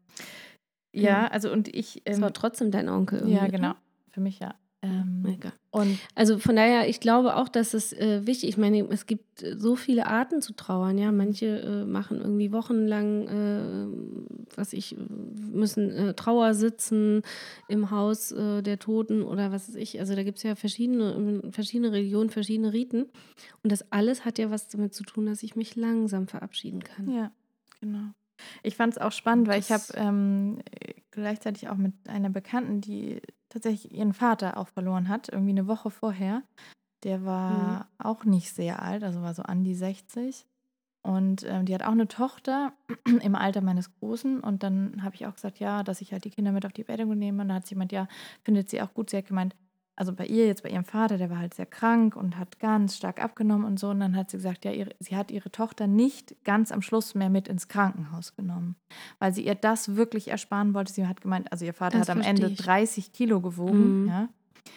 ja, 0.91 1.21
mhm. 1.21 1.27
also 1.31 1.51
und 1.51 1.73
ich. 1.73 2.01
Ähm, 2.05 2.15
es 2.15 2.21
war 2.21 2.33
trotzdem 2.33 2.71
dein 2.71 2.89
Onkel. 2.89 3.29
Ja, 3.29 3.47
genau. 3.47 3.75
Für 4.11 4.19
mich 4.19 4.39
ja. 4.39 4.55
Ähm, 4.87 5.21
Mega. 5.21 5.53
Und 5.71 5.99
also 6.15 6.39
von 6.39 6.55
daher, 6.55 6.89
ich 6.89 6.99
glaube 6.99 7.35
auch, 7.35 7.49
dass 7.49 7.73
es 7.73 7.93
äh, 7.93 8.25
wichtig 8.25 8.49
ist. 8.49 8.55
Ich 8.55 8.57
meine, 8.57 8.87
es 8.89 9.05
gibt 9.05 9.43
so 9.57 9.75
viele 9.75 10.07
Arten 10.07 10.41
zu 10.41 10.53
trauern. 10.53 10.97
Ja, 10.97 11.11
manche 11.11 11.59
äh, 11.59 11.85
machen 11.85 12.19
irgendwie 12.19 12.51
wochenlang, 12.51 13.27
äh, 13.27 14.55
was 14.55 14.73
ich, 14.73 14.95
müssen 15.51 15.91
äh, 15.91 16.13
Trauer 16.13 16.53
sitzen 16.53 17.21
im 17.67 17.91
Haus 17.91 18.31
äh, 18.31 18.61
der 18.61 18.79
Toten 18.79 19.23
oder 19.23 19.51
was 19.51 19.69
weiß 19.69 19.75
ich. 19.75 19.99
Also 19.99 20.15
da 20.15 20.23
gibt 20.23 20.37
es 20.37 20.43
ja 20.43 20.55
verschiedene, 20.55 21.41
verschiedene 21.51 21.91
Religionen, 21.91 22.29
verschiedene 22.29 22.73
Riten. 22.73 23.05
Und 23.63 23.71
das 23.71 23.91
alles 23.91 24.25
hat 24.25 24.39
ja 24.39 24.49
was 24.49 24.67
damit 24.67 24.93
zu 24.93 25.03
tun, 25.03 25.25
dass 25.25 25.43
ich 25.43 25.55
mich 25.55 25.75
langsam 25.75 26.27
verabschieden 26.27 26.83
kann. 26.83 27.11
Ja, 27.11 27.31
genau. 27.79 28.13
Ich 28.63 28.75
fand 28.75 28.93
es 28.93 29.01
auch 29.01 29.11
spannend, 29.11 29.47
weil 29.47 29.59
ich 29.59 29.71
habe 29.71 29.83
ähm, 29.95 30.59
gleichzeitig 31.11 31.69
auch 31.69 31.75
mit 31.75 31.93
einer 32.07 32.29
Bekannten, 32.29 32.81
die 32.81 33.21
tatsächlich 33.49 33.93
ihren 33.93 34.13
Vater 34.13 34.57
auch 34.57 34.67
verloren 34.67 35.09
hat, 35.09 35.29
irgendwie 35.29 35.51
eine 35.51 35.67
Woche 35.67 35.89
vorher. 35.89 36.43
Der 37.03 37.25
war 37.25 37.51
mhm. 37.99 38.05
auch 38.05 38.25
nicht 38.25 38.53
sehr 38.53 38.81
alt, 38.81 39.03
also 39.03 39.21
war 39.21 39.33
so 39.33 39.43
an 39.43 39.63
die 39.63 39.75
60. 39.75 40.45
Und 41.03 41.45
ähm, 41.47 41.65
die 41.65 41.73
hat 41.73 41.83
auch 41.83 41.91
eine 41.91 42.07
Tochter 42.07 42.73
im 43.21 43.35
Alter 43.35 43.61
meines 43.61 43.93
Großen. 43.95 44.41
Und 44.41 44.63
dann 44.63 45.03
habe 45.03 45.15
ich 45.15 45.25
auch 45.25 45.35
gesagt, 45.35 45.59
ja, 45.59 45.83
dass 45.83 46.01
ich 46.01 46.11
halt 46.11 46.25
die 46.25 46.31
Kinder 46.31 46.51
mit 46.51 46.65
auf 46.65 46.73
die 46.73 46.83
Beerdigung 46.83 47.17
nehme. 47.17 47.41
Und 47.41 47.47
dann 47.47 47.57
hat 47.57 47.67
sie 47.67 47.75
gemeint, 47.75 47.93
ja, 47.93 48.07
findet 48.43 48.69
sie 48.69 48.81
auch 48.81 48.93
gut. 48.93 49.09
Sie 49.09 49.17
hat 49.17 49.25
gemeint, 49.25 49.55
also 49.97 50.13
bei 50.13 50.27
ihr, 50.27 50.45
jetzt 50.45 50.61
bei 50.61 50.69
ihrem 50.69 50.85
Vater, 50.85 51.17
der 51.17 51.31
war 51.31 51.39
halt 51.39 51.55
sehr 51.55 51.65
krank 51.65 52.15
und 52.15 52.37
hat 52.37 52.59
ganz 52.59 52.95
stark 52.95 53.21
abgenommen 53.21 53.65
und 53.65 53.79
so. 53.79 53.89
Und 53.89 53.99
dann 53.99 54.15
hat 54.15 54.29
sie 54.29 54.37
gesagt, 54.37 54.63
ja, 54.63 54.71
ihre, 54.71 54.91
sie 54.99 55.15
hat 55.15 55.31
ihre 55.31 55.51
Tochter 55.51 55.87
nicht 55.87 56.35
ganz 56.45 56.71
am 56.71 56.83
Schluss 56.83 57.15
mehr 57.15 57.31
mit 57.31 57.47
ins 57.47 57.67
Krankenhaus 57.67 58.35
genommen, 58.35 58.75
weil 59.17 59.33
sie 59.33 59.43
ihr 59.43 59.55
das 59.55 59.95
wirklich 59.95 60.27
ersparen 60.27 60.75
wollte. 60.75 60.93
Sie 60.93 61.07
hat 61.07 61.21
gemeint, 61.21 61.51
also 61.51 61.65
ihr 61.65 61.73
Vater 61.73 61.97
das 61.97 62.09
hat 62.09 62.15
am 62.15 62.21
Ende 62.21 62.47
ich. 62.47 62.59
30 62.59 63.11
Kilo 63.11 63.41
gewogen, 63.41 64.03
mhm. 64.03 64.07
ja. 64.07 64.29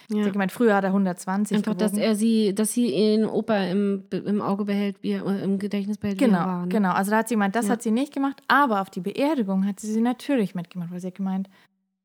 Ja. 0.09 0.17
Sie 0.17 0.25
hat 0.25 0.33
gemeint, 0.33 0.53
früher 0.53 0.75
hat 0.75 0.85
er 0.85 0.91
120 0.91 1.57
Einfach, 1.57 1.77
gewogen. 1.77 1.97
dass 1.97 2.01
er 2.01 2.15
sie, 2.15 2.55
dass 2.55 2.73
sie 2.73 2.95
ihren 2.95 3.27
Opa 3.27 3.57
im, 3.65 4.05
im 4.11 4.41
Auge 4.41 4.65
behält, 4.65 5.03
wie 5.03 5.11
er, 5.11 5.43
im 5.43 5.59
Gedächtnis 5.59 5.99
behält, 5.99 6.19
genau, 6.19 6.33
wie 6.33 6.41
er 6.41 6.47
war. 6.47 6.63
Ne? 6.63 6.69
Genau, 6.69 6.93
also 6.93 7.11
da 7.11 7.19
hat 7.19 7.29
sie 7.29 7.35
gemeint, 7.35 7.57
das 7.57 7.67
ja. 7.67 7.73
hat 7.73 7.83
sie 7.83 7.91
nicht 7.91 8.15
gemacht, 8.15 8.41
aber 8.49 8.81
auf 8.81 8.89
die 8.89 9.01
Beerdigung 9.01 9.67
hat 9.67 9.81
sie 9.81 9.93
sie 9.93 10.01
natürlich 10.01 10.55
mitgemacht, 10.55 10.93
weil 10.93 11.01
sie 11.01 11.09
hat 11.09 11.17
gemeint, 11.17 11.51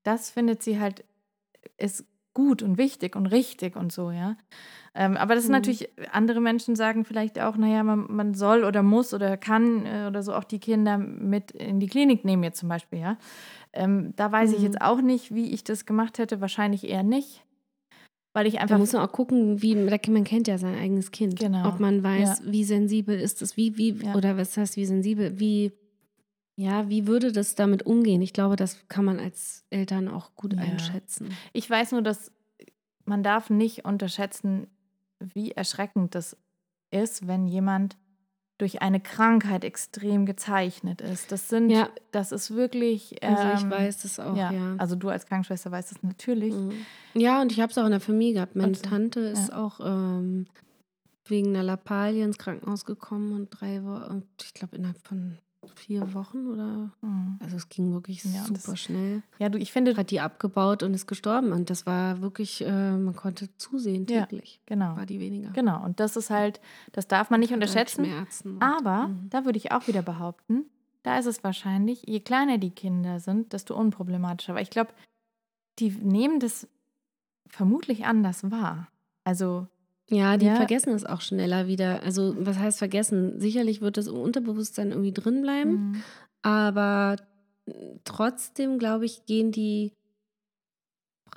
das 0.04 0.32
findet 0.32 0.64
sie 0.64 0.80
halt, 0.80 1.06
ist 1.78 2.06
gut 2.36 2.62
und 2.62 2.78
wichtig 2.78 3.16
und 3.16 3.26
richtig 3.26 3.76
und 3.76 3.92
so, 3.92 4.12
ja. 4.12 4.38
Ähm, 4.94 5.18
aber 5.18 5.34
das 5.34 5.46
ist 5.46 5.50
mhm. 5.50 5.56
natürlich, 5.56 5.90
andere 6.12 6.40
Menschen 6.40 6.76
sagen 6.76 7.04
vielleicht 7.04 7.40
auch, 7.40 7.58
naja, 7.58 7.84
man, 7.84 8.06
man 8.10 8.34
soll 8.36 8.64
oder 8.64 8.84
muss 8.84 9.14
oder 9.14 9.36
kann 9.36 9.88
äh, 9.88 10.06
oder 10.08 10.22
so 10.22 10.34
auch 10.34 10.44
die 10.44 10.60
Kinder 10.60 11.00
mit 11.00 11.52
in 11.52 11.80
die 11.80 11.88
Klinik 11.88 12.24
nehmen, 12.24 12.44
jetzt 12.44 12.60
zum 12.60 12.70
Beispiel, 12.70 13.00
ja. 13.00 13.18
Ähm, 13.74 14.14
da 14.16 14.32
weiß 14.32 14.52
mhm. 14.52 14.56
ich 14.58 14.62
jetzt 14.62 14.82
auch 14.82 15.02
nicht, 15.02 15.34
wie 15.34 15.52
ich 15.52 15.64
das 15.64 15.86
gemacht 15.86 16.20
hätte, 16.20 16.40
wahrscheinlich 16.40 16.88
eher 16.88 17.04
nicht. 17.04 17.42
Weil 18.34 18.48
ich 18.48 18.60
einfach. 18.60 18.76
Da 18.76 18.80
muss 18.80 18.92
man 18.92 19.02
auch 19.02 19.12
gucken, 19.14 19.62
wie, 19.62 19.76
man 19.76 20.24
kennt 20.26 20.48
ja 20.48 20.58
sein 20.58 20.76
eigenes 20.76 21.12
Kind. 21.12 21.40
Genau. 21.40 21.70
Ob 21.70 21.80
man 21.80 22.04
weiß, 22.04 22.40
ja. 22.40 22.52
wie 22.52 22.66
sensibel 22.66 23.18
ist 23.18 23.42
es, 23.42 23.56
wie, 23.56 23.78
wie, 23.78 23.94
ja. 23.94 24.14
oder 24.14 24.38
was 24.38 24.58
heißt, 24.58 24.76
wie 24.76 24.86
sensibel, 24.86 25.40
wie 25.40 25.72
ja, 26.56 26.90
wie 26.90 27.06
würde 27.06 27.32
das 27.32 27.56
damit 27.56 27.84
umgehen? 27.84 28.22
Ich 28.22 28.34
glaube, 28.34 28.56
das 28.56 28.88
kann 28.88 29.06
man 29.06 29.20
als 29.20 29.66
Eltern 29.70 30.08
auch 30.08 30.36
gut 30.36 30.54
ja. 30.54 30.60
einschätzen. 30.60 31.30
Ich 31.54 31.70
weiß 31.70 31.92
nur, 31.92 32.02
dass 32.02 32.32
man 33.04 33.24
darf 33.24 33.50
nicht 33.50 33.86
unterschätzen, 33.86 34.68
wie 35.20 35.52
erschreckend 35.52 36.16
das 36.16 36.38
ist, 36.92 37.28
wenn 37.28 37.48
jemand 37.48 37.98
durch 38.58 38.82
eine 38.82 39.02
Krankheit 39.02 39.66
extrem 39.66 40.26
gezeichnet 40.26 41.02
ist. 41.02 41.32
Das 41.32 41.50
sind, 41.50 41.70
ja. 41.70 41.90
das 42.12 42.32
ist 42.32 42.56
wirklich. 42.56 43.18
Ähm, 43.22 43.36
also 43.36 43.54
ich 43.54 43.64
ähm, 43.64 43.72
weiß 43.72 44.02
das 44.04 44.20
auch, 44.20 44.36
ja. 44.36 44.52
ja. 44.52 44.76
Also 44.78 44.96
du 44.96 45.10
als 45.10 45.26
Krankenschwester 45.26 45.72
weißt 45.72 45.92
das 45.92 46.04
natürlich. 46.04 46.54
Mhm. 46.54 46.72
Ja, 47.16 47.42
und 47.42 47.52
ich 47.52 47.60
habe 47.60 47.72
es 47.72 47.78
auch 47.78 47.86
in 47.86 47.92
der 47.92 48.00
Familie 48.00 48.36
gehabt. 48.36 48.56
Meine 48.56 48.70
und, 48.70 48.82
Tante 48.82 49.20
ist 49.20 49.52
auch 49.52 49.82
ähm, 49.82 50.48
wegen 51.26 51.50
einer 51.50 51.64
Lappalie 51.64 52.24
ins 52.24 52.38
Krankenhaus 52.38 52.86
gekommen 52.86 53.34
und 53.34 53.50
drei 53.50 53.84
Wochen, 53.84 54.24
ich 54.42 54.54
glaube 54.54 54.78
innerhalb 54.78 55.06
von 55.06 55.38
vier 55.76 56.14
Wochen 56.14 56.48
oder. 56.48 56.92
Mhm. 57.02 57.40
Also 57.42 57.58
es 57.58 57.70
ging 57.70 57.94
wirklich 57.94 58.24
ja, 58.24 58.44
super 58.44 58.72
das, 58.72 58.80
schnell. 58.80 59.24
Ja, 59.40 59.50
du, 59.50 59.58
ich 59.58 59.72
finde. 59.72 59.96
Hat 59.96 60.12
die 60.12 60.20
abgebaut 60.20 60.84
und 60.84 60.94
ist 60.94 61.08
gestorben. 61.08 61.52
Und 61.52 61.70
das 61.70 61.86
war 61.86 62.22
wirklich, 62.22 62.62
äh, 62.66 62.98
man 62.98 63.16
konnte 63.16 63.50
zusehen 63.58 64.06
täglich. 64.08 64.56
Ja, 64.56 64.76
genau. 64.76 64.98
War 64.98 65.06
die 65.06 65.20
weniger. 65.20 65.52
Genau. 65.52 65.84
Und 65.84 66.00
das 66.00 66.16
ist 66.16 66.30
halt, 66.30 66.60
das 66.92 67.08
darf 67.08 67.30
man 67.30 67.40
nicht 67.40 67.54
unterschätzen. 67.54 68.06
Schmerzen. 68.06 68.62
Aber 68.62 69.08
mhm. 69.08 69.30
da 69.30 69.46
würde 69.46 69.58
ich 69.58 69.72
auch 69.72 69.88
wieder 69.88 70.02
behaupten, 70.02 70.66
da 71.04 71.20
ist 71.20 71.28
es 71.28 71.44
wahrscheinlich, 71.44 72.04
je 72.08 72.20
kleiner 72.20 72.58
die 72.58 72.72
Kinder 72.72 73.20
sind, 73.20 73.54
desto 73.54 73.76
unproblematischer. 73.76 74.54
Aber 74.54 74.62
ich 74.62 74.72
glaube, 74.72 74.92
die 75.80 75.92
nehmen 75.92 76.40
das 76.40 76.68
vermutlich 77.48 78.06
anders 78.06 78.50
wahr. 78.50 78.88
Also 79.24 79.68
ja, 80.10 80.38
die 80.38 80.46
ja. 80.46 80.56
vergessen 80.56 80.94
es 80.94 81.06
auch 81.06 81.22
schneller 81.22 81.68
wieder. 81.68 82.04
Also, 82.04 82.36
was 82.38 82.58
heißt 82.60 82.78
vergessen? 82.78 83.40
Sicherlich 83.40 83.82
wird 83.82 83.98
das 83.98 84.08
im 84.08 84.18
Unterbewusstsein 84.18 84.92
irgendwie 84.92 85.14
drin 85.14 85.42
bleiben, 85.42 85.72
mhm. 85.72 86.04
aber 86.42 87.18
trotzdem, 88.04 88.78
glaube 88.78 89.06
ich, 89.06 89.26
gehen 89.26 89.52
die, 89.52 89.94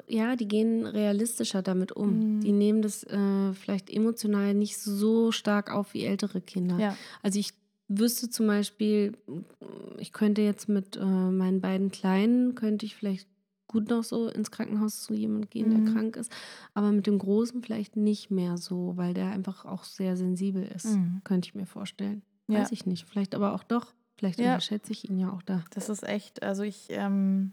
ja, 0.07 0.37
die 0.37 0.49
gehen 0.49 0.87
realistischer 0.87 1.63
damit 1.63 1.93
um. 1.93 2.37
Mhm. 2.37 2.41
Die 2.41 2.53
nehmen 2.53 2.83
das 2.83 3.05
äh, 3.05 3.53
vielleicht 3.55 3.91
emotional 3.91 4.53
nicht 4.55 4.77
so 4.79 5.33
stark 5.33 5.73
auf 5.73 5.95
wie 5.95 6.05
ältere 6.05 6.41
Kinder. 6.43 6.79
Ja. 6.79 6.97
Also, 7.23 7.39
ich 7.39 7.53
wüsste 7.89 8.29
zum 8.29 8.47
Beispiel, 8.47 9.17
ich 9.97 10.13
könnte 10.13 10.43
jetzt 10.43 10.69
mit 10.69 10.97
äh, 10.97 11.05
meinen 11.05 11.63
beiden 11.63 11.91
Kleinen, 11.91 12.55
könnte 12.55 12.85
ich 12.85 12.95
vielleicht 12.95 13.29
gut 13.69 13.89
noch 13.91 14.03
so 14.03 14.29
ins 14.29 14.51
Krankenhaus 14.51 15.03
zu 15.03 15.15
jemandem 15.15 15.51
gehen, 15.51 15.71
der 15.71 15.79
mhm. 15.79 15.95
krank 15.95 16.17
ist. 16.17 16.33
Aber 16.75 16.91
mit 16.91 17.07
dem 17.07 17.19
Großen 17.19 17.63
vielleicht 17.63 17.97
nicht 17.97 18.31
mehr 18.31 18.57
so, 18.57 18.97
weil 18.97 19.15
der 19.15 19.31
einfach 19.31 19.65
auch 19.65 19.85
sehr 19.85 20.17
sensibel 20.17 20.65
ist, 20.65 20.97
mhm. 20.97 21.21
könnte 21.23 21.49
ich 21.49 21.55
mir 21.55 21.67
vorstellen. 21.67 22.23
Ja. 22.49 22.61
Weiß 22.61 22.73
ich 22.73 22.87
nicht. 22.87 23.07
Vielleicht 23.09 23.35
aber 23.35 23.55
auch 23.55 23.63
doch. 23.63 23.95
Vielleicht 24.17 24.41
ja. 24.41 24.55
unterschätze 24.55 24.91
ich 24.91 25.09
ihn 25.09 25.19
ja 25.19 25.31
auch 25.31 25.43
da. 25.43 25.63
Das 25.71 25.89
ist 25.89 26.03
echt, 26.03 26.43
also 26.43 26.63
ich, 26.65 26.87
ähm, 26.89 27.53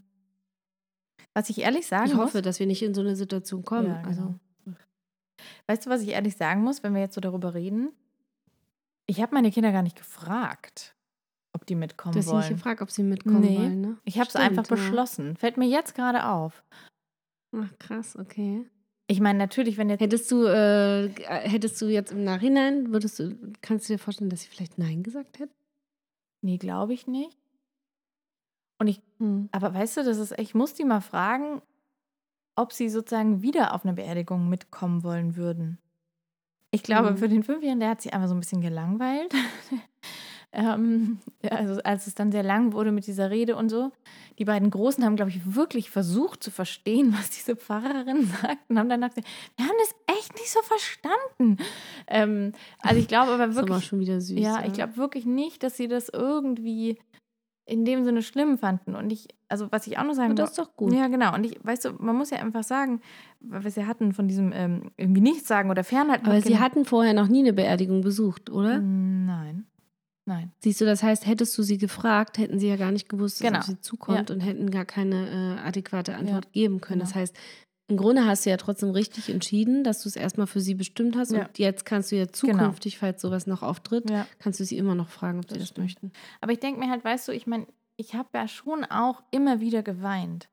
was 1.34 1.49
ich 1.49 1.60
ehrlich 1.60 1.86
sagen 1.86 2.08
Ich 2.08 2.15
hoffe, 2.15 2.38
muss, 2.38 2.43
dass 2.43 2.60
wir 2.60 2.65
nicht 2.65 2.82
in 2.82 2.95
so 2.95 3.01
eine 3.01 3.15
Situation 3.15 3.63
kommen. 3.63 3.88
Ja, 3.88 4.01
genau. 4.01 4.08
Also. 4.08 4.36
Weißt 5.67 5.86
du, 5.86 5.89
was 5.89 6.01
ich 6.01 6.10
ehrlich 6.10 6.38
sagen 6.38 6.63
muss, 6.63 6.82
wenn 6.82 6.93
wir 6.93 7.01
jetzt 7.01 7.13
so 7.13 7.21
darüber 7.21 7.54
reden? 7.54 7.91
Ich 9.06 9.21
habe 9.21 9.36
meine 9.36 9.51
Kinder 9.51 9.71
gar 9.71 9.84
nicht 9.84 9.97
gefragt 9.97 10.94
ob 11.55 11.65
die 11.65 11.75
mitkommen 11.75 12.13
du 12.13 12.19
hast 12.19 12.27
wollen. 12.27 12.39
nicht 12.39 12.49
gefragt, 12.49 12.81
ob 12.81 12.91
sie 12.91 13.03
mitkommen 13.03 13.41
nee, 13.41 13.57
wollen, 13.57 13.81
ne? 13.81 13.97
Ich 14.03 14.19
habe 14.19 14.27
es 14.27 14.35
einfach 14.35 14.65
ja. 14.65 14.75
beschlossen. 14.75 15.35
Fällt 15.37 15.57
mir 15.57 15.67
jetzt 15.67 15.95
gerade 15.95 16.27
auf. 16.27 16.63
Ach, 17.55 17.71
krass, 17.79 18.15
okay. 18.17 18.65
Ich 19.07 19.19
meine, 19.21 19.39
natürlich, 19.39 19.77
wenn 19.77 19.89
jetzt. 19.89 20.01
Hättest 20.01 20.31
du, 20.31 20.45
äh, 20.45 21.09
hättest 21.17 21.81
du 21.81 21.87
jetzt 21.87 22.11
im 22.11 22.23
Nachhinein, 22.23 22.91
würdest 22.91 23.19
du, 23.19 23.37
kannst 23.61 23.87
du 23.87 23.93
dir 23.93 23.99
vorstellen, 23.99 24.29
dass 24.29 24.41
sie 24.41 24.49
vielleicht 24.49 24.77
Nein 24.77 25.03
gesagt 25.03 25.39
hätten? 25.39 25.53
Nee, 26.41 26.57
glaube 26.57 26.93
ich 26.93 27.07
nicht. 27.07 27.37
Und 28.77 28.87
ich, 28.87 29.01
hm. 29.19 29.49
aber 29.51 29.73
weißt 29.73 29.97
du, 29.97 30.03
das 30.03 30.17
ist, 30.17 30.37
ich 30.37 30.53
muss 30.53 30.73
die 30.73 30.83
mal 30.83 31.01
fragen, 31.01 31.61
ob 32.55 32.73
sie 32.73 32.89
sozusagen 32.89 33.41
wieder 33.41 33.73
auf 33.73 33.85
eine 33.85 33.93
Beerdigung 33.93 34.49
mitkommen 34.49 35.03
wollen 35.03 35.35
würden. 35.35 35.77
Ich 36.71 36.83
glaube, 36.83 37.11
Mhm. 37.11 37.17
für 37.17 37.29
den 37.29 37.43
Fünfjährigen, 37.43 37.79
der 37.79 37.89
hat 37.89 38.01
sich 38.01 38.13
einfach 38.13 38.27
so 38.27 38.33
ein 38.33 38.39
bisschen 38.39 38.61
gelangweilt. 38.61 39.33
ähm, 40.51 41.19
ja, 41.41 41.51
also 41.51 41.81
als 41.84 42.08
es 42.08 42.15
dann 42.15 42.31
sehr 42.31 42.43
lang 42.43 42.73
wurde 42.73 42.91
mit 42.91 43.08
dieser 43.08 43.29
Rede 43.29 43.55
und 43.55 43.69
so. 43.69 43.91
Die 44.38 44.45
beiden 44.45 44.69
Großen 44.69 45.03
haben, 45.05 45.15
glaube 45.15 45.31
ich, 45.31 45.55
wirklich 45.55 45.89
versucht 45.89 46.43
zu 46.43 46.51
verstehen, 46.51 47.13
was 47.17 47.29
diese 47.29 47.55
Pfarrerin 47.55 48.25
sagt 48.41 48.69
und 48.69 48.79
haben 48.79 48.89
dann 48.89 49.01
gesagt, 49.01 49.17
wir 49.58 49.65
haben 49.65 49.75
das 49.79 50.17
echt 50.17 50.34
nicht 50.34 50.51
so 50.51 50.60
verstanden. 50.62 51.58
Ähm, 52.08 52.51
also 52.81 52.99
ich 52.99 53.08
glaube 53.08 53.31
aber 53.34 53.47
Das 53.47 53.55
ist 53.55 53.58
aber 53.60 53.67
wirklich, 53.69 53.86
schon 53.88 53.99
wieder 53.99 54.21
süß. 54.21 54.39
ja, 54.39 54.63
ich 54.65 54.73
glaube 54.73 54.97
wirklich 54.97 55.25
nicht, 55.25 55.63
dass 55.63 55.77
sie 55.77 55.88
das 55.88 56.10
irgendwie 56.10 56.97
in 57.67 57.84
dem 57.84 58.03
Sinne 58.03 58.21
schlimm 58.21 58.58
fanden. 58.60 58.95
Und 58.95 59.12
ich, 59.12 59.27
also 59.49 59.71
was 59.71 59.88
ich 59.88 59.97
auch 59.97 60.03
noch 60.03 60.13
sagen 60.13 60.31
Aber 60.34 60.36
das 60.43 60.51
ist 60.51 60.60
doch 60.60 60.75
gut. 60.75 60.93
ja, 60.93 61.08
genau. 61.08 61.34
Und 61.34 61.45
ich, 61.45 61.58
weißt 61.63 61.86
du, 61.86 61.93
man 61.97 62.15
muss 62.15 62.29
ja 62.29 62.38
einfach 62.38 62.63
sagen, 62.63 63.01
weil 63.39 63.63
wir 63.63 63.67
es 63.69 63.75
ja 63.75 63.88
hatten 63.88 64.13
von 64.13 64.27
diesem 64.27 64.51
ähm, 64.53 64.91
irgendwie 64.97 65.21
nichts 65.21 65.47
sagen 65.47 65.71
oder 65.71 65.84
fernhalten. 65.84 66.27
Aber 66.27 66.36
sie 66.38 66.43
Kindern. 66.49 66.62
hatten 66.62 66.86
vorher 66.86 67.13
noch 67.15 67.27
nie 67.27 67.39
eine 67.39 67.53
Beerdigung 67.53 68.01
besucht, 68.01 68.51
oder? 68.51 68.79
Nein. 68.79 69.65
Nein. 70.27 70.51
Siehst 70.59 70.81
du, 70.81 70.85
das 70.85 71.03
heißt, 71.03 71.25
hättest 71.27 71.55
du 71.57 71.61
sie 71.63 71.77
gefragt, 71.77 72.38
hätten 72.39 72.57
sie 72.59 72.67
ja 72.67 72.77
gar 72.77 72.91
nicht 72.91 73.09
gewusst, 73.09 73.41
dass 73.41 73.47
Genau. 73.47 73.59
auf 73.59 73.65
sie 73.65 73.79
zukommt 73.81 74.31
und 74.31 74.39
hätten 74.39 74.71
gar 74.71 74.85
keine 74.85 75.57
äh, 75.61 75.67
adäquate 75.67 76.15
Antwort 76.15 76.51
geben 76.51 76.81
können. 76.81 76.99
genau. 76.99 77.09
Das 77.11 77.15
heißt, 77.15 77.35
im 77.88 77.97
Grunde 77.97 78.25
hast 78.25 78.45
du 78.45 78.49
ja 78.49 78.57
trotzdem 78.57 78.89
richtig 78.89 79.29
entschieden, 79.29 79.83
dass 79.83 80.01
du 80.01 80.09
es 80.09 80.15
erstmal 80.15 80.47
für 80.47 80.59
sie 80.61 80.73
bestimmt 80.73 81.15
hast 81.15 81.31
Ja. 81.31 81.45
und 81.45 81.59
jetzt 81.59 81.85
kannst 81.85 82.11
du 82.11 82.15
ja 82.15 82.27
zukünftig, 82.27 82.97
falls 82.97 83.21
sowas 83.21 83.45
noch 83.45 83.61
auftritt, 83.61 84.09
Ja. 84.09 84.25
kannst 84.39 84.59
du 84.59 84.65
sie 84.65 84.77
immer 84.77 84.95
noch 84.95 85.09
fragen, 85.09 85.38
ob 85.38 85.45
sie 85.47 85.53
Das 85.53 85.59
das 85.59 85.67
stimmt. 85.69 85.83
möchten. 85.85 86.11
Aber 86.41 86.51
ich 86.51 86.59
denke 86.59 86.79
mir 86.79 86.89
halt, 86.89 87.03
weißt 87.05 87.27
du, 87.27 87.31
ich 87.31 87.45
meine, 87.45 87.67
ich 87.95 88.15
habe 88.15 88.29
ja 88.33 88.47
schon 88.47 88.83
auch 88.85 89.21
immer 89.29 89.59
wieder 89.59 89.83
geweint. 89.83 90.49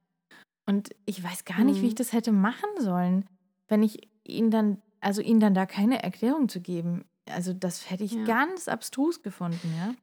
Und 0.66 0.90
ich 1.06 1.24
weiß 1.24 1.46
gar 1.46 1.64
nicht, 1.64 1.76
wie 1.78 1.85
Mhm. 1.85 1.88
ich 1.88 1.94
das 1.94 2.12
hätte 2.12 2.30
machen 2.32 2.68
sollen, 2.78 3.24
wenn 3.68 3.82
ich 3.82 4.08
ihnen 4.24 4.50
dann, 4.50 4.82
also 5.00 5.22
ihnen 5.22 5.40
dann 5.40 5.54
da 5.54 5.64
keine 5.64 6.02
Erklärung 6.02 6.48
zu 6.50 6.61
geben. 6.61 7.04
Also 7.30 7.52
das 7.52 7.90
hätte 7.90 8.04
ich 8.04 8.12
Ja. 8.12 8.24
ganz 8.24 8.68
abstrus 8.68 9.22
gefunden, 9.22 9.72
ja. 9.78 9.94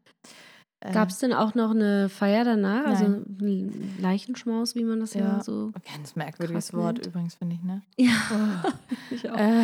Äh, 0.82 0.94
Gab 0.94 1.10
es 1.10 1.20
denn 1.20 1.34
auch 1.34 1.56
noch 1.56 1.72
eine 1.72 2.08
Feier 2.08 2.46
danach? 2.46 2.86
Also 2.86 3.04
Nein. 3.08 3.38
ein 3.42 3.96
Leichenschmaus, 4.00 4.76
wie 4.76 4.86
man 4.86 5.02
das 5.02 5.14
ja, 5.14 5.38
Ja. 5.38 5.44
so. 5.44 5.74
Ganz 5.94 6.16
merkwürdiges 6.16 6.68
krass 6.70 6.74
Wort 6.78 6.96
nennt. 6.98 7.08
übrigens, 7.08 7.36
finde 7.36 7.56
ich, 7.56 7.64
ne? 7.64 7.82
Ja, 7.98 8.12
Oh. 8.64 8.70
ich 9.14 9.30
auch. 9.30 9.38
äh, 9.38 9.64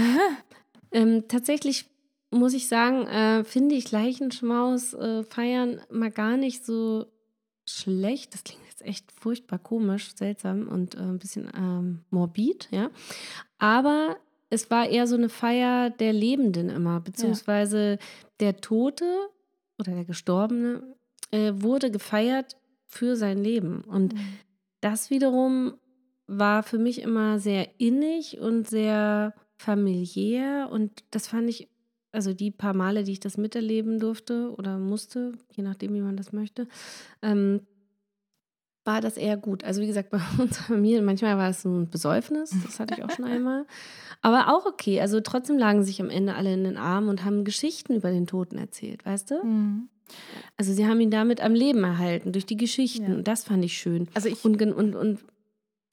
Ähm, 0.91 1.27
tatsächlich 1.27 1.85
muss 2.31 2.53
ich 2.53 2.67
sagen, 2.67 3.07
äh, 3.07 3.43
finde 3.45 3.75
ich 3.75 3.91
Leichenschmaus 3.91 4.93
äh, 4.93 5.23
feiern 5.23 5.79
mal 5.89 6.11
gar 6.11 6.35
nicht 6.37 6.65
so 6.65 7.05
schlecht. 7.67 8.33
Das 8.33 8.43
klingt 8.43 8.61
jetzt 8.69 8.81
echt 8.81 9.11
furchtbar 9.11 9.59
komisch, 9.59 10.13
seltsam 10.15 10.67
und 10.67 10.95
äh, 10.95 10.99
ein 10.99 11.19
bisschen 11.19 11.49
ähm, 11.55 12.03
morbid, 12.11 12.67
ja. 12.71 12.89
Aber 13.57 14.17
es 14.49 14.69
war 14.69 14.87
eher 14.87 15.07
so 15.07 15.15
eine 15.15 15.29
Feier 15.29 15.89
der 15.89 16.13
Lebenden 16.13 16.69
immer, 16.69 16.99
beziehungsweise 16.99 17.97
der 18.39 18.57
Tote 18.57 19.05
oder 19.79 19.93
der 19.93 20.05
Gestorbene 20.05 20.95
äh, 21.31 21.53
wurde 21.55 21.91
gefeiert 21.91 22.55
für 22.85 23.15
sein 23.15 23.43
Leben. 23.43 23.81
Und 23.81 24.13
das 24.81 25.09
wiederum 25.09 25.73
war 26.27 26.63
für 26.63 26.77
mich 26.77 27.01
immer 27.01 27.39
sehr 27.39 27.79
innig 27.79 28.39
und 28.39 28.67
sehr 28.67 29.33
familiär. 29.57 30.69
Und 30.71 31.03
das 31.11 31.27
fand 31.27 31.49
ich, 31.49 31.67
also 32.11 32.33
die 32.33 32.51
paar 32.51 32.73
Male, 32.73 33.03
die 33.03 33.13
ich 33.13 33.19
das 33.19 33.37
miterleben 33.37 33.99
durfte 33.99 34.53
oder 34.55 34.77
musste, 34.77 35.33
je 35.51 35.63
nachdem, 35.63 35.93
wie 35.93 36.01
man 36.01 36.17
das 36.17 36.31
möchte, 36.33 36.67
ähm, 37.21 37.61
war 38.85 39.01
das 39.01 39.17
eher 39.17 39.35
gut. 39.35 39.63
Also 39.63 39.81
wie 39.81 39.87
gesagt, 39.87 40.09
bei 40.11 40.19
unserer 40.37 40.63
Familie, 40.63 41.01
manchmal 41.01 41.37
war 41.37 41.49
es 41.49 41.61
so 41.61 41.69
ein 41.69 41.89
Besäufnis, 41.89 42.53
das 42.65 42.79
hatte 42.79 42.95
ich 42.97 43.03
auch 43.03 43.11
schon 43.11 43.25
einmal, 43.25 43.65
aber 44.21 44.55
auch 44.55 44.65
okay. 44.65 45.01
Also 45.01 45.19
trotzdem 45.19 45.57
lagen 45.57 45.83
sich 45.83 46.01
am 46.01 46.09
Ende 46.09 46.35
alle 46.35 46.53
in 46.53 46.63
den 46.63 46.77
Armen 46.77 47.09
und 47.09 47.25
haben 47.25 47.43
Geschichten 47.43 47.95
über 47.95 48.11
den 48.11 48.27
Toten 48.27 48.57
erzählt, 48.57 49.05
weißt 49.05 49.31
du? 49.31 49.43
Mhm. 49.43 49.89
Also 50.57 50.71
sie 50.71 50.85
haben 50.87 51.01
ihn 51.01 51.11
damit 51.11 51.41
am 51.41 51.53
Leben 51.53 51.83
erhalten, 51.83 52.31
durch 52.31 52.45
die 52.45 52.57
Geschichten. 52.57 53.11
Ja. 53.11 53.17
Und 53.17 53.27
das 53.27 53.43
fand 53.43 53.65
ich 53.65 53.77
schön. 53.77 54.07
Also 54.13 54.29
ich, 54.29 54.45
Und, 54.45 54.61
und, 54.61 54.95
und 54.95 55.19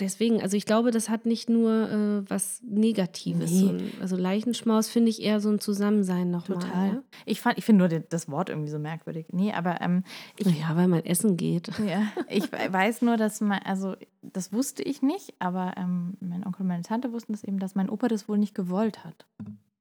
deswegen, 0.00 0.40
also 0.42 0.57
ich 0.57 0.66
glaube, 0.66 0.90
das 0.90 1.09
hat 1.09 1.26
nicht 1.26 1.48
nur 1.48 1.90
äh, 1.90 2.31
was 2.31 2.61
Negatives. 2.64 3.50
Nee. 3.50 3.61
So 3.61 3.68
ein, 3.70 3.90
also 4.00 4.16
Leichenschmaus 4.16 4.88
finde 4.88 5.11
ich 5.11 5.22
eher 5.22 5.40
so 5.40 5.48
ein 5.50 5.61
Zusammensein 5.61 6.31
nochmal. 6.31 6.59
total. 6.59 6.88
Ja? 6.88 7.02
Ich 7.26 7.40
fand, 7.40 7.59
ich 7.59 7.64
finde 7.64 7.88
nur 7.88 8.00
das 8.00 8.28
Wort 8.31 8.48
irgendwie 8.50 8.70
so 8.70 8.78
merkwürdig. 8.78 9.26
Nee, 9.33 9.52
aber 9.52 9.81
ähm, 9.81 10.05
ich, 10.38 10.46
ja, 10.59 10.74
weil 10.76 10.88
man 10.88 11.05
essen 11.05 11.37
geht. 11.37 11.70
Ja, 11.87 12.02
ich 12.28 12.50
we- 12.52 12.72
weiß 12.72 13.02
nur, 13.02 13.16
dass 13.16 13.40
mein, 13.40 13.62
also 13.64 13.96
das 14.22 14.52
wusste 14.52 14.83
ich 14.83 15.02
nicht, 15.02 15.35
aber 15.38 15.74
ähm, 15.76 16.14
mein 16.20 16.44
Onkel 16.46 16.62
und 16.62 16.68
meine 16.68 16.83
Tante 16.83 17.12
wussten 17.12 17.33
das 17.33 17.44
eben, 17.44 17.59
dass 17.59 17.74
mein 17.74 17.88
Opa 17.90 18.09
das 18.09 18.28
wohl 18.28 18.38
nicht 18.38 18.55
gewollt 18.55 19.05
hat. 19.05 19.26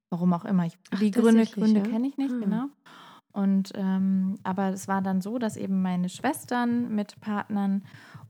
Warum 0.09 0.33
auch 0.33 0.45
immer. 0.45 0.65
Ich, 0.65 0.77
Ach, 0.91 0.99
die 0.99 1.11
Gründe, 1.11 1.45
Gründe 1.45 1.79
ja? 1.81 1.85
kenne 1.87 2.07
ich 2.07 2.17
nicht, 2.17 2.33
Ah. 2.33 2.39
genau. 2.43 2.65
Und 3.33 3.71
ähm, 3.75 4.35
aber 4.43 4.73
es 4.73 4.89
war 4.89 5.01
dann 5.01 5.21
so, 5.21 5.37
dass 5.37 5.55
eben 5.55 5.81
meine 5.81 6.09
Schwestern 6.09 6.93
mit 6.93 7.17
Partnern 7.21 7.83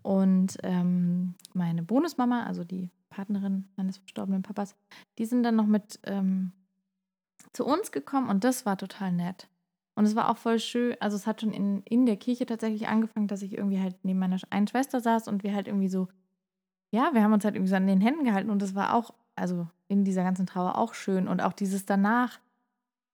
und 0.03 0.57
ähm, 0.63 1.35
meine 1.53 1.83
Bonusmama, 1.83 2.43
also 2.45 2.63
die 2.63 2.89
Partnerin 3.09 3.67
meines 3.75 3.97
verstorbenen 3.97 4.41
Papas, 4.41 4.75
die 5.17 5.25
sind 5.25 5.43
dann 5.43 5.55
noch 5.55 5.65
mit 5.67 5.99
ähm, 6.03 6.51
zu 7.53 7.65
uns 7.65 7.91
gekommen 7.91 8.29
und 8.29 8.43
das 8.43 8.65
war 8.65 8.77
total 8.77 9.11
nett. 9.11 9.47
Und 9.95 10.05
es 10.05 10.15
war 10.15 10.29
auch 10.29 10.37
voll 10.37 10.57
schön, 10.59 10.95
also 11.01 11.17
es 11.17 11.27
hat 11.27 11.41
schon 11.41 11.51
in, 11.51 11.81
in 11.83 12.05
der 12.05 12.15
Kirche 12.17 12.45
tatsächlich 12.45 12.87
angefangen, 12.87 13.27
dass 13.27 13.41
ich 13.41 13.53
irgendwie 13.57 13.79
halt 13.81 13.95
neben 14.03 14.19
meiner 14.19 14.37
einen 14.49 14.67
Schwester 14.67 15.01
saß 15.01 15.27
und 15.27 15.43
wir 15.43 15.53
halt 15.53 15.67
irgendwie 15.67 15.89
so, 15.89 16.07
ja, 16.91 17.09
wir 17.13 17.21
haben 17.23 17.33
uns 17.33 17.43
halt 17.43 17.55
irgendwie 17.55 17.69
so 17.69 17.75
an 17.75 17.87
den 17.87 18.01
Händen 18.01 18.23
gehalten 18.23 18.49
und 18.49 18.61
das 18.61 18.73
war 18.73 18.93
auch, 18.95 19.13
also 19.35 19.67
in 19.89 20.05
dieser 20.05 20.23
ganzen 20.23 20.45
Trauer 20.45 20.77
auch 20.77 20.93
schön. 20.93 21.27
Und 21.27 21.41
auch 21.41 21.53
dieses 21.53 21.85
danach 21.85 22.39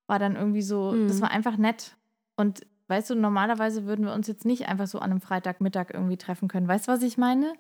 war 0.08 0.20
dann 0.20 0.36
irgendwie 0.36 0.62
so, 0.62 0.92
Mhm. 0.92 1.08
das 1.08 1.20
war 1.22 1.32
einfach 1.32 1.58
nett. 1.58 1.98
Und 2.36 2.66
weißt 2.88 3.10
du, 3.10 3.16
normalerweise 3.16 3.86
würden 3.86 4.06
wir 4.06 4.14
uns 4.14 4.28
jetzt 4.28 4.46
nicht 4.46 4.68
einfach 4.68 4.88
so 4.88 5.00
an 5.00 5.12
einem 5.12 5.22
Freitagmittag 5.22 5.88
irgendwie 5.94 6.18
treffen 6.18 6.48
können. 6.48 6.68
Weißt 6.68 6.88
du, 6.88 6.92
was 6.92 7.02
ich 7.04 7.18
meine? 7.18 7.54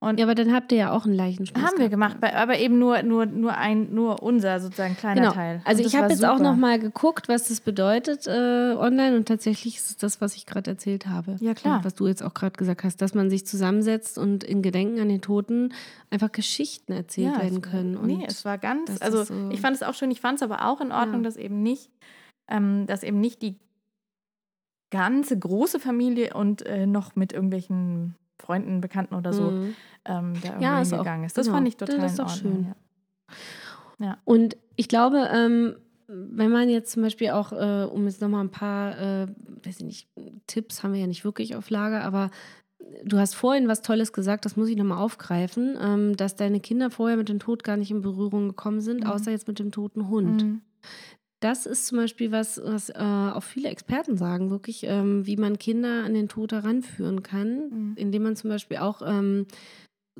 Und 0.00 0.20
Ja, 0.20 0.26
aber 0.26 0.34
dann 0.34 0.52
habt 0.52 0.70
ihr 0.70 0.78
ja 0.78 0.92
auch 0.92 1.06
einen 1.06 1.14
Leichenschmaus. 1.14 1.64
haben 1.64 1.78
wir 1.78 1.88
gemacht, 1.88 2.18
bei- 2.20 2.36
aber 2.36 2.58
eben 2.58 2.78
nur, 2.78 3.02
nur, 3.02 3.24
nur 3.24 3.56
ein, 3.56 3.92
nur 3.94 4.22
unser 4.22 4.60
sozusagen 4.60 4.94
kleiner 4.96 5.22
Genau. 5.22 5.32
Teil. 5.32 5.62
Also 5.64 5.82
ich 5.82 5.94
habe 5.96 6.04
war 6.04 6.10
jetzt 6.10 6.24
auch 6.26 6.36
super. 6.36 6.50
noch 6.50 6.56
mal 6.56 6.78
geguckt, 6.78 7.26
was 7.28 7.48
das 7.48 7.60
bedeutet 7.62 8.26
äh, 8.26 8.74
online 8.78 9.16
und 9.16 9.26
tatsächlich 9.26 9.76
ist 9.78 9.88
es 9.90 9.96
das, 9.96 10.20
was 10.20 10.36
ich 10.36 10.44
gerade 10.44 10.70
erzählt 10.70 11.06
habe. 11.06 11.36
Ja, 11.40 11.54
klar. 11.54 11.78
Und 11.78 11.84
was 11.86 11.94
du 11.94 12.06
jetzt 12.06 12.22
auch 12.22 12.34
gerade 12.34 12.52
gesagt 12.56 12.84
hast, 12.84 13.00
dass 13.00 13.14
man 13.14 13.30
sich 13.30 13.46
zusammensetzt 13.46 14.18
und 14.18 14.44
in 14.44 14.60
Gedenken 14.60 15.00
an 15.00 15.08
den 15.08 15.22
Toten 15.22 15.72
einfach 16.10 16.30
Geschichten 16.30 16.92
erzählt 16.92 17.34
Ja, 17.34 17.42
werden 17.42 17.64
war- 17.64 17.70
können. 17.70 17.96
Und 17.96 18.06
nee, 18.08 18.24
es 18.28 18.44
war 18.44 18.58
ganz, 18.58 19.00
also 19.00 19.24
so- 19.24 19.48
ich 19.50 19.60
fand 19.62 19.74
es 19.74 19.82
auch 19.82 19.94
schön, 19.94 20.10
ich 20.10 20.20
fand 20.20 20.36
es 20.36 20.42
aber 20.42 20.66
auch 20.66 20.82
in 20.82 20.92
Ordnung, 20.92 21.22
Ja. 21.22 21.28
dass 21.30 21.36
eben 21.36 21.62
nicht, 21.62 21.90
ähm, 22.46 22.84
dass 22.86 23.02
eben 23.02 23.20
nicht 23.20 23.40
die 23.42 23.56
ganze 24.90 25.38
große 25.38 25.80
Familie 25.80 26.34
und 26.34 26.62
äh, 26.66 26.86
noch 26.86 27.14
mit 27.16 27.32
irgendwelchen 27.32 28.14
Freunden, 28.38 28.80
Bekannten 28.80 29.14
oder 29.14 29.32
so 29.32 29.50
Mhm. 29.50 29.74
ähm, 30.04 30.32
da 30.42 30.60
Ja, 30.60 30.80
ist 30.80 30.92
auch- 30.92 30.98
hingegangen 30.98 31.24
ist. 31.26 31.36
Das 31.36 31.46
genau. 31.46 31.56
fand 31.58 31.68
ich 31.68 31.76
Das 31.76 31.90
total 31.90 32.06
ist 32.06 32.12
in 32.12 32.24
doch 32.24 32.32
Ordnung. 32.32 32.74
schön. 33.98 34.06
Ja. 34.06 34.18
Und 34.24 34.56
ich 34.76 34.88
glaube, 34.88 35.28
ähm, 35.32 35.74
wenn 36.06 36.50
man 36.50 36.68
jetzt 36.70 36.92
zum 36.92 37.02
Beispiel 37.02 37.30
auch, 37.30 37.52
äh, 37.52 37.84
um 37.84 38.06
jetzt 38.06 38.20
nochmal 38.22 38.42
ein 38.44 38.50
paar, 38.50 38.98
äh, 38.98 39.26
weiß 39.64 39.80
ich 39.80 39.84
nicht, 39.84 40.08
Tipps 40.46 40.82
haben 40.82 40.92
wir 40.94 41.00
ja 41.00 41.06
nicht 41.06 41.24
wirklich 41.24 41.54
auf 41.56 41.68
Lager, 41.68 42.02
aber 42.04 42.30
du 43.04 43.18
hast 43.18 43.34
vorhin 43.34 43.68
was 43.68 43.82
Tolles 43.82 44.12
gesagt, 44.12 44.44
das 44.46 44.56
muss 44.56 44.68
ich 44.68 44.76
nochmal 44.76 44.98
aufgreifen, 44.98 45.76
ähm, 45.82 46.16
dass 46.16 46.36
deine 46.36 46.60
Kinder 46.60 46.90
vorher 46.90 47.16
mit 47.18 47.28
dem 47.28 47.40
Tod 47.40 47.64
gar 47.64 47.76
nicht 47.76 47.90
in 47.90 48.00
Berührung 48.00 48.48
gekommen 48.48 48.80
sind, 48.80 49.04
Mhm. 49.04 49.10
außer 49.10 49.30
jetzt 49.32 49.48
mit 49.48 49.58
dem 49.58 49.72
toten 49.72 50.08
Hund. 50.08 50.42
Mhm. 50.44 50.60
Das 51.40 51.66
ist 51.66 51.86
zum 51.86 51.98
Beispiel 51.98 52.32
was, 52.32 52.60
was 52.64 52.88
äh, 52.90 52.94
auch 52.98 53.42
viele 53.44 53.68
Experten 53.68 54.16
sagen, 54.16 54.50
wirklich, 54.50 54.84
ähm, 54.84 55.24
wie 55.26 55.36
man 55.36 55.58
Kinder 55.58 56.04
an 56.04 56.14
den 56.14 56.28
Tod 56.28 56.52
heranführen 56.52 57.22
kann, 57.22 57.68
Mhm. 57.70 57.92
indem 57.96 58.22
man 58.24 58.34
zum 58.36 58.50
Beispiel 58.50 58.78
auch, 58.78 59.02
ähm, 59.06 59.46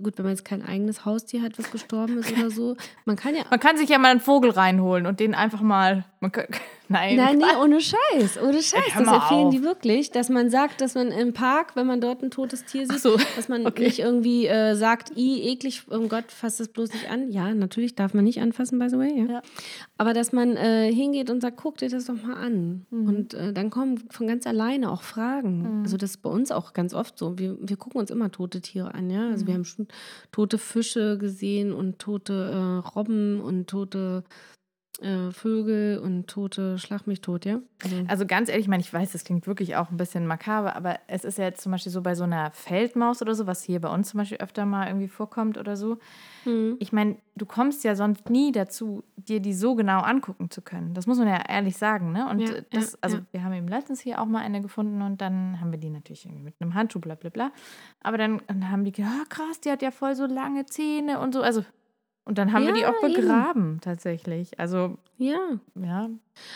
gut, 0.01 0.17
wenn 0.17 0.25
man 0.27 0.35
jetzt 0.35 0.45
kein 0.45 0.63
eigenes 0.65 1.05
Haustier 1.05 1.43
hat, 1.43 1.59
was 1.59 1.73
gestorben 1.73 2.19
ist 2.19 2.31
oder 2.47 2.51
so, 2.51 2.77
man 3.05 3.17
kann 3.17 3.35
ja 3.35 3.43
Man 3.51 3.59
kann 3.59 3.77
sich 3.77 3.89
ja 3.89 3.99
mal 3.99 4.13
einen 4.13 4.21
Vogel 4.21 4.51
reinholen 4.51 5.07
und 5.07 5.19
den 5.19 5.35
einfach 5.35 5.61
mal. 5.61 6.05
Man 6.21 6.33
kann, 6.33 6.47
nein, 6.89 7.17
Nein, 7.17 7.39
nee, 7.39 7.45
ohne 7.63 7.81
Scheiß, 7.81 8.39
ohne 8.43 8.61
Scheiß. 8.61 8.95
hör 8.95 9.05
Das 9.05 9.15
empfehlen 9.15 9.47
auf. 9.47 9.55
die 9.55 9.63
wirklich, 9.63 10.11
dass 10.11 10.29
man 10.31 10.51
sagt, 10.51 10.81
dass 10.81 10.95
man 10.97 11.13
im 11.13 11.33
Park, 11.33 11.77
wenn 11.77 11.87
man 11.87 12.01
dort 12.01 12.23
ein 12.25 12.31
totes 12.33 12.65
Tier 12.65 12.87
sieht, 12.89 12.99
so. 13.01 13.17
dass 13.37 13.49
man 13.49 13.65
Okay. 13.67 13.85
nicht 13.85 14.01
irgendwie 14.01 14.47
äh, 14.47 14.75
sagt, 14.75 15.17
i, 15.17 15.43
eklig, 15.49 15.83
um 15.89 16.09
Gott, 16.09 16.25
fass 16.33 16.57
das 16.57 16.69
bloß 16.69 16.93
nicht 16.93 17.09
an. 17.11 17.31
Ja, 17.31 17.55
natürlich 17.55 17.95
darf 17.95 18.15
man 18.15 18.25
nicht 18.25 18.41
anfassen, 18.41 18.79
by 18.81 18.89
the 18.89 18.99
way. 18.99 19.13
Ja. 19.17 19.25
Ja. 19.35 19.43
Aber 19.97 20.13
dass 20.13 20.33
man 20.33 20.57
äh, 20.57 20.93
hingeht 20.93 21.31
und 21.31 21.41
sagt, 21.41 21.57
guck 21.57 21.77
dir 21.79 21.89
das 21.89 22.07
doch 22.07 22.21
mal 22.21 22.35
an. 22.35 22.87
Mhm. 22.91 23.09
Und 23.09 23.35
äh, 23.35 23.53
dann 23.53 23.71
kommen 23.71 24.03
von 24.11 24.27
ganz 24.27 24.45
alleine 24.47 24.91
auch 24.91 25.03
Fragen. 25.03 25.79
Mhm. 25.79 25.83
Also 25.85 25.97
das 25.97 26.11
ist 26.11 26.23
bei 26.23 26.31
uns 26.31 26.51
auch 26.51 26.73
ganz 26.73 26.95
oft 26.95 27.17
so. 27.17 27.39
Wir, 27.39 27.57
wir 27.61 27.77
gucken 27.77 28.01
uns 28.01 28.11
immer 28.11 28.33
tote 28.33 28.61
Tiere 28.61 28.93
an, 28.95 29.09
ja. 29.11 29.29
Also 29.29 29.47
wir 29.47 29.53
Mhm. 29.55 29.59
haben 29.59 29.65
schon 29.65 29.89
tote 30.33 30.59
Fische 30.59 31.17
gesehen 31.19 31.73
und 31.73 31.99
tote 32.01 32.83
äh, 32.83 32.89
Robben 32.89 33.41
und 33.41 33.69
tote 33.69 34.25
äh, 35.01 35.31
Vögel 35.31 35.99
und 35.99 36.27
tote, 36.27 36.77
schlag 36.79 37.07
mich 37.07 37.21
tot, 37.21 37.45
ja? 37.45 37.61
Also, 37.85 37.97
also 38.09 38.27
ganz 38.27 38.49
ehrlich, 38.49 38.65
ich 38.65 38.69
meine, 38.69 38.81
ich 38.81 38.93
weiß, 38.93 39.13
das 39.13 39.23
klingt 39.23 39.47
wirklich 39.47 39.77
auch 39.77 39.91
ein 39.91 39.97
bisschen 39.97 40.27
makaber, 40.27 40.75
aber 40.75 40.99
es 41.07 41.25
ist 41.25 41.39
ja 41.39 41.45
jetzt 41.45 41.61
zum 41.61 41.71
Beispiel 41.71 41.93
so 41.93 42.03
bei 42.03 42.17
so 42.17 42.25
einer 42.25 42.51
Feldmaus 42.51 43.23
oder 43.23 43.35
so, 43.35 43.47
was 43.47 43.63
hier 43.63 43.81
bei 43.81 43.89
uns 43.89 44.11
zum 44.11 44.19
Beispiel 44.19 44.39
öfter 44.39 44.67
mal 44.67 44.89
irgendwie 44.89 45.09
vorkommt 45.09 45.57
oder 45.57 45.77
so. 45.77 45.99
Mhm. 46.45 46.77
Ich 46.81 46.93
meine, 46.93 47.17
du 47.37 47.47
kommst 47.47 47.85
ja 47.85 47.95
sonst 47.95 48.29
nie 48.29 48.51
dazu, 48.51 49.05
dir 49.17 49.39
die 49.39 49.55
so 49.55 49.77
genau 49.77 50.01
angucken 50.01 50.51
zu 50.51 50.63
können. 50.63 50.95
Das 50.95 51.07
muss 51.07 51.19
man 51.19 51.29
ja 51.29 51.45
ehrlich 51.49 51.77
sagen, 51.77 52.11
ne? 52.11 52.29
Und 52.29 52.41
ja, 52.41 52.61
das, 52.73 52.93
ja, 52.93 52.99
also 53.01 53.17
ja. 53.19 53.23
wir 53.31 53.45
haben 53.45 53.53
eben 53.53 53.69
letztens 53.69 54.01
hier 54.01 54.21
auch 54.21 54.27
mal 54.27 54.41
eine 54.41 54.61
gefunden 54.61 55.03
und 55.03 55.21
dann 55.21 55.61
haben 55.61 55.71
wir 55.71 55.79
die 55.79 55.91
natürlich 55.91 56.25
irgendwie 56.27 56.43
mit 56.43 56.55
einem 56.61 56.75
Handschuh, 56.75 56.99
bla 56.99 57.15
bla 57.15 57.31
bla. 57.31 57.53
Aber 58.01 58.19
dann, 58.19 58.43
dann 58.49 58.69
haben 58.71 58.83
die 58.83 58.93
gedacht, 58.93 59.13
oh, 59.21 59.25
krass, 59.29 59.61
die 59.61 59.71
hat 59.71 59.83
ja 59.83 59.93
voll 59.93 60.17
so 60.17 60.27
lange 60.27 60.67
Zähne 60.67 61.21
und 61.21 61.35
so. 61.35 61.43
Also 61.43 61.65
und 62.29 62.37
dann 62.37 62.53
haben 62.53 62.65
ja, 62.65 62.69
wir 62.69 62.75
die 62.75 62.85
auch 62.85 63.01
begraben, 63.01 63.63
eben. 63.63 63.81
tatsächlich. 63.81 64.61
Also, 64.61 64.99
ja. 65.17 65.39
Ja. 65.75 66.11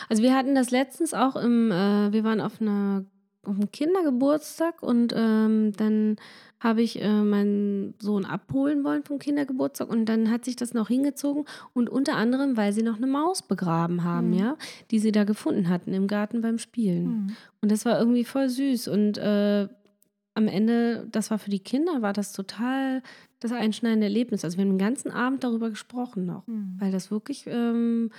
Also, 0.07 0.21
wir 0.21 0.35
hatten 0.35 0.53
das 0.53 0.69
letztens 0.69 1.15
auch 1.15 1.35
im, 1.35 1.71
äh, 1.71 2.13
wir 2.13 2.23
waren 2.23 2.41
auf, 2.41 2.61
einer, 2.61 3.05
auf 3.41 3.55
einem 3.55 3.71
Kindergeburtstag 3.71 4.83
und 4.83 5.15
ähm, 5.17 5.73
dann 5.75 6.17
habe 6.59 6.83
ich 6.83 7.01
äh, 7.01 7.23
meinen 7.23 7.95
Sohn 7.99 8.23
abholen 8.23 8.83
wollen 8.83 9.03
vom 9.03 9.17
Kindergeburtstag 9.17 9.89
und 9.89 10.05
dann 10.05 10.29
hat 10.29 10.45
sich 10.45 10.55
das 10.55 10.75
noch 10.75 10.89
hingezogen 10.89 11.45
und 11.73 11.89
unter 11.89 12.17
anderem, 12.17 12.55
weil 12.55 12.71
sie 12.71 12.83
noch 12.83 12.97
eine 12.97 13.07
Maus 13.07 13.41
begraben 13.41 14.03
haben, 14.03 14.29
mhm. 14.29 14.37
ja, 14.37 14.57
die 14.91 14.99
sie 14.99 15.11
da 15.11 15.23
gefunden 15.23 15.69
hatten 15.69 15.91
im 15.91 16.05
Garten 16.05 16.41
beim 16.41 16.59
Spielen. 16.59 17.05
Mhm. 17.05 17.35
Und 17.61 17.71
das 17.71 17.83
war 17.83 17.97
irgendwie 17.97 18.25
voll 18.25 18.47
süß 18.47 18.89
und 18.89 19.17
äh, 19.17 19.67
am 20.35 20.47
Ende, 20.47 21.07
das 21.11 21.31
war 21.31 21.39
für 21.39 21.49
die 21.49 21.59
Kinder, 21.59 22.01
war 22.01 22.13
das 22.13 22.31
total 22.31 23.01
das 23.43 23.51
einschneidende 23.51 24.07
Erlebnis. 24.07 24.43
Also 24.43 24.57
wir 24.57 24.63
haben 24.63 24.71
den 24.71 24.77
ganzen 24.77 25.11
Abend 25.11 25.43
darüber 25.43 25.69
gesprochen 25.69 26.25
noch, 26.25 26.47
mhm. 26.47 26.75
weil 26.79 26.91
das 26.91 27.11
wirklich, 27.11 27.45
ähm, 27.47 28.11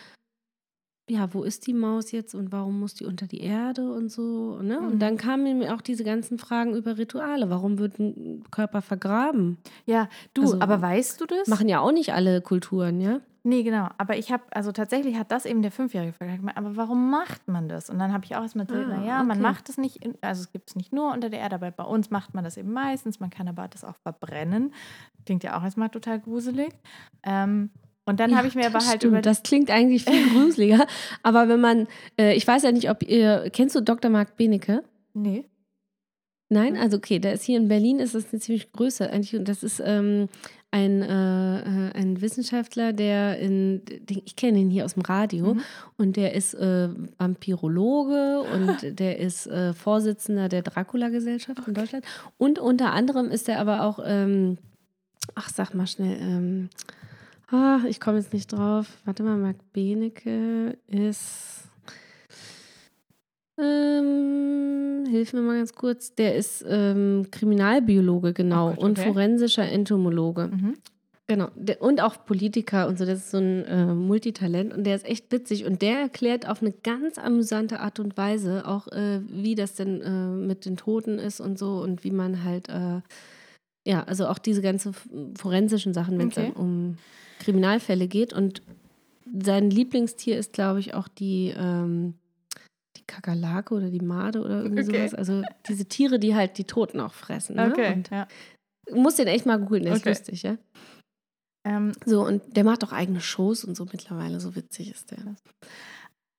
ja, 1.09 1.33
wo 1.35 1.43
ist 1.43 1.67
die 1.67 1.75
Maus 1.75 2.13
jetzt 2.13 2.35
und 2.35 2.51
warum 2.51 2.81
muss 2.81 2.95
die 2.95 3.05
unter 3.05 3.27
die 3.27 3.41
Erde 3.41 3.93
und 3.93 4.11
so. 4.11 4.61
Ne? 4.63 4.81
Mhm. 4.81 4.87
Und 4.87 4.99
dann 5.01 5.17
kamen 5.17 5.59
mir 5.59 5.75
auch 5.75 5.83
diese 5.83 6.05
ganzen 6.05 6.39
Fragen 6.39 6.75
über 6.75 6.97
Rituale. 6.97 7.51
Warum 7.51 7.79
wird 7.79 7.99
ein 7.99 8.45
Körper 8.51 8.81
vergraben? 8.81 9.59
Ja, 9.85 10.09
du, 10.33 10.43
also, 10.43 10.61
aber 10.61 10.81
weißt 10.81 11.21
du 11.21 11.27
das? 11.27 11.49
Machen 11.49 11.69
ja 11.69 11.81
auch 11.81 11.93
nicht 11.93 12.15
alle 12.15 12.41
Kulturen, 12.41 13.01
ja? 13.01 13.21
Nee, 13.46 13.62
genau. 13.62 13.88
Aber 13.98 14.16
ich 14.16 14.33
habe, 14.33 14.42
also 14.52 14.72
tatsächlich 14.72 15.18
hat 15.18 15.30
das 15.30 15.44
eben 15.44 15.61
der 15.61 15.70
Fünfjährige 15.70 16.12
gefragt. 16.12 16.40
Aber 16.54 16.76
warum 16.76 17.11
macht 17.11 17.46
man 17.46 17.68
das? 17.68 17.90
Und 17.90 17.98
dann 17.98 18.11
habe 18.11 18.24
ich 18.24 18.35
auch 18.35 18.40
erstmal 18.40 18.64
gesagt, 18.64 18.87
ah, 18.87 18.96
naja, 18.96 19.18
okay. 19.18 19.26
man 19.26 19.42
macht 19.42 19.68
es 19.68 19.76
nicht, 19.76 20.02
in, 20.02 20.14
also 20.22 20.40
es 20.40 20.50
gibt 20.50 20.70
es 20.70 20.76
nicht 20.76 20.94
nur 20.94 21.12
unter 21.12 21.28
der 21.28 21.40
Erde, 21.40 21.57
aber 21.57 21.70
bei 21.70 21.85
uns 21.85 22.11
macht 22.11 22.33
man 22.33 22.42
das 22.42 22.57
eben 22.57 22.72
meistens. 22.72 23.20
Man 23.20 23.28
kann 23.28 23.46
aber 23.46 23.68
das 23.68 23.85
auch 23.85 23.96
verbrennen. 23.96 24.72
Klingt 25.26 25.44
ja 25.44 25.59
auch 25.59 25.62
erstmal 25.62 25.90
total 25.90 26.20
gruselig. 26.20 26.70
Ähm, 27.22 27.68
und 28.07 28.18
dann 28.18 28.30
ja, 28.30 28.38
habe 28.38 28.48
ich 28.48 28.54
mir 28.54 28.64
aber 28.66 28.78
halt 28.78 28.96
stimmt. 28.96 29.12
über. 29.12 29.20
Das 29.20 29.42
klingt 29.42 29.70
eigentlich 29.70 30.07
viel 30.07 30.26
gruseliger. 30.33 30.87
aber 31.22 31.46
wenn 31.46 31.61
man, 31.61 31.87
äh, 32.18 32.35
ich 32.35 32.46
weiß 32.46 32.62
ja 32.62 32.72
nicht, 32.72 32.88
ob 32.88 33.02
ihr, 33.02 33.50
kennst 33.52 33.76
du 33.76 33.83
Dr. 33.83 34.11
Marc 34.11 34.38
Benecke? 34.38 34.85
Nee. 35.12 35.44
Nein, 36.48 36.78
also 36.78 36.96
okay, 36.96 37.18
der 37.18 37.35
ist 37.35 37.42
hier 37.42 37.59
in 37.59 37.68
Berlin, 37.68 37.98
ist 37.98 38.14
das 38.14 38.33
eine 38.33 38.40
ziemlich 38.40 38.72
Größe 38.72 39.11
eigentlich 39.11 39.35
und 39.37 39.48
das 39.48 39.62
ist 39.62 39.83
ähm, 39.85 40.28
ein, 40.75 41.03
äh, 41.03 41.61
äh, 41.61 41.93
ein 41.93 42.21
Wissenschaftler, 42.21 42.93
der 42.93 43.39
in, 43.39 43.81
ich 44.09 44.35
kenne 44.35 44.59
ihn 44.59 44.71
hier 44.71 44.85
aus 44.85 44.95
dem 44.95 45.03
Radio 45.03 45.55
mhm. 45.55 45.61
und 45.99 46.17
der 46.17 46.35
ist 46.35 46.55
äh, 46.55 46.89
Vampirologe 47.17 48.41
und 48.41 48.99
der 48.99 49.21
ist 49.21 49.47
äh, 49.47 49.73
Vorsitzender 49.73 50.49
der 50.49 50.63
Dracula-Gesellschaft 50.63 51.61
okay. 51.61 51.71
in 51.71 51.75
Deutschland 51.75 52.05
und 52.39 52.59
unter 52.59 52.93
anderem 52.93 53.31
ist 53.31 53.49
er 53.49 53.61
aber 53.61 53.85
auch, 53.85 54.01
ähm, 54.05 54.59
ach 55.37 55.49
sag 55.49 55.75
mal 55.75 55.87
schnell, 55.87 56.19
ähm, 56.21 56.71
ah, 57.53 57.79
ich 57.89 58.01
komme 58.01 58.19
jetzt 58.19 58.33
nicht 58.33 58.53
drauf, 58.53 58.89
warte 59.05 59.23
mal, 59.23 59.37
Marc 59.37 59.59
Benecke 59.73 60.77
ist 60.89 61.63
ähm, 63.59 65.05
hilf 65.09 65.33
mir 65.33 65.40
mal 65.40 65.57
ganz 65.57 65.75
kurz. 65.75 66.14
Der 66.14 66.35
ist 66.35 66.64
ähm, 66.69 67.27
Kriminalbiologe, 67.31 68.33
genau, 68.33 68.67
oh 68.67 68.69
Gott, 68.71 68.79
okay. 68.79 68.85
und 68.85 68.99
forensischer 68.99 69.71
Entomologe. 69.71 70.49
Mhm. 70.49 70.75
Genau. 71.27 71.49
Der, 71.55 71.81
und 71.81 72.03
auch 72.03 72.27
Politiker 72.27 72.87
und 72.87 72.99
so. 72.99 73.07
Das 73.07 73.19
ist 73.19 73.31
so 73.31 73.38
ein 73.38 73.64
äh, 73.64 73.87
Multitalent 73.95 74.75
und 74.75 74.85
der 74.85 74.95
ist 74.95 75.07
echt 75.07 75.33
witzig. 75.33 75.64
Und 75.64 75.81
der 75.81 76.01
erklärt 76.01 76.47
auf 76.47 76.61
eine 76.61 76.73
ganz 76.73 77.17
amüsante 77.17 77.81
Art 77.81 77.99
und 77.99 78.17
Weise 78.17 78.67
auch, 78.67 78.88
äh, 78.88 79.21
wie 79.29 79.55
das 79.55 79.75
denn 79.75 80.03
äh, 80.03 80.11
mit 80.11 80.67
den 80.67 80.77
Toten 80.77 81.19
ist 81.19 81.40
und 81.40 81.59
so 81.59 81.81
und 81.81 82.05
wie 82.05 82.11
man 82.11 82.45
halt, 82.45 82.69
äh, 82.69 83.01
ja, 83.87 84.03
also 84.05 84.27
auch 84.27 84.38
diese 84.38 84.61
ganzen 84.61 84.95
forensischen 85.38 85.95
Sachen, 85.95 86.19
wenn 86.19 86.29
es 86.29 86.37
okay. 86.37 86.53
dann 86.55 86.62
um 86.62 86.97
Kriminalfälle 87.38 88.07
geht. 88.07 88.35
Und 88.35 88.61
sein 89.43 89.71
Lieblingstier 89.71 90.38
ist, 90.38 90.53
glaube 90.53 90.81
ich, 90.81 90.93
auch 90.93 91.09
die. 91.09 91.55
Ähm, 91.57 92.14
die 93.05 93.12
Kakerlake 93.12 93.75
oder 93.75 93.90
die 93.90 94.01
Made 94.01 94.40
oder 94.40 94.62
irgendwie 94.62 94.83
okay. 94.83 95.09
sowas. 95.09 95.14
Also 95.14 95.43
diese 95.69 95.87
Tiere, 95.87 96.19
die 96.19 96.35
halt 96.35 96.59
die 96.59 96.64
Toten 96.64 97.01
auch 97.01 97.12
fressen. 97.12 97.57
Ne? 97.57 97.71
Okay, 97.71 97.93
und 97.93 98.11
ja. 98.11 98.27
Muss 98.93 99.17
den 99.17 99.29
echt 99.29 99.47
mal 99.47 99.59
googeln, 99.59 99.85
der 99.85 99.95
okay. 99.95 100.11
ist 100.11 100.19
lustig, 100.21 100.43
ja. 100.43 100.57
Ähm, 101.67 101.93
so, 102.05 102.27
und 102.27 102.57
der 102.57 102.64
macht 102.64 102.85
auch 102.85 102.93
eigene 102.93 103.21
Shows 103.21 103.64
und 103.64 103.75
so 103.75 103.87
mittlerweile, 103.90 104.40
so 104.40 104.55
witzig 104.55 104.90
ist 104.90 105.11
der. 105.11 105.19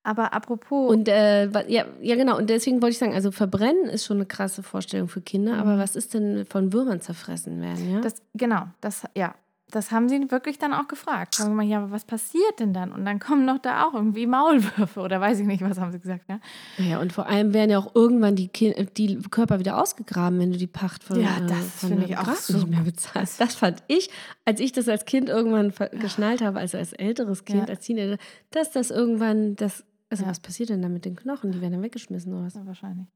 Aber 0.03 0.33
apropos. 0.33 0.91
Und 0.91 1.07
äh, 1.07 1.45
ja, 1.67 1.85
ja, 1.99 2.15
genau, 2.15 2.37
und 2.37 2.47
deswegen 2.51 2.81
wollte 2.83 2.91
ich 2.91 2.99
sagen, 2.99 3.15
also 3.15 3.31
verbrennen 3.31 3.89
ist 3.89 4.05
schon 4.05 4.17
eine 4.17 4.27
krasse 4.27 4.61
Vorstellung 4.61 5.07
für 5.07 5.21
Kinder, 5.21 5.53
mhm. 5.53 5.59
aber 5.59 5.77
was 5.79 5.95
ist 5.95 6.13
denn 6.13 6.45
von 6.45 6.73
Würmern 6.73 7.01
zerfressen 7.01 7.59
werden, 7.61 7.91
ja? 7.91 8.01
Das, 8.01 8.21
genau, 8.35 8.67
das, 8.81 9.03
ja, 9.15 9.33
das 9.71 9.91
haben 9.91 10.09
sie 10.09 10.29
wirklich 10.29 10.59
dann 10.59 10.73
auch 10.73 10.87
gefragt. 10.87 11.35
Sagen 11.35 11.51
wir 11.51 11.55
mal, 11.55 11.65
ja, 11.65 11.79
aber 11.79 11.91
was 11.91 12.05
passiert 12.05 12.59
denn 12.59 12.73
dann? 12.73 12.91
Und 12.91 13.03
dann 13.05 13.19
kommen 13.19 13.47
doch 13.47 13.57
da 13.57 13.85
auch 13.85 13.93
irgendwie 13.93 14.27
Maulwürfe 14.27 14.99
oder 14.99 15.19
weiß 15.19 15.39
ich 15.39 15.47
nicht, 15.47 15.63
was 15.63 15.79
haben 15.79 15.91
sie 15.91 15.99
gesagt, 15.99 16.25
ja? 16.29 16.39
Ja, 16.77 16.99
und 16.99 17.11
vor 17.11 17.27
allem 17.27 17.53
werden 17.53 17.71
ja 17.71 17.79
auch 17.79 17.95
irgendwann 17.95 18.35
die, 18.35 18.49
die 18.49 19.19
Körper 19.31 19.59
wieder 19.59 19.81
ausgegraben, 19.81 20.39
wenn 20.39 20.51
du 20.51 20.57
die 20.57 20.67
Pacht 20.67 21.03
von 21.03 21.19
Ja, 21.19 21.37
äh, 21.37 21.47
das 21.47 21.79
finde 21.79 22.05
ich 22.05 22.17
auch 22.17 22.33
so 22.35 22.57
nicht 22.57 22.67
mehr 22.69 22.81
bezahlst. 22.81 23.41
Das 23.41 23.55
fand 23.55 23.83
ich, 23.87 24.09
als 24.45 24.59
ich 24.59 24.71
das 24.71 24.87
als 24.87 25.05
Kind 25.05 25.29
irgendwann 25.29 25.73
geschnallt 25.99 26.41
habe, 26.41 26.59
also 26.59 26.77
als 26.77 26.93
älteres 26.93 27.43
Kind, 27.43 27.67
ja. 27.67 27.73
als 27.73 27.85
Teenager, 27.85 28.17
dass 28.51 28.71
das 28.71 28.91
irgendwann, 28.91 29.55
das, 29.55 29.83
also 30.09 30.23
ja. 30.23 30.29
was 30.29 30.39
passiert 30.39 30.69
denn 30.69 30.81
da 30.81 30.89
mit 30.89 31.05
den 31.05 31.15
Knochen? 31.15 31.51
Die 31.51 31.61
werden 31.61 31.73
dann 31.73 31.83
weggeschmissen 31.83 32.33
oder 32.33 32.45
was? 32.45 32.53
Ja, 32.53 32.65
wahrscheinlich. 32.65 33.07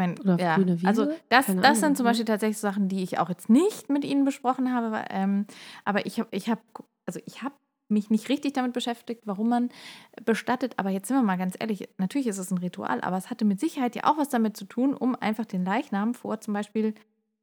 Meine, 0.00 0.14
ja, 0.40 0.58
also 0.84 1.08
das, 1.28 1.46
das 1.60 1.80
sind 1.80 1.96
zum 1.96 2.04
Beispiel 2.04 2.24
tatsächlich 2.24 2.58
Sachen, 2.58 2.88
die 2.88 3.02
ich 3.02 3.18
auch 3.18 3.28
jetzt 3.28 3.50
nicht 3.50 3.90
mit 3.90 4.04
Ihnen 4.04 4.24
besprochen 4.24 4.72
habe. 4.72 5.04
Ähm, 5.10 5.46
aber 5.84 6.06
ich 6.06 6.18
habe, 6.18 6.28
ich 6.32 6.48
habe, 6.48 6.62
also 7.06 7.20
ich 7.26 7.42
habe 7.42 7.54
mich 7.90 8.08
nicht 8.08 8.28
richtig 8.28 8.54
damit 8.54 8.72
beschäftigt, 8.72 9.22
warum 9.26 9.48
man 9.48 9.68
bestattet. 10.24 10.78
Aber 10.78 10.90
jetzt 10.90 11.08
sind 11.08 11.16
wir 11.16 11.22
mal 11.22 11.36
ganz 11.36 11.54
ehrlich, 11.58 11.88
natürlich 11.98 12.28
ist 12.28 12.38
es 12.38 12.50
ein 12.50 12.58
Ritual, 12.58 13.00
aber 13.02 13.18
es 13.18 13.28
hatte 13.28 13.44
mit 13.44 13.60
Sicherheit 13.60 13.94
ja 13.96 14.04
auch 14.04 14.16
was 14.16 14.28
damit 14.28 14.56
zu 14.56 14.64
tun, 14.64 14.94
um 14.94 15.14
einfach 15.16 15.44
den 15.44 15.64
Leichnam 15.64 16.14
vor 16.14 16.40
zum 16.40 16.54
Beispiel 16.54 16.94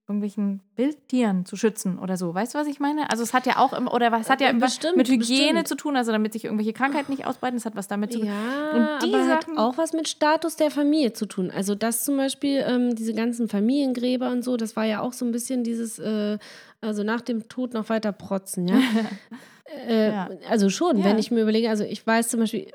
irgendwelchen 0.08 0.62
Wildtieren 0.78 1.46
zu 1.46 1.58
schützen 1.58 2.00
oder 2.00 2.15
so. 2.15 2.34
Weißt 2.34 2.56
du, 2.56 2.60
was 2.60 2.67
ich 2.67 2.80
meine? 2.80 3.10
Also 3.10 3.24
es 3.24 3.34
hat 3.34 3.46
ja 3.46 3.58
auch 3.58 3.74
im, 3.74 3.89
oder 3.89 4.10
was 4.12 4.30
hat 4.30 4.39
ja 4.39 4.54
bestimmt, 4.54 4.96
mit 4.96 5.10
Hygiene 5.10 5.48
bestimmt. 5.48 5.67
zu 5.67 5.76
tun, 5.76 5.98
also 5.98 6.13
damit 6.13 6.32
sich 6.32 6.46
irgendwelche 6.46 6.72
Krankheiten 6.72 7.12
nicht 7.12 7.26
ausbreiten. 7.26 7.58
Das 7.58 7.65
hat 7.65 7.76
was 7.76 7.89
damit 7.89 8.13
zu 8.13 8.20
tun. 8.20 8.28
Ja, 8.28 8.72
und 8.72 9.04
die 9.04 9.13
aber 9.13 9.26
Sachen, 9.26 9.58
hat 9.58 9.58
auch 9.58 9.78
was 9.78 9.91
mit 9.91 10.08
Status 10.08 10.56
der 10.56 10.72
Familie 10.72 11.12
zu 11.12 11.26
tun. 11.26 11.52
Also 11.52 11.76
das 11.76 12.06
zum 12.06 12.15
Beispiel, 12.15 12.63
ähm, 12.65 12.96
diese 12.96 13.13
ganzen 13.13 13.50
Familiengräber 13.50 14.32
und 14.32 14.43
so, 14.43 14.56
das 14.56 14.78
war 14.78 14.86
ja 14.86 15.02
auch 15.02 15.12
so 15.12 15.26
ein 15.26 15.34
bisschen 15.34 15.65
dieses, 15.65 16.00
äh, 16.00 16.38
also 16.82 17.04
nach 17.04 17.22
dem 17.22 17.48
Tod 17.50 17.74
noch 17.74 17.90
weiter 17.90 18.12
protzen, 18.12 18.68
ja. 18.68 18.80
Äh, 19.86 20.12
ja. 20.12 20.30
Also 20.50 20.70
schon, 20.70 21.00
ja. 21.00 21.04
wenn 21.04 21.18
ich 21.18 21.30
mir 21.30 21.42
überlege, 21.42 21.70
also 21.70 21.84
ich 21.84 22.06
weiß 22.06 22.30
zum 22.30 22.40
Beispiel, 22.40 22.72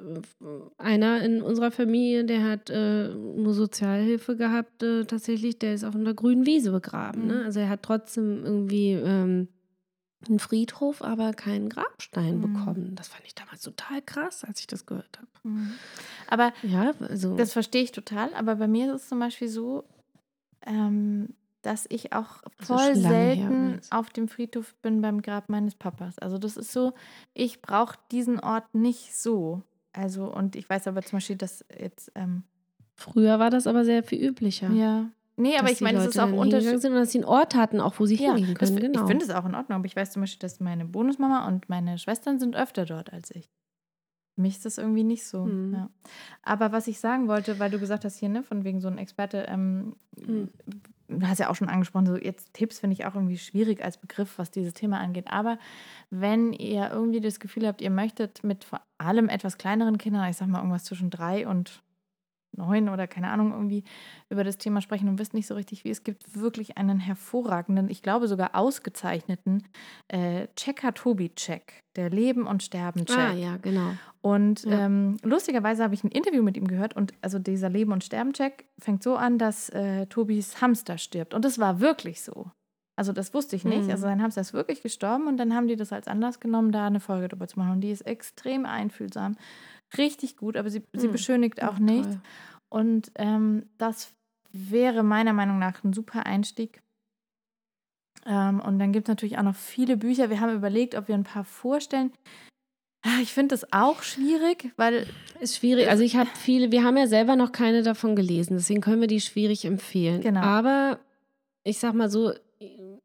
einer 0.77 1.23
in 1.23 1.41
unserer 1.41 1.71
Familie, 1.71 2.25
der 2.25 2.45
hat 2.45 2.69
äh, 2.69 3.09
nur 3.09 3.55
Sozialhilfe 3.55 4.37
gehabt, 4.37 4.83
äh, 4.83 5.05
tatsächlich, 5.05 5.59
der 5.59 5.75
ist 5.75 5.85
auf 5.85 5.95
einer 5.95 6.13
grünen 6.15 6.45
Wiese 6.45 6.71
begraben. 6.71 7.27
Ne? 7.27 7.33
Mhm. 7.33 7.39
Ne? 7.41 7.45
Also 7.47 7.61
er 7.61 7.71
hat 7.71 7.83
trotzdem 7.83 8.45
irgendwie 8.45 8.93
ähm, 8.93 9.49
einen 10.29 10.39
Friedhof, 10.39 11.03
aber 11.03 11.33
keinen 11.33 11.69
Grabstein 11.69 12.39
mhm. 12.39 12.53
bekommen. 12.53 12.95
Das 12.95 13.09
fand 13.09 13.25
ich 13.27 13.35
damals 13.35 13.63
total 13.63 14.03
krass, 14.03 14.45
als 14.45 14.61
ich 14.61 14.67
das 14.67 14.87
gehört 14.87 15.19
habe. 15.19 15.29
Mhm. 15.45 15.73
Aber 16.29 16.53
ja, 16.63 16.93
also, 17.09 17.37
das 17.37 17.53
verstehe 17.53 17.83
ich 17.83 17.93
total, 17.93 18.33
aber 18.35 18.57
bei 18.57 18.69
mir 18.69 18.95
ist 18.95 19.03
es 19.03 19.09
zum 19.09 19.19
Beispiel 19.19 19.49
so, 19.49 19.85
ähm, 20.67 21.31
dass 21.63 21.87
ich 21.89 22.13
auch 22.13 22.43
voll 22.61 22.97
selten 22.97 23.81
auf 23.91 24.11
dem 24.11 24.29
Friedhof 24.29 24.75
bin 24.83 25.01
beim 25.01 25.23
Grab 25.23 25.49
meines 25.49 25.75
Papas. 25.75 26.19
Also 26.19 26.37
das 26.39 26.57
ist 26.57 26.73
so, 26.73 26.93
ich 27.35 27.63
brauche 27.63 27.97
diesen 28.11 28.41
Ort 28.41 28.75
nicht 28.75 29.17
so. 29.17 29.63
Also 29.93 30.25
und 30.33 30.57
ich 30.57 30.69
weiß 30.69 30.89
aber 30.89 31.03
zum 31.03 31.19
Beispiel, 31.19 31.37
dass 31.37 31.65
jetzt 31.79 32.11
ähm, 32.15 32.43
früher 32.95 33.39
war 33.39 33.51
das 33.51 33.67
aber 33.67 33.85
sehr 33.85 34.03
viel 34.03 34.23
üblicher. 34.23 34.71
Ja. 34.71 35.07
Nee, 35.37 35.57
aber 35.57 35.71
ich 35.71 35.81
meine, 35.81 35.99
es 35.99 36.07
ist 36.07 36.19
auch 36.19 36.31
unterschiedlich. 36.31 36.85
und 36.85 36.95
dass 36.95 37.13
sie 37.13 37.19
einen 37.19 37.25
Ort 37.25 37.55
hatten, 37.55 37.81
auch 37.81 37.99
wo 37.99 38.07
sie 38.07 38.17
ja, 38.17 38.35
hingehen 38.35 38.55
können. 38.55 38.75
Das, 38.75 38.83
genau. 38.83 39.01
Ich 39.03 39.09
finde 39.09 39.25
es 39.25 39.31
auch 39.31 39.47
in 39.47 39.55
Ordnung, 39.55 39.79
aber 39.79 39.87
ich 39.87 39.97
weiß 39.97 40.11
zum 40.11 40.23
Beispiel, 40.23 40.41
dass 40.41 40.61
meine 40.61 40.85
Bonusmama 40.85 41.47
und 41.49 41.69
meine 41.69 41.97
Schwestern 41.99 42.39
sind 42.39 42.55
öfter 42.55 42.85
dort 42.85 43.13
als 43.13 43.31
ich. 43.31 43.49
Für 44.35 44.43
mich 44.43 44.57
ist 44.57 44.67
das 44.67 44.79
irgendwie 44.79 45.05
nicht 45.05 45.27
so. 45.27 45.45
Mhm. 45.45 45.75
Ja. 45.75 45.91
Aber 46.43 46.73
was 46.73 46.87
ich 46.87 47.01
sagen 47.01 47.29
wollte, 47.29 47.59
weil 47.59 47.71
du 47.71 47.79
gesagt 47.79 48.05
hast 48.05 48.19
hier, 48.19 48.29
ne, 48.29 48.43
von 48.43 48.65
wegen 48.65 48.81
so 48.81 48.89
ein 48.89 48.99
Experte, 48.99 49.47
ähm, 49.49 49.97
mhm 50.17 50.49
du 51.21 51.29
hast 51.29 51.39
ja 51.39 51.49
auch 51.51 51.55
schon 51.55 51.69
angesprochen, 51.69 52.07
so 52.07 52.17
jetzt 52.17 52.55
Tipps 52.55 52.81
finde 52.81 52.95
ich 52.95 53.05
auch 53.05 53.15
irgendwie 53.15 53.39
schwierig 53.39 53.85
als 53.85 53.99
Begriff, 53.99 54.39
was 54.39 54.51
dieses 54.51 54.75
Thema 54.75 54.99
angeht. 54.99 55.27
Aber 55.29 55.59
wenn 56.11 56.53
ihr 56.53 56.91
irgendwie 56.91 57.21
das 57.21 57.41
Gefühl 57.41 57.67
habt, 57.67 57.81
ihr 57.81 57.91
möchtet 57.91 58.45
mit 58.45 58.65
vor 58.65 58.81
allem 58.99 59.29
etwas 59.29 59.59
kleineren 59.59 59.99
Kindern, 59.99 60.29
ich 60.29 60.37
sag 60.37 60.49
mal 60.49 60.59
irgendwas 60.59 60.85
zwischen 60.85 61.11
drei 61.11 61.47
und 61.47 61.83
neun 62.57 62.89
oder 62.89 63.07
keine 63.07 63.31
Ahnung 63.31 63.53
irgendwie 63.53 63.85
über 64.29 64.45
das 64.45 64.59
Thema 64.59 64.81
sprechen 64.81 65.09
und 65.09 65.19
wisst 65.19 65.35
nicht 65.35 65.47
so 65.47 65.55
richtig 65.55 65.85
wie. 65.85 65.91
Es 65.91 66.05
gibt 66.05 66.39
wirklich 66.39 66.77
einen 66.79 67.01
hervorragenden, 67.01 67.89
ich 67.89 68.03
glaube 68.03 68.29
sogar 68.29 68.55
ausgezeichneten 68.55 69.65
äh, 70.09 70.49
Checker 70.57 70.95
Tobi 70.95 71.35
Check, 71.35 71.83
der 71.97 72.11
Leben 72.11 72.47
und 72.47 72.63
Sterben 72.63 73.07
Check. 73.07 73.19
Ah 73.19 73.33
ja, 73.33 73.57
genau. 73.57 73.95
Und 74.21 74.65
Ja. 74.65 74.87
ähm, 74.87 75.17
lustigerweise 75.23 75.83
habe 75.83 75.95
ich 75.95 76.05
ein 76.05 76.11
Interview 76.11 76.43
mit 76.43 76.57
ihm 76.57 76.69
gehört 76.69 76.95
und 76.95 77.13
also 77.23 77.39
dieser 77.39 77.69
Leben 77.69 77.93
und 77.93 78.05
Sterben 78.05 78.33
Check 78.33 78.67
fängt 78.79 79.03
so 79.03 79.17
an, 79.17 79.39
dass 79.39 79.69
äh, 79.71 80.07
Tobis 80.07 80.61
Hamster 80.61 80.99
stirbt 80.99 81.35
und 81.35 81.45
das 81.45 81.59
war 81.59 81.81
wirklich 81.81 82.23
so. 82.23 82.51
Also 82.95 83.13
das 83.13 83.33
wusste 83.33 83.57
ich 83.57 83.65
nicht. 83.65 83.85
Mhm. 83.85 83.91
Also 83.91 84.03
sein 84.03 84.23
Hamster 84.23 84.43
ist 84.43 84.53
wirklich 84.53 84.83
gestorben 84.83 85.27
und 85.27 85.39
dann 85.39 85.55
haben 85.55 85.67
die 85.67 85.77
das 85.77 85.93
als 85.93 86.09
Anlass 86.09 86.41
genommen, 86.41 86.73
da 86.73 86.87
eine 86.87 87.01
Folge 87.01 87.29
drüber 87.29 87.49
zu 87.49 87.59
machen. 87.59 87.73
Und 87.73 87.81
die 87.81 87.91
ist 87.91 88.03
extrem 88.03 88.67
einfühlsam, 88.67 89.37
richtig 89.99 90.37
gut, 90.37 90.57
aber 90.57 90.71
sie, 90.71 90.83
sie 90.93 91.09
Mhm. 91.09 91.13
beschönigt 91.13 91.63
auch 91.63 91.77
Toll. 91.77 91.85
nichts. 91.87 92.19
Und 92.69 93.13
ähm, 93.17 93.67
das 93.79 94.15
wäre 94.53 95.03
meiner 95.03 95.33
Meinung 95.33 95.59
nach 95.59 95.83
ein 95.85 95.93
super 95.93 96.27
Einstieg. 96.27 96.83
Ähm, 98.25 98.61
und 98.61 98.79
dann 98.79 98.93
gibt 98.93 99.09
es 99.09 99.13
natürlich 99.13 99.39
auch 99.39 99.43
noch 99.43 99.57
viele 99.57 99.97
Bücher. 99.97 100.31
Wir 100.31 100.41
haben 100.41 100.55
überlegt, 100.55 100.95
ob 100.95 101.09
wir 101.09 101.15
ein 101.15 101.25
paar 101.25 101.45
vorstellen. 101.45 102.13
Ah, 103.05 103.19
Ich 103.21 103.33
finde 103.33 103.55
das 103.55 103.73
auch 103.73 104.03
schwierig, 104.03 104.73
weil 104.77 105.07
Ist 105.41 105.57
schwierig. 105.57 105.89
Also 105.89 106.05
ich 106.05 106.17
habe 106.17 106.31
viele, 106.37 106.71
wir 106.71 106.85
haben 106.85 106.97
ja 106.97 107.09
selber 107.09 107.35
noch 107.35 107.51
keine 107.51 107.83
davon 107.83 108.15
gelesen, 108.15 108.57
deswegen 108.57 108.81
können 108.81 109.01
wir 109.01 109.09
die 109.09 109.21
schwierig 109.21 109.65
empfehlen. 109.65 110.21
Genau. 110.21 110.41
Aber 110.41 111.01
ich 111.65 111.79
sag 111.79 111.95
mal 111.95 112.09
so, 112.11 112.33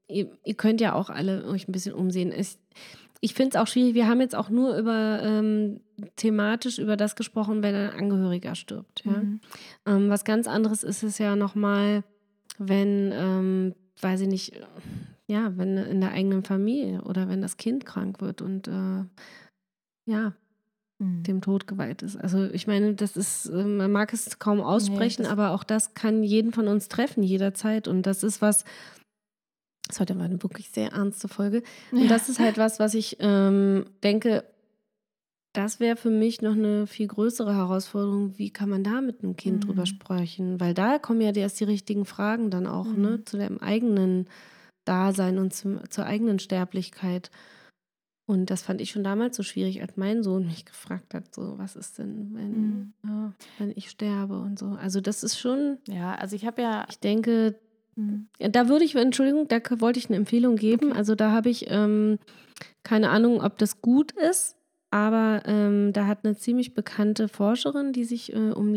ihr, 0.08 0.32
ihr 0.44 0.54
könnt 0.56 0.82
ja 0.82 0.94
auch 0.94 1.10
alle 1.10 1.46
euch 1.48 1.68
ein 1.68 1.72
bisschen 1.72 1.94
umsehen. 1.96 2.32
Ich, 2.32 2.58
ich 3.22 3.34
finde 3.34 3.58
es 3.58 3.62
auch 3.62 3.68
schwierig, 3.68 3.94
wir 3.96 4.08
haben 4.08 4.22
jetzt 4.22 4.36
auch 4.36 4.50
nur 4.50 4.78
über 4.78 5.20
ähm, 5.24 5.82
thematisch 6.16 6.78
über 6.80 6.98
das 6.98 7.16
gesprochen, 7.16 7.64
wenn 7.64 7.74
ein 7.76 7.90
Angehöriger 7.92 8.56
stirbt. 8.56 9.04
Ja? 9.06 9.12
Mhm. 9.14 9.40
Ähm, 9.86 10.10
was 10.10 10.24
ganz 10.24 10.48
anderes 10.48 10.84
ist 10.84 11.04
es 11.04 11.18
ja 11.18 11.36
nochmal, 11.36 12.04
wenn, 12.60 13.12
ähm, 13.14 13.76
weiß 14.02 14.22
ich 14.22 14.28
nicht, 14.28 14.62
ja, 15.28 15.52
wenn 15.58 15.78
in 15.78 16.00
der 16.02 16.12
eigenen 16.12 16.44
Familie 16.44 17.02
oder 17.02 17.28
wenn 17.28 17.42
das 17.42 17.58
Kind 17.58 17.86
krank 17.86 18.22
wird 18.22 18.42
und 18.42 18.68
äh, 18.68 19.04
ja, 20.06 20.34
Mhm. 21.00 21.22
dem 21.22 21.42
Tod 21.42 21.68
geweiht 21.68 22.02
ist. 22.02 22.16
Also 22.16 22.46
ich 22.46 22.66
meine, 22.66 22.96
das 22.96 23.16
ist, 23.18 23.46
äh, 23.46 23.64
man 23.64 23.92
mag 23.92 24.14
es 24.14 24.40
kaum 24.40 24.62
aussprechen, 24.62 25.24
das- 25.24 25.32
aber 25.32 25.52
auch 25.52 25.64
das 25.64 25.94
kann 25.94 26.24
jeden 26.24 26.52
von 26.52 26.68
uns 26.68 26.88
treffen, 26.88 27.22
jederzeit. 27.22 27.88
Und 27.88 28.08
das 28.08 28.24
ist 28.24 28.42
was, 28.42 28.64
das 29.88 30.00
heute 30.00 30.18
war 30.18 30.26
eine 30.26 30.42
wirklich 30.44 30.70
sehr 30.70 30.92
ernste 30.92 31.28
Folge. 31.28 31.64
Und 31.92 32.02
Ja. 32.04 32.08
das 32.08 32.30
ist 32.30 32.40
halt 32.40 32.58
was, 32.58 32.80
was 32.80 32.94
ich 32.94 33.18
ähm, 33.20 33.86
denke, 34.04 34.44
das 35.54 35.80
wäre 35.80 35.96
für 35.96 36.12
mich 36.12 36.42
noch 36.42 36.54
eine 36.54 36.86
viel 36.86 37.08
größere 37.08 37.56
Herausforderung. 37.56 38.38
Wie 38.38 38.52
kann 38.52 38.70
man 38.70 38.84
da 38.84 39.02
mit 39.02 39.24
einem 39.24 39.36
Kind 39.36 39.58
Mhm. 39.64 39.68
drüber 39.68 39.86
sprechen? 39.88 40.60
Weil 40.60 40.74
da 40.74 41.00
kommen 41.00 41.22
ja 41.22 41.32
erst 41.32 41.60
die 41.60 41.64
richtigen 41.64 42.06
Fragen 42.06 42.52
dann 42.52 42.68
auch, 42.68 42.86
ne, 42.86 43.18
Mhm. 43.18 43.26
zu 43.26 43.38
dem 43.38 43.60
eigenen 43.60 44.28
Dasein 44.86 45.38
und 45.40 45.54
zum, 45.54 45.80
zur 45.90 46.06
eigenen 46.06 46.38
Sterblichkeit. 46.40 47.32
Und 48.30 48.50
das 48.50 48.62
fand 48.62 48.82
ich 48.82 48.92
schon 48.92 49.04
damals 49.06 49.38
so 49.38 49.42
schwierig, 49.44 49.82
als 49.82 49.96
mein 49.96 50.22
Sohn 50.22 50.46
mich 50.48 50.66
gefragt 50.66 51.14
hat, 51.14 51.34
so, 51.34 51.58
was 51.58 51.76
ist 51.78 51.98
denn, 51.98 52.36
wenn, 52.36 52.52
Mhm. 52.52 52.94
ja, 53.06 53.34
wenn 53.58 53.72
ich 53.76 53.90
sterbe 53.90 54.40
und 54.40 54.60
so. 54.60 54.68
Also 54.80 55.02
das 55.02 55.24
ist 55.24 55.40
schon, 55.40 55.78
Ja, 55.88 56.14
also 56.16 56.36
ich 56.36 56.46
habe 56.46 56.62
ja. 56.62 56.86
ich 56.90 57.00
denke, 57.00 57.56
Da 58.40 58.70
würde 58.70 58.86
ich, 58.86 58.96
Entschuldigung, 58.96 59.48
da 59.48 59.60
wollte 59.80 60.00
ich 60.00 60.08
eine 60.08 60.18
Empfehlung 60.18 60.56
geben. 60.56 60.90
Okay. 60.90 60.98
Also 60.98 61.16
da 61.16 61.32
habe 61.32 61.50
ich 61.50 61.66
ähm, 61.70 62.20
keine 62.84 63.10
Ahnung, 63.10 63.42
ob 63.42 63.58
das 63.58 63.82
gut 63.82 64.12
ist, 64.12 64.56
aber 64.92 65.44
ähm, 65.46 65.92
da 65.94 66.08
hat 66.08 66.24
eine 66.24 66.38
ziemlich 66.38 66.74
bekannte 66.74 67.28
Forscherin, 67.28 67.92
die 67.92 68.06
sich 68.06 68.34
äh, 68.34 68.52
um, 68.52 68.72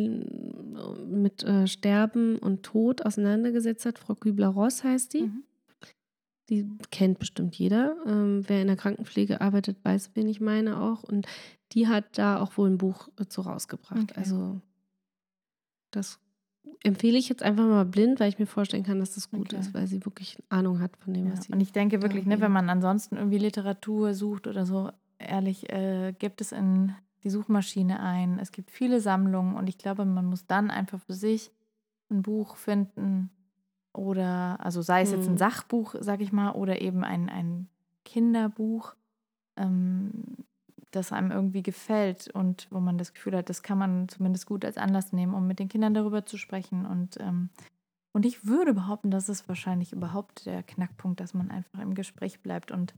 mit 1.06 1.44
äh, 1.44 1.66
Sterben 1.66 2.36
und 2.36 2.62
Tod 2.62 3.04
auseinandergesetzt 3.04 3.86
hat. 3.86 3.98
Frau 3.98 4.14
Kübler-Ross 4.14 4.82
heißt 4.84 5.14
die. 5.14 5.22
Mhm. 5.22 5.44
Die 6.48 6.68
kennt 6.90 7.20
bestimmt 7.20 7.54
jeder. 7.54 7.94
Ähm, 8.06 8.42
wer 8.48 8.60
in 8.60 8.66
der 8.66 8.76
Krankenpflege 8.76 9.40
arbeitet, 9.40 9.76
weiß, 9.84 10.10
wen 10.14 10.28
ich 10.28 10.40
meine 10.40 10.80
auch. 10.80 11.04
Und 11.04 11.26
die 11.72 11.86
hat 11.86 12.18
da 12.18 12.40
auch 12.40 12.56
wohl 12.56 12.68
ein 12.68 12.78
Buch 12.78 13.08
äh, 13.20 13.26
zu 13.26 13.42
rausgebracht. 13.42 14.10
Okay. 14.10 14.14
Also 14.16 14.60
das 15.92 16.18
empfehle 16.82 17.18
ich 17.18 17.28
jetzt 17.28 17.42
einfach 17.42 17.64
mal 17.64 17.84
blind, 17.84 18.20
weil 18.20 18.28
ich 18.28 18.38
mir 18.38 18.46
vorstellen 18.46 18.84
kann, 18.84 18.98
dass 19.00 19.14
das 19.14 19.30
gut 19.30 19.52
Okay. 19.52 19.60
ist, 19.60 19.74
weil 19.74 19.86
sie 19.86 20.04
wirklich 20.04 20.38
Ahnung 20.48 20.80
hat 20.80 20.96
von 20.98 21.12
dem, 21.12 21.26
Ja. 21.26 21.32
was 21.32 21.44
sie. 21.44 21.52
Und 21.52 21.60
ich 21.60 21.72
denke 21.72 22.02
wirklich, 22.02 22.26
ne, 22.26 22.40
wenn 22.40 22.52
man 22.52 22.70
ansonsten 22.70 23.16
irgendwie 23.16 23.38
Literatur 23.38 24.14
sucht 24.14 24.46
oder 24.46 24.64
so, 24.66 24.90
ehrlich, 25.18 25.70
äh, 25.70 26.12
gibt 26.18 26.40
es 26.40 26.52
in 26.52 26.94
die 27.22 27.30
Suchmaschine 27.30 28.00
ein. 28.00 28.38
Es 28.38 28.50
gibt 28.52 28.70
viele 28.70 29.00
Sammlungen 29.00 29.56
und 29.56 29.68
ich 29.68 29.78
glaube, 29.78 30.04
man 30.04 30.24
muss 30.24 30.46
dann 30.46 30.70
einfach 30.70 31.00
für 31.00 31.12
sich 31.14 31.52
ein 32.10 32.22
Buch 32.22 32.56
finden 32.56 33.30
oder, 33.92 34.58
also 34.64 34.82
sei 34.82 35.02
es 35.02 35.10
jetzt 35.10 35.28
ein 35.28 35.32
Mhm. 35.34 35.38
Sachbuch, 35.38 35.94
sag 36.00 36.20
ich 36.20 36.32
mal, 36.32 36.52
oder 36.52 36.80
eben 36.80 37.04
ein, 37.04 37.28
ein 37.28 37.68
Kinderbuch, 38.04 38.94
ähm, 39.56 40.36
das 40.90 41.12
einem 41.12 41.30
irgendwie 41.30 41.62
gefällt 41.62 42.28
und 42.28 42.66
wo 42.70 42.80
man 42.80 42.98
das 42.98 43.14
Gefühl 43.14 43.36
hat, 43.36 43.48
das 43.48 43.62
kann 43.62 43.78
man 43.78 44.08
zumindest 44.08 44.46
gut 44.46 44.64
als 44.64 44.76
Anlass 44.76 45.12
nehmen, 45.12 45.34
um 45.34 45.46
mit 45.46 45.58
den 45.58 45.68
Kindern 45.68 45.94
darüber 45.94 46.26
zu 46.26 46.36
sprechen. 46.36 46.86
Und, 46.86 47.18
ähm, 47.20 47.50
und 48.12 48.26
ich 48.26 48.46
würde 48.46 48.74
behaupten, 48.74 49.10
das 49.10 49.28
ist 49.28 49.48
wahrscheinlich 49.48 49.92
überhaupt 49.92 50.46
der 50.46 50.62
Knackpunkt, 50.62 51.20
dass 51.20 51.34
man 51.34 51.50
einfach 51.50 51.80
im 51.80 51.94
Gespräch 51.94 52.40
bleibt 52.40 52.70
und 52.72 52.94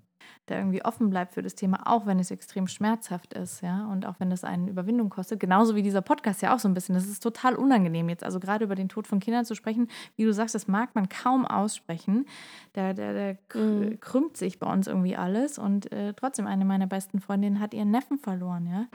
da 0.46 0.56
irgendwie 0.56 0.84
offen 0.84 1.10
bleibt 1.10 1.32
für 1.34 1.42
das 1.42 1.56
Thema, 1.56 1.80
auch 1.90 2.06
wenn 2.06 2.20
es 2.20 2.30
extrem 2.30 2.68
schmerzhaft 2.68 3.34
ist, 3.34 3.60
ja, 3.60 3.86
und 3.86 4.06
auch 4.06 4.14
wenn 4.20 4.30
das 4.30 4.44
eine 4.44 4.70
Überwindung 4.70 5.10
kostet. 5.10 5.40
Genauso 5.40 5.74
wie 5.74 5.82
dieser 5.82 6.00
Podcast 6.00 6.42
ja 6.42 6.54
auch 6.54 6.60
so 6.60 6.68
ein 6.68 6.74
bisschen. 6.74 6.94
Das 6.94 7.06
ist 7.08 7.22
total 7.24 7.56
unangenehm 7.56 8.08
jetzt, 8.08 8.22
also 8.22 8.38
gerade 8.38 8.64
über 8.64 8.76
den 8.76 8.88
Tod 8.88 9.08
von 9.08 9.18
Kindern 9.18 9.44
zu 9.44 9.56
sprechen. 9.56 9.88
Wie 10.14 10.24
du 10.24 10.32
sagst, 10.32 10.54
das 10.54 10.68
mag 10.68 10.94
man 10.94 11.08
kaum 11.08 11.44
aussprechen. 11.44 12.26
Da, 12.72 12.92
da, 12.94 13.12
da 13.12 13.30
kr- 13.50 13.58
Mhm. 13.90 14.00
krümmt 14.00 14.36
sich 14.36 14.60
bei 14.60 14.72
uns 14.72 14.86
irgendwie 14.86 15.16
alles 15.16 15.58
und 15.58 15.90
äh, 15.90 16.14
trotzdem 16.14 16.46
eine 16.46 16.64
meiner 16.64 16.86
besten 16.86 17.20
Freundinnen 17.20 17.58
hat 17.58 17.74
ihren 17.74 17.90
Neffen 17.90 18.18
verloren, 18.18 18.66
ja. 18.66 18.86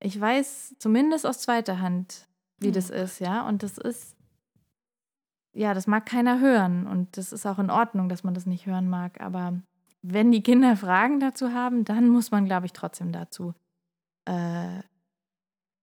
Ich 0.00 0.20
weiß 0.20 0.76
zumindest 0.78 1.26
aus 1.26 1.40
zweiter 1.40 1.80
Hand, 1.80 2.28
wie 2.60 2.68
Mhm. 2.68 2.72
das 2.74 2.90
ist, 2.90 3.18
ja, 3.18 3.46
und 3.48 3.64
das 3.64 3.76
ist 3.78 4.13
ja, 5.54 5.72
das 5.74 5.86
mag 5.86 6.04
keiner 6.06 6.40
hören 6.40 6.86
und 6.86 7.16
das 7.16 7.32
ist 7.32 7.46
auch 7.46 7.58
in 7.58 7.70
Ordnung, 7.70 8.08
dass 8.08 8.24
man 8.24 8.34
das 8.34 8.44
nicht 8.46 8.66
hören 8.66 8.88
mag. 8.90 9.20
Aber 9.20 9.54
wenn 10.02 10.30
die 10.32 10.42
Kinder 10.42 10.76
Fragen 10.76 11.20
dazu 11.20 11.52
haben, 11.52 11.84
dann 11.84 12.08
muss 12.08 12.30
man, 12.30 12.44
glaube 12.44 12.66
ich, 12.66 12.72
trotzdem 12.72 13.12
dazu 13.12 13.54
äh, 14.26 14.80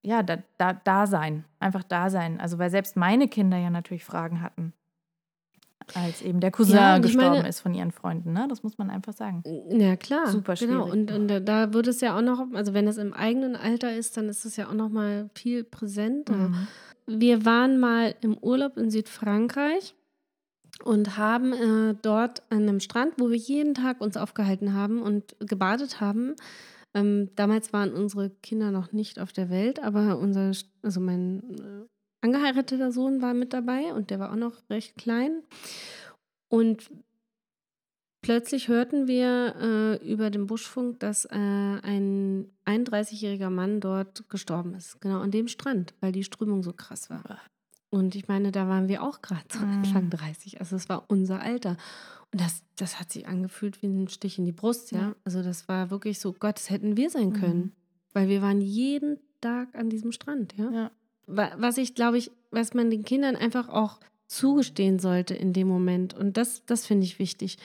ja, 0.03 0.23
da, 0.23 0.37
da, 0.57 0.73
da 0.73 1.05
sein. 1.05 1.45
Einfach 1.59 1.83
da 1.83 2.09
sein. 2.09 2.39
Also, 2.41 2.57
weil 2.57 2.71
selbst 2.71 2.97
meine 2.97 3.27
Kinder 3.27 3.57
ja 3.57 3.69
natürlich 3.69 4.03
Fragen 4.03 4.41
hatten, 4.41 4.73
als 5.93 6.23
eben 6.23 6.39
der 6.39 6.49
Cousin 6.49 6.75
Ja, 6.75 6.95
und 6.95 7.03
gestorben 7.03 7.35
meine- 7.37 7.47
ist 7.47 7.59
von 7.59 7.75
ihren 7.75 7.91
Freunden. 7.91 8.33
Ne? 8.33 8.47
Das 8.49 8.63
muss 8.63 8.79
man 8.79 8.89
einfach 8.89 9.13
sagen. 9.13 9.43
Ja, 9.69 9.95
klar. 9.95 10.25
Super 10.27 10.55
Genau. 10.55 10.85
schwierig. 10.87 10.91
Und, 10.91 11.11
und 11.11 11.27
da- 11.27 11.39
da 11.39 11.73
wird 11.73 11.85
es 11.85 12.01
ja 12.01 12.17
auch 12.17 12.21
noch, 12.23 12.47
also 12.53 12.73
wenn 12.73 12.87
es 12.87 12.97
im 12.97 13.13
eigenen 13.13 13.55
Alter 13.55 13.93
ist, 13.93 14.17
dann 14.17 14.27
ist 14.27 14.43
es 14.43 14.55
ja 14.57 14.67
auch 14.69 14.73
noch 14.73 14.89
mal 14.89 15.29
viel 15.35 15.63
präsenter. 15.63 16.33
Mhm. 16.35 16.67
Wir 17.07 17.45
waren 17.45 17.79
mal 17.79 18.15
im 18.21 18.37
Urlaub 18.37 18.77
in 18.77 18.89
Südfrankreich 18.89 19.95
und 20.83 21.17
haben 21.17 21.53
äh, 21.53 21.95
dort 22.01 22.43
an 22.49 22.63
einem 22.63 22.79
Strand, 22.79 23.13
wo 23.17 23.29
wir 23.29 23.37
jeden 23.37 23.73
Tag 23.73 24.01
uns 24.01 24.17
aufgehalten 24.17 24.73
haben 24.73 25.01
und 25.01 25.35
gebadet 25.39 25.99
haben. 25.99 26.35
Ähm, 26.93 27.29
damals 27.35 27.71
waren 27.73 27.93
unsere 27.93 28.29
Kinder 28.29 28.71
noch 28.71 28.91
nicht 28.91 29.19
auf 29.19 29.31
der 29.31 29.49
Welt, 29.49 29.81
aber 29.81 30.17
unser, 30.17 30.51
also 30.81 30.99
mein 30.99 31.39
äh, 31.59 31.87
angeheirateter 32.21 32.91
Sohn 32.91 33.21
war 33.21 33.33
mit 33.33 33.53
dabei 33.53 33.93
und 33.93 34.09
der 34.09 34.19
war 34.19 34.31
auch 34.31 34.35
noch 34.35 34.55
recht 34.69 34.97
klein. 34.97 35.43
Und 36.49 36.89
plötzlich 38.21 38.67
hörten 38.67 39.07
wir 39.07 39.55
äh, 40.01 40.09
über 40.11 40.29
den 40.29 40.47
Buschfunk, 40.47 40.99
dass 40.99 41.25
äh, 41.25 41.35
ein 41.35 42.45
31-jähriger 42.65 43.49
Mann 43.49 43.79
dort 43.79 44.27
gestorben 44.29 44.73
ist. 44.75 45.01
Genau 45.01 45.19
an 45.19 45.31
dem 45.31 45.47
Strand, 45.47 45.93
weil 45.99 46.11
die 46.11 46.23
Strömung 46.23 46.63
so 46.63 46.73
krass 46.73 47.09
war. 47.09 47.39
Und 47.89 48.15
ich 48.15 48.27
meine, 48.27 48.51
da 48.51 48.67
waren 48.69 48.87
wir 48.87 49.03
auch 49.03 49.21
gerade 49.21 49.43
so 49.51 49.59
Mhm. 49.59 49.79
Anfang 49.79 50.09
30. 50.09 50.59
Also 50.61 50.75
es 50.75 50.87
war 50.87 51.05
unser 51.09 51.41
Alter. 51.41 51.75
Und 52.31 52.39
das, 52.39 52.63
das 52.77 52.99
hat 52.99 53.11
sich 53.11 53.27
angefühlt 53.27 53.81
wie 53.81 53.87
ein 53.87 54.07
Stich 54.07 54.37
in 54.39 54.45
die 54.45 54.53
Brust, 54.53 54.91
ja. 54.91 54.99
Ja. 54.99 55.15
Also 55.25 55.43
das 55.43 55.67
war 55.67 55.91
wirklich 55.91 56.19
so, 56.19 56.31
Gott, 56.31 56.55
das 56.55 56.69
hätten 56.69 56.95
wir 56.95 57.09
sein 57.09 57.33
können. 57.33 57.59
Mhm. 57.59 57.71
Weil 58.13 58.29
wir 58.29 58.41
waren 58.41 58.61
jeden 58.61 59.17
Tag 59.41 59.75
an 59.75 59.89
diesem 59.89 60.11
Strand, 60.13 60.53
ja. 60.57 60.69
Ja. 60.71 60.91
Wa- 61.27 61.51
Was 61.57 61.77
ich, 61.77 61.95
glaube 61.95 62.17
ich, 62.17 62.31
was 62.51 62.73
man 62.73 62.89
den 62.89 63.03
Kindern 63.03 63.35
einfach 63.35 63.67
auch 63.67 63.99
zugestehen 64.27 64.97
sollte 64.99 65.33
in 65.33 65.51
dem 65.51 65.67
Moment. 65.67 66.13
Und 66.13 66.37
das, 66.37 66.63
das 66.65 66.85
finde 66.85 67.05
ich 67.05 67.19
wichtig. 67.19 67.57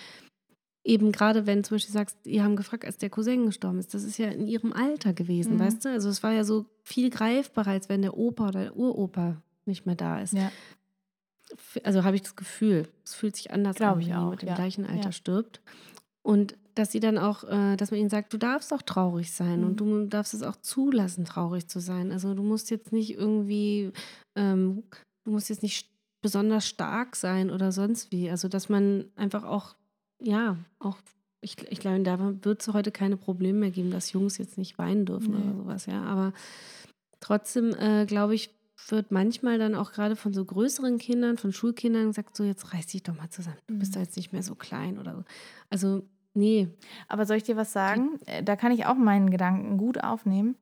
Eben 0.89 1.11
gerade, 1.11 1.47
wenn 1.47 1.65
zum 1.65 1.75
Beispiel 1.75 1.93
sagst, 1.93 2.17
ihr 2.25 2.45
haben 2.45 2.55
gefragt, 2.55 2.85
als 2.85 2.97
der 2.97 3.11
Cousin 3.11 3.47
gestorben 3.47 3.81
ist, 3.81 3.93
das 3.93 4.05
ist 4.05 4.19
ja 4.19 4.29
in 4.29 4.47
ihrem 4.47 4.73
Alter 4.73 5.13
gewesen, 5.13 5.55
Mhm. 5.55 5.59
weißt 5.59 5.85
du? 5.85 5.89
Also 5.89 6.09
es 6.09 6.23
war 6.23 6.31
ja 6.33 6.45
so 6.45 6.67
viel 6.85 7.11
greifbarer, 7.11 7.71
als 7.73 7.89
wenn 7.89 8.03
der 8.03 8.17
Opa 8.17 8.49
oder 8.49 8.61
der 8.65 8.77
Uropa 8.77 9.43
nicht 9.65 9.85
mehr 9.85 9.97
da 9.97 10.21
ist. 10.21 10.33
Ja. 10.35 10.53
also 11.85 12.03
habe 12.05 12.17
ich 12.17 12.23
das 12.23 12.35
Gefühl, 12.37 12.89
es 13.05 13.15
fühlt 13.15 13.37
sich 13.37 13.53
anders 13.53 13.77
Glaub 13.77 13.95
an, 13.95 14.01
wenn 14.01 14.07
jemand 14.09 14.43
im 14.43 14.49
ja. 14.49 14.55
gleichen 14.55 14.85
Alter 14.85 15.07
Ja. 15.07 15.13
stirbt. 15.13 15.61
Und 16.23 16.57
dass 16.75 16.91
sie 16.93 17.01
dann 17.01 17.19
auch, 17.19 17.45
äh, 17.45 17.77
dass 17.77 17.91
man 17.91 18.01
ihnen 18.01 18.11
sagt, 18.11 18.33
du 18.33 18.37
darfst 18.39 18.73
auch 18.73 18.83
traurig 18.83 19.31
sein 19.33 19.63
und 19.65 19.73
Mhm. 19.73 19.77
du 19.77 20.07
darfst 20.07 20.35
es 20.35 20.43
auch 20.43 20.57
zulassen, 20.57 21.25
traurig 21.25 21.69
zu 21.69 21.79
sein. 21.81 22.11
Also 22.13 22.35
du 22.35 22.43
musst 22.43 22.71
jetzt 22.71 22.93
nicht 22.93 23.15
irgendwie, 23.17 23.93
ähm, 24.37 24.83
du 25.25 25.31
musst 25.31 25.49
jetzt 25.49 25.63
nicht 25.63 25.89
besonders 26.21 26.67
stark 26.67 27.15
sein 27.17 27.51
oder 27.51 27.71
sonst 27.73 28.11
wie. 28.13 28.29
Also 28.31 28.49
dass 28.49 28.69
man 28.69 29.05
einfach 29.17 29.45
auch, 29.45 29.77
ja, 30.21 30.57
auch, 30.79 30.97
ich, 31.41 31.57
ich 31.71 31.79
glaube, 31.81 32.03
da 32.03 32.19
wird 32.45 32.61
es 32.63 32.69
heute 32.73 32.91
keine 32.93 33.17
Probleme 33.17 33.59
mehr 33.61 33.71
geben, 33.71 33.91
dass 33.91 34.13
Jungs 34.13 34.39
jetzt 34.39 34.59
nicht 34.59 34.79
weinen 34.79 35.05
dürfen 35.07 35.33
Nee. 35.35 35.51
oder 35.51 35.57
sowas, 35.63 35.87
ja. 35.87 36.03
Aber 36.05 36.33
trotzdem, 37.21 37.75
äh, 37.75 38.07
glaube 38.07 38.35
ich, 38.35 38.51
wird 38.89 39.11
manchmal 39.11 39.59
dann 39.59 39.75
auch 39.75 39.93
gerade 39.93 40.17
von 40.17 40.35
so 40.35 40.45
größeren 40.45 40.99
Kindern, 40.99 41.39
von 41.39 41.53
Schulkindern 41.53 42.09
gesagt, 42.09 42.37
so 42.37 42.45
jetzt 42.45 42.75
reiß 42.75 42.87
dich 42.89 43.03
doch 43.03 43.17
mal 43.17 43.31
zusammen. 43.31 43.57
Du 43.67 43.79
bist 43.79 43.93
Mhm. 43.93 43.95
doch 43.95 44.01
jetzt 44.03 44.17
nicht 44.17 44.33
mehr 44.33 44.43
so 44.43 44.55
klein 44.55 44.99
oder 44.99 45.17
so. 45.17 45.25
Also, 45.71 46.03
nee. 46.35 46.69
Aber 47.09 47.25
soll 47.27 47.39
ich 47.39 47.43
dir 47.45 47.57
was 47.57 47.73
sagen? 47.73 48.19
Äh, 48.27 48.43
Da 48.43 48.55
kann 48.57 48.73
ich 48.73 48.85
auch 48.87 48.97
meinen 48.97 49.31
Gedanken 49.31 49.79
gut 49.79 50.03
aufnehmen. 50.05 50.57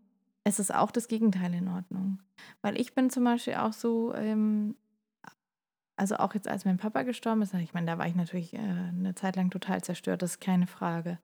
Es 0.44 0.58
ist 0.58 0.72
auch 0.74 0.90
das 0.90 1.08
Gegenteil 1.08 1.54
in 1.54 1.68
Ordnung. 1.68 2.18
Weil 2.62 2.78
ich 2.80 2.94
bin 2.94 3.10
zum 3.10 3.24
Beispiel 3.24 3.54
auch 3.54 3.72
so, 3.72 4.14
ähm, 4.14 4.76
also 5.96 6.16
auch 6.16 6.34
jetzt 6.34 6.48
als 6.48 6.64
mein 6.64 6.76
Papa 6.76 7.02
gestorben 7.02 7.42
ist, 7.42 7.54
ich 7.54 7.74
meine, 7.74 7.86
da 7.86 7.98
war 7.98 8.06
ich 8.06 8.14
natürlich 8.14 8.54
äh, 8.54 8.58
eine 8.58 9.14
Zeit 9.14 9.36
lang 9.36 9.50
total 9.50 9.82
zerstört, 9.82 10.22
das 10.22 10.32
ist 10.32 10.40
keine 10.40 10.66
Frage. 10.66 11.18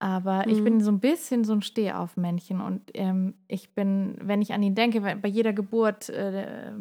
Aber 0.00 0.50
ich 0.50 0.58
Mhm. 0.58 0.64
bin 0.64 0.80
so 0.80 0.90
ein 0.90 0.98
bisschen 0.98 1.44
so 1.44 1.52
ein 1.52 1.62
Stehaufmännchen 1.62 2.60
und 2.60 2.90
ähm, 2.94 3.34
ich 3.46 3.72
bin, 3.72 4.16
wenn 4.20 4.42
ich 4.42 4.52
an 4.52 4.60
ihn 4.60 4.74
denke, 4.74 5.00
bei 5.00 5.28
jeder 5.28 5.52
Geburt 5.52 6.08
äh, 6.08 6.72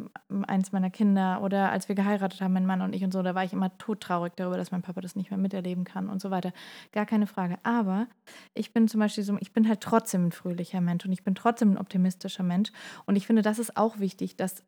eins 0.47 0.71
meiner 0.71 0.89
Kinder 0.89 1.43
oder 1.43 1.71
als 1.71 1.87
wir 1.87 1.93
geheiratet 1.93 2.41
haben, 2.41 2.53
mein 2.53 2.65
Mann 2.65 2.81
und 2.81 2.93
ich 2.95 3.03
und 3.03 3.13
so, 3.13 3.21
da 3.21 3.35
war 3.35 3.43
ich 3.43 3.53
immer 3.53 3.77
todtraurig 3.77 4.33
darüber, 4.35 4.57
dass 4.57 4.71
mein 4.71 4.81
Papa 4.81 5.01
das 5.01 5.15
nicht 5.15 5.29
mehr 5.29 5.37
miterleben 5.37 5.83
kann 5.83 6.09
und 6.09 6.19
so 6.19 6.31
weiter. 6.31 6.51
Gar 6.93 7.05
keine 7.05 7.27
Frage. 7.27 7.59
Aber 7.61 8.07
ich 8.55 8.73
bin 8.73 8.87
zum 8.87 8.99
Beispiel 8.99 9.23
so, 9.23 9.37
ich 9.39 9.53
bin 9.53 9.67
halt 9.67 9.81
trotzdem 9.81 10.27
ein 10.27 10.31
fröhlicher 10.31 10.81
Mensch 10.81 11.05
und 11.05 11.11
ich 11.11 11.23
bin 11.23 11.35
trotzdem 11.35 11.73
ein 11.73 11.77
optimistischer 11.77 12.43
Mensch. 12.43 12.71
Und 13.05 13.17
ich 13.17 13.27
finde, 13.27 13.43
das 13.43 13.59
ist 13.59 13.77
auch 13.77 13.99
wichtig, 13.99 14.35
dass 14.35 14.63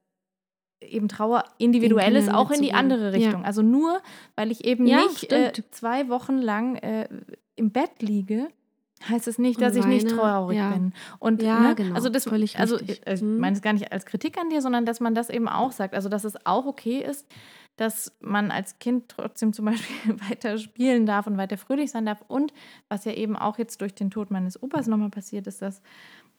eben 0.90 1.08
Trauer 1.08 1.44
individuell 1.58 2.16
ist, 2.16 2.32
auch 2.34 2.52
in 2.52 2.62
die 2.62 2.74
andere 2.74 3.06
Ja. 3.06 3.10
Richtung. 3.10 3.46
Also 3.46 3.62
nur, 3.62 4.02
weil 4.36 4.52
ich 4.52 4.66
eben 4.66 4.86
Ja, 4.86 4.98
nicht 5.04 5.32
äh, 5.32 5.52
zwei 5.72 6.10
Wochen 6.10 6.38
lang 6.38 6.76
äh, 6.78 7.08
im 7.56 7.72
Bett 7.72 8.02
liege, 8.02 8.48
heißt 9.10 9.28
es 9.28 9.38
nicht, 9.38 9.58
Und 9.58 9.64
dass 9.64 9.76
ich 9.76 9.86
nicht 9.86 10.06
weine, 10.06 10.16
traurig 10.16 10.58
ja. 10.58 10.70
bin. 10.72 10.94
Und 11.20 11.42
Ja, 11.44 11.60
ne, 11.60 11.76
genau, 11.76 11.96
also 11.96 12.10
das, 12.10 12.24
völlig 12.24 12.58
also 12.60 12.76
richtig. 12.78 13.02
ich, 13.06 13.14
ich 13.14 13.22
Mhm. 13.22 13.40
meine 13.40 13.56
es 13.56 13.62
gar 13.62 13.74
nicht 13.74 13.92
als 13.92 14.06
Kritik 14.06 14.38
an 14.38 14.50
dir, 14.50 14.62
sondern 14.62 14.86
dass 14.86 15.00
man 15.00 15.14
das 15.14 15.30
eben 15.30 15.48
auch 15.50 15.72
sagt. 15.72 15.94
Also 15.94 16.08
dass 16.10 16.24
es 16.24 16.46
auch 16.46 16.66
okay 16.66 17.00
ist, 17.00 17.28
dass 17.76 18.16
man 18.22 18.52
als 18.52 18.78
Kind 18.80 19.06
trotzdem 19.10 19.52
zum 19.52 19.66
Beispiel 19.66 20.16
weiter 20.30 20.58
spielen 20.58 21.06
darf 21.06 21.28
und 21.28 21.38
weiter 21.38 21.58
fröhlich 21.58 21.92
sein 21.92 22.06
darf. 22.06 22.24
Und 22.28 22.54
was 22.88 23.04
ja 23.04 23.14
eben 23.14 23.36
auch 23.36 23.58
jetzt 23.58 23.82
durch 23.82 23.94
den 23.96 24.10
Tod 24.12 24.32
meines 24.32 24.62
Opas 24.62 24.88
nochmal 24.88 25.10
passiert 25.10 25.48
ist, 25.48 25.62
dass 25.62 25.82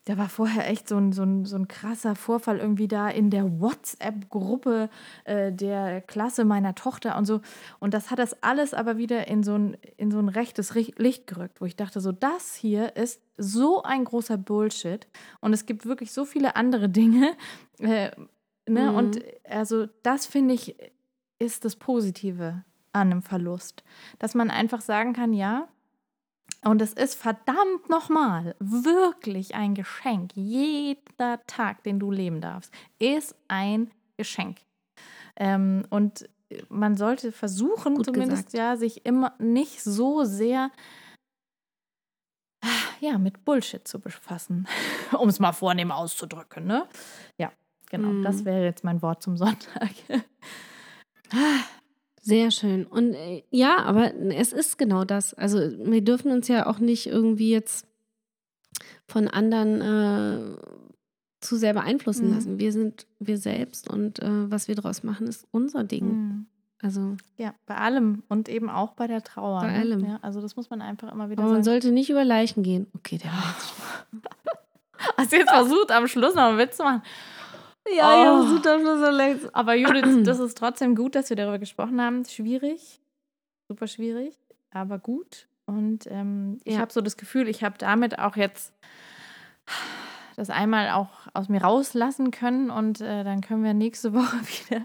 da 0.05 0.19
war 0.19 0.29
vorher 0.29 0.69
echt 0.69 0.89
so 0.89 0.97
ein, 0.97 1.13
so 1.13 1.23
ein, 1.23 1.47
so 1.47 1.57
ein 1.57 1.67
krasser 1.67 2.15
Vorfall 2.15 2.59
irgendwie 2.59 2.89
da 2.89 3.09
in 3.09 3.31
der 3.31 3.61
WhatsApp-Gruppe 3.61 4.91
äh, 5.25 5.51
der 5.51 6.03
Klasse 6.03 6.45
meiner 6.45 6.75
Tochter 6.75 7.17
und 7.17 7.25
so. 7.25 7.41
Und 7.79 7.95
das 7.95 8.11
hat 8.11 8.19
das 8.19 8.43
alles 8.43 8.75
aber 8.75 8.99
wieder 8.99 9.29
in 9.29 9.43
so 9.43 9.57
ein, 9.57 9.77
in 9.97 10.11
so 10.11 10.19
ein 10.19 10.29
rechtes 10.29 10.75
Licht 10.75 11.27
gerückt, 11.27 11.61
wo 11.61 11.65
ich 11.65 11.77
dachte, 11.77 12.01
so 12.01 12.13
das 12.13 12.55
hier 12.55 12.97
ist 12.97 13.23
so 13.39 13.83
ein 13.83 14.05
großer 14.05 14.37
Bullshit. 14.37 15.07
Und 15.41 15.55
es 15.55 15.65
gibt 15.65 15.87
wirklich 15.87 16.13
so 16.13 16.25
viele 16.25 16.57
andere 16.57 16.89
Dinge. 16.89 17.33
Äh, 17.81 18.11
ne? 18.69 18.91
Mhm. 18.91 18.95
Und 18.95 19.25
also 19.49 19.87
das 20.03 20.27
finde 20.27 20.55
ich 20.55 20.77
ist 21.41 21.65
das 21.65 21.77
Positive 21.77 22.65
an 22.93 23.11
einem 23.11 23.23
Verlust. 23.23 23.83
Dass 24.19 24.35
man 24.35 24.51
einfach 24.51 24.81
sagen 24.81 25.13
kann, 25.13 25.33
ja, 25.33 25.69
und 26.65 26.83
es 26.83 26.93
ist 26.93 27.15
verdammt 27.15 27.89
nochmal 27.89 28.57
wirklich 28.59 29.55
ein 29.55 29.75
Geschenk. 29.75 30.33
Jeder 30.35 31.45
Tag, 31.47 31.83
den 31.83 31.99
du 31.99 32.11
leben 32.11 32.41
darfst, 32.41 32.73
ist 32.99 33.35
ein 33.49 33.91
Geschenk. 34.17 34.59
Ähm, 35.37 35.85
und 35.91 36.29
man 36.69 36.97
sollte 36.97 37.33
versuchen, 37.33 37.97
Gut 37.97 38.07
zumindest 38.07 38.47
gesagt. 38.47 38.55
ja, 38.55 38.77
sich 38.77 39.05
immer 39.05 39.35
nicht 39.39 39.83
so 39.83 40.25
sehr 40.25 40.71
ja, 43.01 43.19
mit 43.19 43.45
Bullshit 43.45 43.87
zu 43.87 44.01
befassen, 44.01 44.67
um 45.19 45.29
es 45.29 45.39
mal 45.39 45.53
vornehm 45.53 45.91
auszudrücken. 45.91 46.67
Ne? 46.67 46.89
Ja, 47.39 47.53
genau. 47.91 48.09
Mhm. 48.09 48.23
Das 48.23 48.45
wäre 48.45 48.65
jetzt 48.65 48.85
mein 48.85 49.03
Wort 49.03 49.23
zum 49.23 49.37
Sonntag. 49.37 49.91
Sehr 52.27 52.51
schön. 52.51 52.87
Und 52.87 53.13
äh, 53.15 53.43
ja, 53.51 53.79
aber 53.85 54.15
es 54.15 54.53
ist 54.53 54.79
genau 54.79 55.05
das. 55.05 55.35
Also 55.35 55.59
wir 55.59 56.03
dürfen 56.03 56.31
uns 56.33 56.49
ja 56.49 56.67
auch 56.67 56.79
nicht 56.79 57.07
irgendwie 57.07 57.51
jetzt 57.51 57.87
von 59.07 59.29
anderen 59.29 59.81
äh, 59.83 60.57
zu 61.41 61.57
sehr 61.57 61.75
beeinflussen 61.75 62.29
Mhm. 62.29 62.35
lassen. 62.35 62.59
Wir 62.59 62.73
sind 62.73 63.07
wir 63.19 63.37
selbst 63.37 63.91
und 63.91 64.21
äh, 64.21 64.51
was 64.51 64.69
wir 64.69 64.75
daraus 64.75 65.03
machen, 65.03 65.27
ist 65.27 65.47
unser 65.51 65.85
Ding. 65.85 66.07
Mhm. 66.07 66.47
Also, 66.83 67.17
Ja, 67.37 67.55
bei 67.67 67.77
allem 67.77 68.23
und 68.29 68.49
eben 68.49 68.69
auch 68.71 68.93
bei 68.93 69.07
der 69.07 69.23
Trauer. 69.23 69.61
Bei 69.61 69.73
ne? 69.73 69.79
allem. 69.79 70.05
Ja, 70.05 70.19
also 70.23 70.41
das 70.41 70.57
muss 70.57 70.69
man 70.71 70.81
einfach 70.83 71.13
immer 71.13 71.29
wieder 71.31 71.43
aber 71.43 71.53
man 71.53 71.63
sagen. 71.63 71.75
sollte 71.83 71.93
nicht 71.93 72.09
über 72.11 72.25
Leichen 72.25 72.63
gehen. 72.63 72.87
Okay, 72.95 73.19
der 73.19 73.31
war 73.33 73.55
jetzt 73.59 73.75
Hast 75.19 75.33
du 75.33 75.37
jetzt 75.37 75.51
versucht, 75.51 75.91
am 75.91 76.09
Schluss 76.09 76.35
noch 76.35 76.45
einen 76.45 76.59
Witz 76.59 76.77
zu 76.79 76.83
machen? 76.85 77.03
Ja, 77.93 78.15
Oh. 78.15 78.23
ja, 78.25 78.43
versucht 78.43 78.65
Schluss 78.65 79.01
so 79.01 79.11
längst. 79.11 79.49
Aber 79.55 79.75
Judith, 79.75 80.25
das 80.25 80.39
ist 80.39 80.57
trotzdem 80.57 80.95
gut, 80.95 81.15
dass 81.15 81.29
wir 81.31 81.37
darüber 81.37 81.59
gesprochen 81.59 82.01
haben. 82.01 82.25
Schwierig, 82.25 83.01
super 83.69 83.87
schwierig, 83.87 84.35
aber 84.71 84.99
gut. 84.99 85.47
Und 85.67 86.07
ähm, 86.11 86.59
ich 86.65 86.75
Ja. 86.75 86.81
habe 86.81 86.93
so 86.93 87.01
das 87.01 87.17
Gefühl, 87.17 87.49
ich 87.49 87.63
habe 87.65 87.77
damit 87.79 88.19
auch 88.19 88.37
jetzt 88.37 88.73
das 90.37 90.51
einmal 90.51 90.91
auch 90.91 91.11
aus 91.33 91.49
mir 91.49 91.63
rauslassen 91.63 92.31
können 92.31 92.71
und 92.71 93.01
äh, 93.01 93.23
dann 93.25 93.41
können 93.41 93.63
wir 93.65 93.73
nächste 93.75 94.13
Woche 94.15 94.37
wieder 94.41 94.85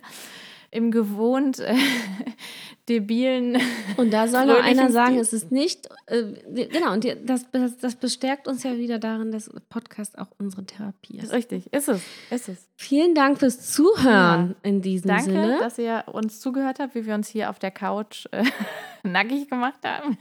im 0.72 0.92
gewohnt 0.92 1.60
äh, 1.60 1.76
debilen. 2.90 3.58
Und 3.98 4.12
da 4.12 4.28
soll 4.28 4.46
noch 4.48 4.62
einer 4.62 4.92
sagen, 4.92 5.12
Stil. 5.14 5.22
es 5.22 5.34
ist 5.34 5.52
nicht, 5.52 5.90
äh, 6.08 6.24
genau, 6.68 6.94
und 6.94 7.06
das, 7.26 7.50
das, 7.52 7.78
das 7.78 7.96
bestärkt 7.96 8.48
uns 8.48 8.64
ja 8.64 8.78
wieder 8.78 8.98
darin, 9.00 9.32
dass 9.32 9.50
Podcast 9.70 10.18
auch 10.18 10.28
unsere 10.38 10.66
Therapie 10.66 11.20
ist. 11.20 11.32
Richtig, 11.32 11.72
ist 11.74 11.88
es, 11.88 12.02
ist 12.32 12.50
es. 12.50 12.68
Vielen 12.76 13.14
Dank 13.14 13.40
fürs 13.40 13.72
Zuhören 13.72 14.56
in 14.64 14.82
diesem 14.82 15.10
Danke, 15.10 15.26
Sinne. 15.26 15.58
dass 15.60 15.78
ihr 15.78 16.06
uns 16.12 16.40
zugehört 16.40 16.80
habt, 16.80 16.96
wie 16.96 17.06
wir 17.06 17.14
uns 17.14 17.28
hier 17.28 17.50
auf 17.50 17.60
der 17.60 17.72
Couch 17.72 18.26
äh, 18.32 18.44
nackig 19.04 19.50
gemacht 19.50 19.80
haben. 19.86 20.18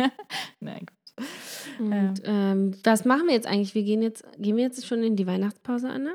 Nein, 0.61 0.81
gut. 0.81 1.27
Und 1.79 2.23
ähm, 2.25 2.75
was 2.85 3.05
machen 3.05 3.27
wir 3.27 3.35
jetzt 3.35 3.47
eigentlich? 3.47 3.75
Wir 3.75 3.83
gehen 3.83 4.03
jetzt, 4.03 4.25
gehen 4.39 4.57
wir 4.57 4.65
jetzt 4.65 4.87
schon 4.87 5.03
in 5.03 5.17
die 5.17 5.27
Weihnachtspause, 5.27 5.89
Anna? 5.89 6.15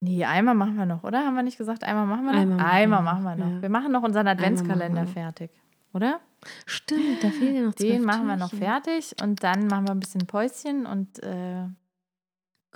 Nee, 0.00 0.24
einmal 0.24 0.54
machen 0.54 0.76
wir 0.76 0.86
noch, 0.86 1.02
oder? 1.02 1.24
Haben 1.24 1.34
wir 1.34 1.42
nicht 1.42 1.58
gesagt, 1.58 1.82
einmal 1.82 2.06
machen 2.06 2.24
wir 2.24 2.32
noch? 2.32 2.40
Einmal 2.40 2.56
machen 2.56 2.66
einmal 2.70 2.98
wir 2.98 3.02
machen 3.02 3.24
wir 3.24 3.36
noch, 3.36 3.52
ja. 3.54 3.62
Wir 3.62 3.68
machen 3.68 3.92
noch 3.92 4.02
unseren 4.02 4.28
Adventskalender 4.28 5.06
fertig, 5.06 5.50
oder? 5.92 6.20
Stimmt, 6.66 7.22
da 7.22 7.30
fehlen 7.30 7.56
ja 7.56 7.62
noch 7.62 7.74
Den 7.74 8.04
machen 8.04 8.26
wir 8.26 8.36
noch 8.36 8.52
fertig 8.52 9.14
und 9.20 9.42
dann 9.42 9.66
machen 9.66 9.88
wir 9.88 9.92
ein 9.92 10.00
bisschen 10.00 10.26
Päuschen 10.26 10.86
und 10.86 11.20
äh, 11.24 11.64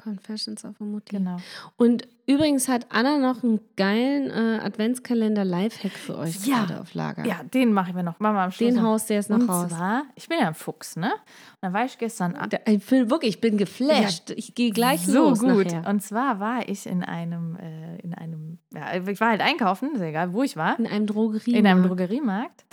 Confessions 0.02 0.64
of 0.64 0.80
a 0.80 0.84
Mutti. 0.84 1.16
genau. 1.16 1.36
Und 1.76 2.06
übrigens 2.26 2.68
hat 2.68 2.86
Anna 2.90 3.18
noch 3.18 3.42
einen 3.42 3.60
geilen 3.76 4.30
äh, 4.30 4.60
Adventskalender-Lifehack 4.64 5.92
für 5.92 6.18
euch 6.18 6.44
Ja. 6.46 6.64
gerade 6.64 6.80
auf 6.80 6.94
Lager. 6.94 7.24
Ja, 7.26 7.42
den 7.44 7.72
machen 7.72 7.94
wir 7.96 8.02
noch. 8.02 8.18
Machen 8.20 8.34
wir 8.36 8.40
am 8.42 8.50
Schluss. 8.50 8.74
Den 8.74 8.82
haust 8.82 9.10
du 9.10 9.14
jetzt 9.14 9.30
noch 9.30 9.38
und 9.38 9.48
raus. 9.48 9.68
zwar, 9.68 10.04
ich 10.14 10.28
bin 10.28 10.38
ja 10.40 10.48
ein 10.48 10.54
Fuchs, 10.54 10.96
ne? 10.96 11.06
Und 11.12 11.18
dann 11.60 11.72
war 11.72 11.84
ich 11.84 11.98
gestern 11.98 12.34
Da- 12.48 12.58
Ich 12.66 12.84
bin 12.86 13.10
wirklich, 13.10 13.34
ich 13.36 13.40
bin 13.40 13.56
geflasht. 13.56 14.30
ich 14.30 14.54
gehe 14.54 14.70
gleich 14.70 15.06
so 15.06 15.28
los 15.30 15.40
gut. 15.40 15.66
nachher. 15.66 15.88
Und 15.88 16.02
zwar 16.02 16.40
war 16.40 16.68
ich 16.68 16.86
in 16.86 17.02
einem, 17.04 17.56
äh, 17.56 17.96
in 18.02 18.14
einem, 18.14 18.58
ja, 18.74 18.94
ich 19.06 19.20
war 19.20 19.30
halt 19.30 19.40
einkaufen, 19.40 19.94
ist 19.94 20.00
ja 20.00 20.06
egal, 20.06 20.32
wo 20.32 20.42
ich 20.42 20.56
war. 20.56 20.78
In 20.78 20.86
einem 20.86 21.06
Drogerie. 21.06 21.54
In 21.54 21.66
einem 21.66 21.82
Drogeriemarkt. 21.86 22.64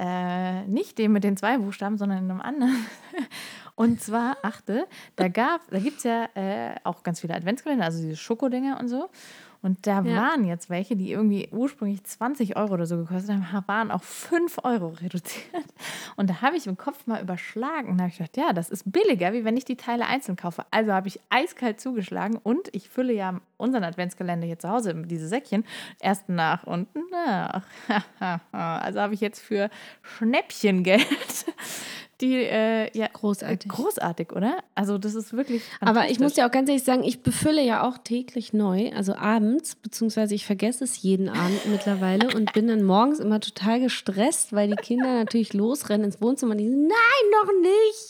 Äh, 0.00 0.64
nicht 0.68 0.96
dem 0.98 1.12
mit 1.12 1.24
den 1.24 1.36
zwei 1.36 1.58
Buchstaben, 1.58 1.98
sondern 1.98 2.18
in 2.18 2.30
einem 2.30 2.40
anderen. 2.40 2.86
Und 3.78 4.00
zwar, 4.00 4.36
achte, 4.42 4.86
da 5.14 5.28
gab, 5.28 5.60
da 5.70 5.78
gibt 5.78 5.98
es 5.98 6.02
ja 6.04 6.24
äh, 6.34 6.74
auch 6.82 7.04
ganz 7.04 7.20
viele 7.20 7.34
Adventskalender, 7.34 7.84
also 7.84 8.02
diese 8.02 8.16
Schokodinger 8.16 8.78
und 8.80 8.88
so. 8.88 9.08
Und 9.62 9.86
da 9.86 10.02
Ja. 10.02 10.16
waren 10.16 10.44
jetzt 10.44 10.68
welche, 10.70 10.96
die 10.96 11.10
irgendwie 11.12 11.48
ursprünglich 11.52 12.02
20 12.04 12.56
Euro 12.56 12.74
oder 12.74 12.86
so 12.86 12.96
gekostet 12.96 13.30
haben, 13.52 13.68
waren 13.68 13.90
auf 13.92 14.02
5 14.02 14.58
Euro 14.64 14.88
reduziert. 15.00 15.64
Und 16.16 16.28
da 16.30 16.42
habe 16.42 16.56
ich 16.56 16.66
im 16.66 16.76
Kopf 16.76 17.06
mal 17.06 17.20
überschlagen. 17.22 17.96
Da 17.96 18.04
habe 18.04 18.10
ich 18.12 18.18
gedacht, 18.18 18.36
ja, 18.36 18.52
das 18.52 18.68
ist 18.70 18.90
billiger, 18.90 19.32
wie 19.32 19.44
wenn 19.44 19.56
ich 19.56 19.64
die 19.64 19.76
Teile 19.76 20.06
einzeln 20.06 20.36
kaufe. 20.36 20.64
Also 20.72 20.92
habe 20.92 21.06
ich 21.08 21.20
eiskalt 21.30 21.80
zugeschlagen 21.80 22.36
und 22.42 22.68
ich 22.72 22.88
fülle 22.88 23.12
ja 23.12 23.40
unseren 23.56 23.84
Adventskalender 23.84 24.46
hier 24.46 24.58
zu 24.58 24.68
Hause, 24.68 24.94
diese 25.06 25.28
Säckchen, 25.28 25.64
erst 26.00 26.28
nach 26.28 26.64
und 26.64 26.88
nach. 27.10 27.62
also 28.50 29.00
habe 29.00 29.14
ich 29.14 29.20
jetzt 29.20 29.40
für 29.40 29.70
Schnäppchengeld 30.02 31.06
Die, 32.20 32.34
äh, 32.34 32.90
ja, 32.98 33.06
Großartig. 33.12 33.70
großartig, 33.70 34.32
oder? 34.32 34.58
Also 34.74 34.98
das 34.98 35.14
ist 35.14 35.32
wirklich 35.34 35.62
Aber 35.80 36.10
ich 36.10 36.18
muss 36.18 36.34
ja 36.34 36.48
auch 36.48 36.50
ganz 36.50 36.68
ehrlich 36.68 36.82
sagen, 36.82 37.04
ich 37.04 37.22
befülle 37.22 37.64
ja 37.64 37.86
auch 37.86 37.98
täglich 37.98 38.52
neu, 38.52 38.90
also 38.92 39.14
abends, 39.14 39.76
beziehungsweise 39.76 40.34
ich 40.34 40.44
vergesse 40.44 40.82
es 40.82 41.00
jeden 41.00 41.28
Abend 41.28 41.66
mittlerweile 41.70 42.34
und 42.34 42.52
bin 42.52 42.66
dann 42.66 42.82
morgens 42.82 43.20
immer 43.20 43.38
total 43.40 43.80
gestresst, 43.80 44.52
weil 44.52 44.70
die 44.70 44.76
Kinder 44.76 45.14
natürlich 45.14 45.52
losrennen 45.54 46.06
ins 46.06 46.20
Wohnzimmer 46.20 46.52
und 46.52 46.58
die 46.58 46.68
sagen, 46.68 46.88
nein, 46.88 47.42
noch 47.42 47.52
nicht. 47.60 48.08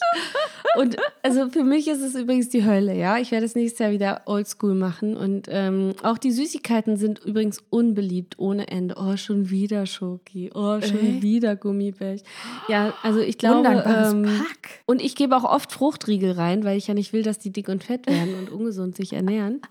Und 0.76 0.96
also 1.22 1.50
für 1.50 1.64
mich 1.64 1.88
ist 1.88 2.00
es 2.00 2.14
übrigens 2.14 2.48
die 2.48 2.64
Hölle, 2.64 2.94
ja. 2.94 3.18
Ich 3.18 3.30
werde 3.30 3.44
es 3.44 3.54
nächstes 3.54 3.80
Jahr 3.80 3.90
wieder 3.90 4.22
oldschool 4.24 4.74
machen 4.74 5.16
und 5.16 5.48
ähm, 5.50 5.92
auch 6.02 6.16
die 6.18 6.30
Süßigkeiten 6.30 6.96
sind 6.96 7.24
übrigens 7.24 7.62
unbeliebt 7.70 8.38
ohne 8.38 8.68
Ende. 8.68 8.94
Oh, 8.98 9.16
schon 9.16 9.50
wieder 9.50 9.86
Schoki, 9.86 10.50
oh, 10.54 10.80
schon 10.80 10.98
Echt? 10.98 11.22
wieder 11.22 11.56
Gummibärchen. 11.56 12.26
Ja, 12.68 12.94
also 13.02 13.20
ich 13.20 13.36
glaube, 13.36 13.68
Undankbares 14.06 14.38
ähm, 14.38 14.44
Pack. 14.46 14.80
und 14.86 15.00
ich 15.02 15.14
gebe 15.16 15.36
auch 15.36 15.44
oft 15.44 15.72
Fruchtriegel 15.72 16.32
rein, 16.32 16.64
weil 16.64 16.76
ich 16.76 16.86
ja 16.86 16.94
nicht 16.94 17.12
will, 17.12 17.22
dass 17.22 17.38
die 17.38 17.50
dick 17.52 17.68
und 17.68 17.84
fett 17.84 18.06
werden 18.06 18.34
und 18.38 18.50
ungesund 18.50 18.96
sich 18.96 19.12
ernähren. 19.12 19.60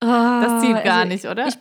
Das 0.00 0.62
zieht 0.62 0.74
Ah, 0.76 0.80
gar 0.82 0.96
also 1.00 1.08
nicht, 1.08 1.26
oder? 1.26 1.46
ich- 1.46 1.58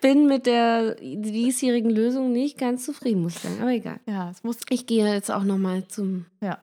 bin 0.00 0.26
mit 0.26 0.46
der 0.46 0.96
diesjährigen 0.96 1.88
Lösung 1.90 2.32
nicht 2.32 2.58
ganz 2.58 2.84
zufrieden, 2.84 3.22
muss 3.22 3.36
ich 3.36 3.42
sagen. 3.42 3.58
Aber 3.62 3.70
egal. 3.70 4.00
ja, 4.04 4.28
es 4.28 4.42
muss, 4.42 4.58
Ich 4.68 4.86
gehe 4.86 5.06
jetzt 5.10 5.30
auch 5.30 5.44
noch 5.44 5.56
mal 5.58 5.86
zum 5.88 6.26
Ja. 6.42 6.58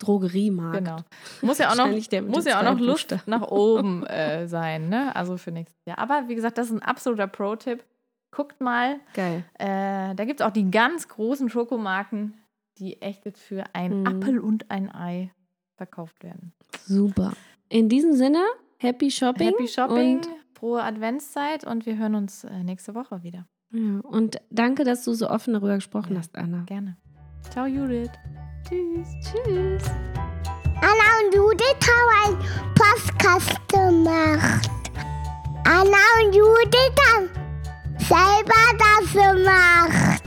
Drogeriemarkt. 0.00 0.76
genau. 0.78 0.96
Muss 1.40 1.56
ja 1.58 1.70
auch 1.70 1.76
noch, 1.76 1.86
muss 1.88 2.44
ja 2.44 2.58
auch 2.58 2.64
noch 2.64 2.76
Buchstaben. 2.78 3.22
nach 3.26 3.42
oben 3.48 4.04
äh, 4.08 4.46
sein, 4.48 4.88
ne? 4.90 5.14
Also 5.16 5.36
für 5.38 5.52
nächstes 5.52 5.80
Jahr. 5.86 5.98
Aber 5.98 6.24
wie 6.28 6.34
gesagt, 6.34 6.58
das 6.58 6.66
ist 6.66 6.72
ein 6.74 6.82
absoluter 6.82 7.28
Pro-Tipp. 7.28 7.82
Guckt 8.30 8.60
mal, 8.60 8.96
Geil. 9.14 9.44
äh, 9.58 10.14
da 10.14 10.24
gibt 10.26 10.40
es 10.40 10.46
auch 10.46 10.50
die 10.52 10.70
ganz 10.70 11.08
großen 11.08 11.48
Schokomarken, 11.48 12.34
die 12.78 13.00
echt 13.02 13.24
jetzt 13.24 13.40
für 13.42 13.64
ein 13.74 14.00
Mhm. 14.00 14.06
Apfel 14.06 14.38
und 14.38 14.70
ein 14.70 14.90
Ei 14.94 15.32
verkauft 15.76 16.22
werden. 16.22 16.52
Super. 16.84 17.32
In 17.68 17.88
diesem 17.88 18.12
Sinne, 18.14 18.44
happy 18.78 19.10
shopping. 19.10 19.48
Happy 19.48 19.68
Shopping, 19.68 20.16
Und, 20.18 20.28
frohe 20.54 20.82
Adventszeit 20.82 21.64
und 21.64 21.84
wir 21.86 21.96
hören 21.98 22.14
uns 22.14 22.44
äh, 22.44 22.62
nächste 22.62 22.94
Woche 22.94 23.22
wieder. 23.22 23.46
ja, 23.72 24.00
und 24.02 24.40
danke, 24.50 24.84
dass 24.84 25.04
du 25.04 25.12
so 25.14 25.28
offen 25.28 25.52
darüber 25.54 25.74
gesprochen 25.74 26.12
Ja. 26.14 26.18
hast, 26.20 26.36
Anna. 26.36 26.62
Gerne. 26.66 26.96
Ciao, 27.50 27.66
Judith. 27.66 28.10
Tschüss. 28.68 29.08
Tschüss. 29.22 29.82
Anna 30.80 31.08
und 31.24 31.34
Judith 31.34 31.80
haben 31.88 32.34
einen 32.34 32.74
Podcast 32.74 33.68
gemacht. 33.68 34.70
Anna 35.64 36.04
und 36.24 36.34
Judith 36.34 36.96
haben 37.12 37.28
selber 37.98 38.62
das 38.78 39.12
gemacht. 39.12 40.22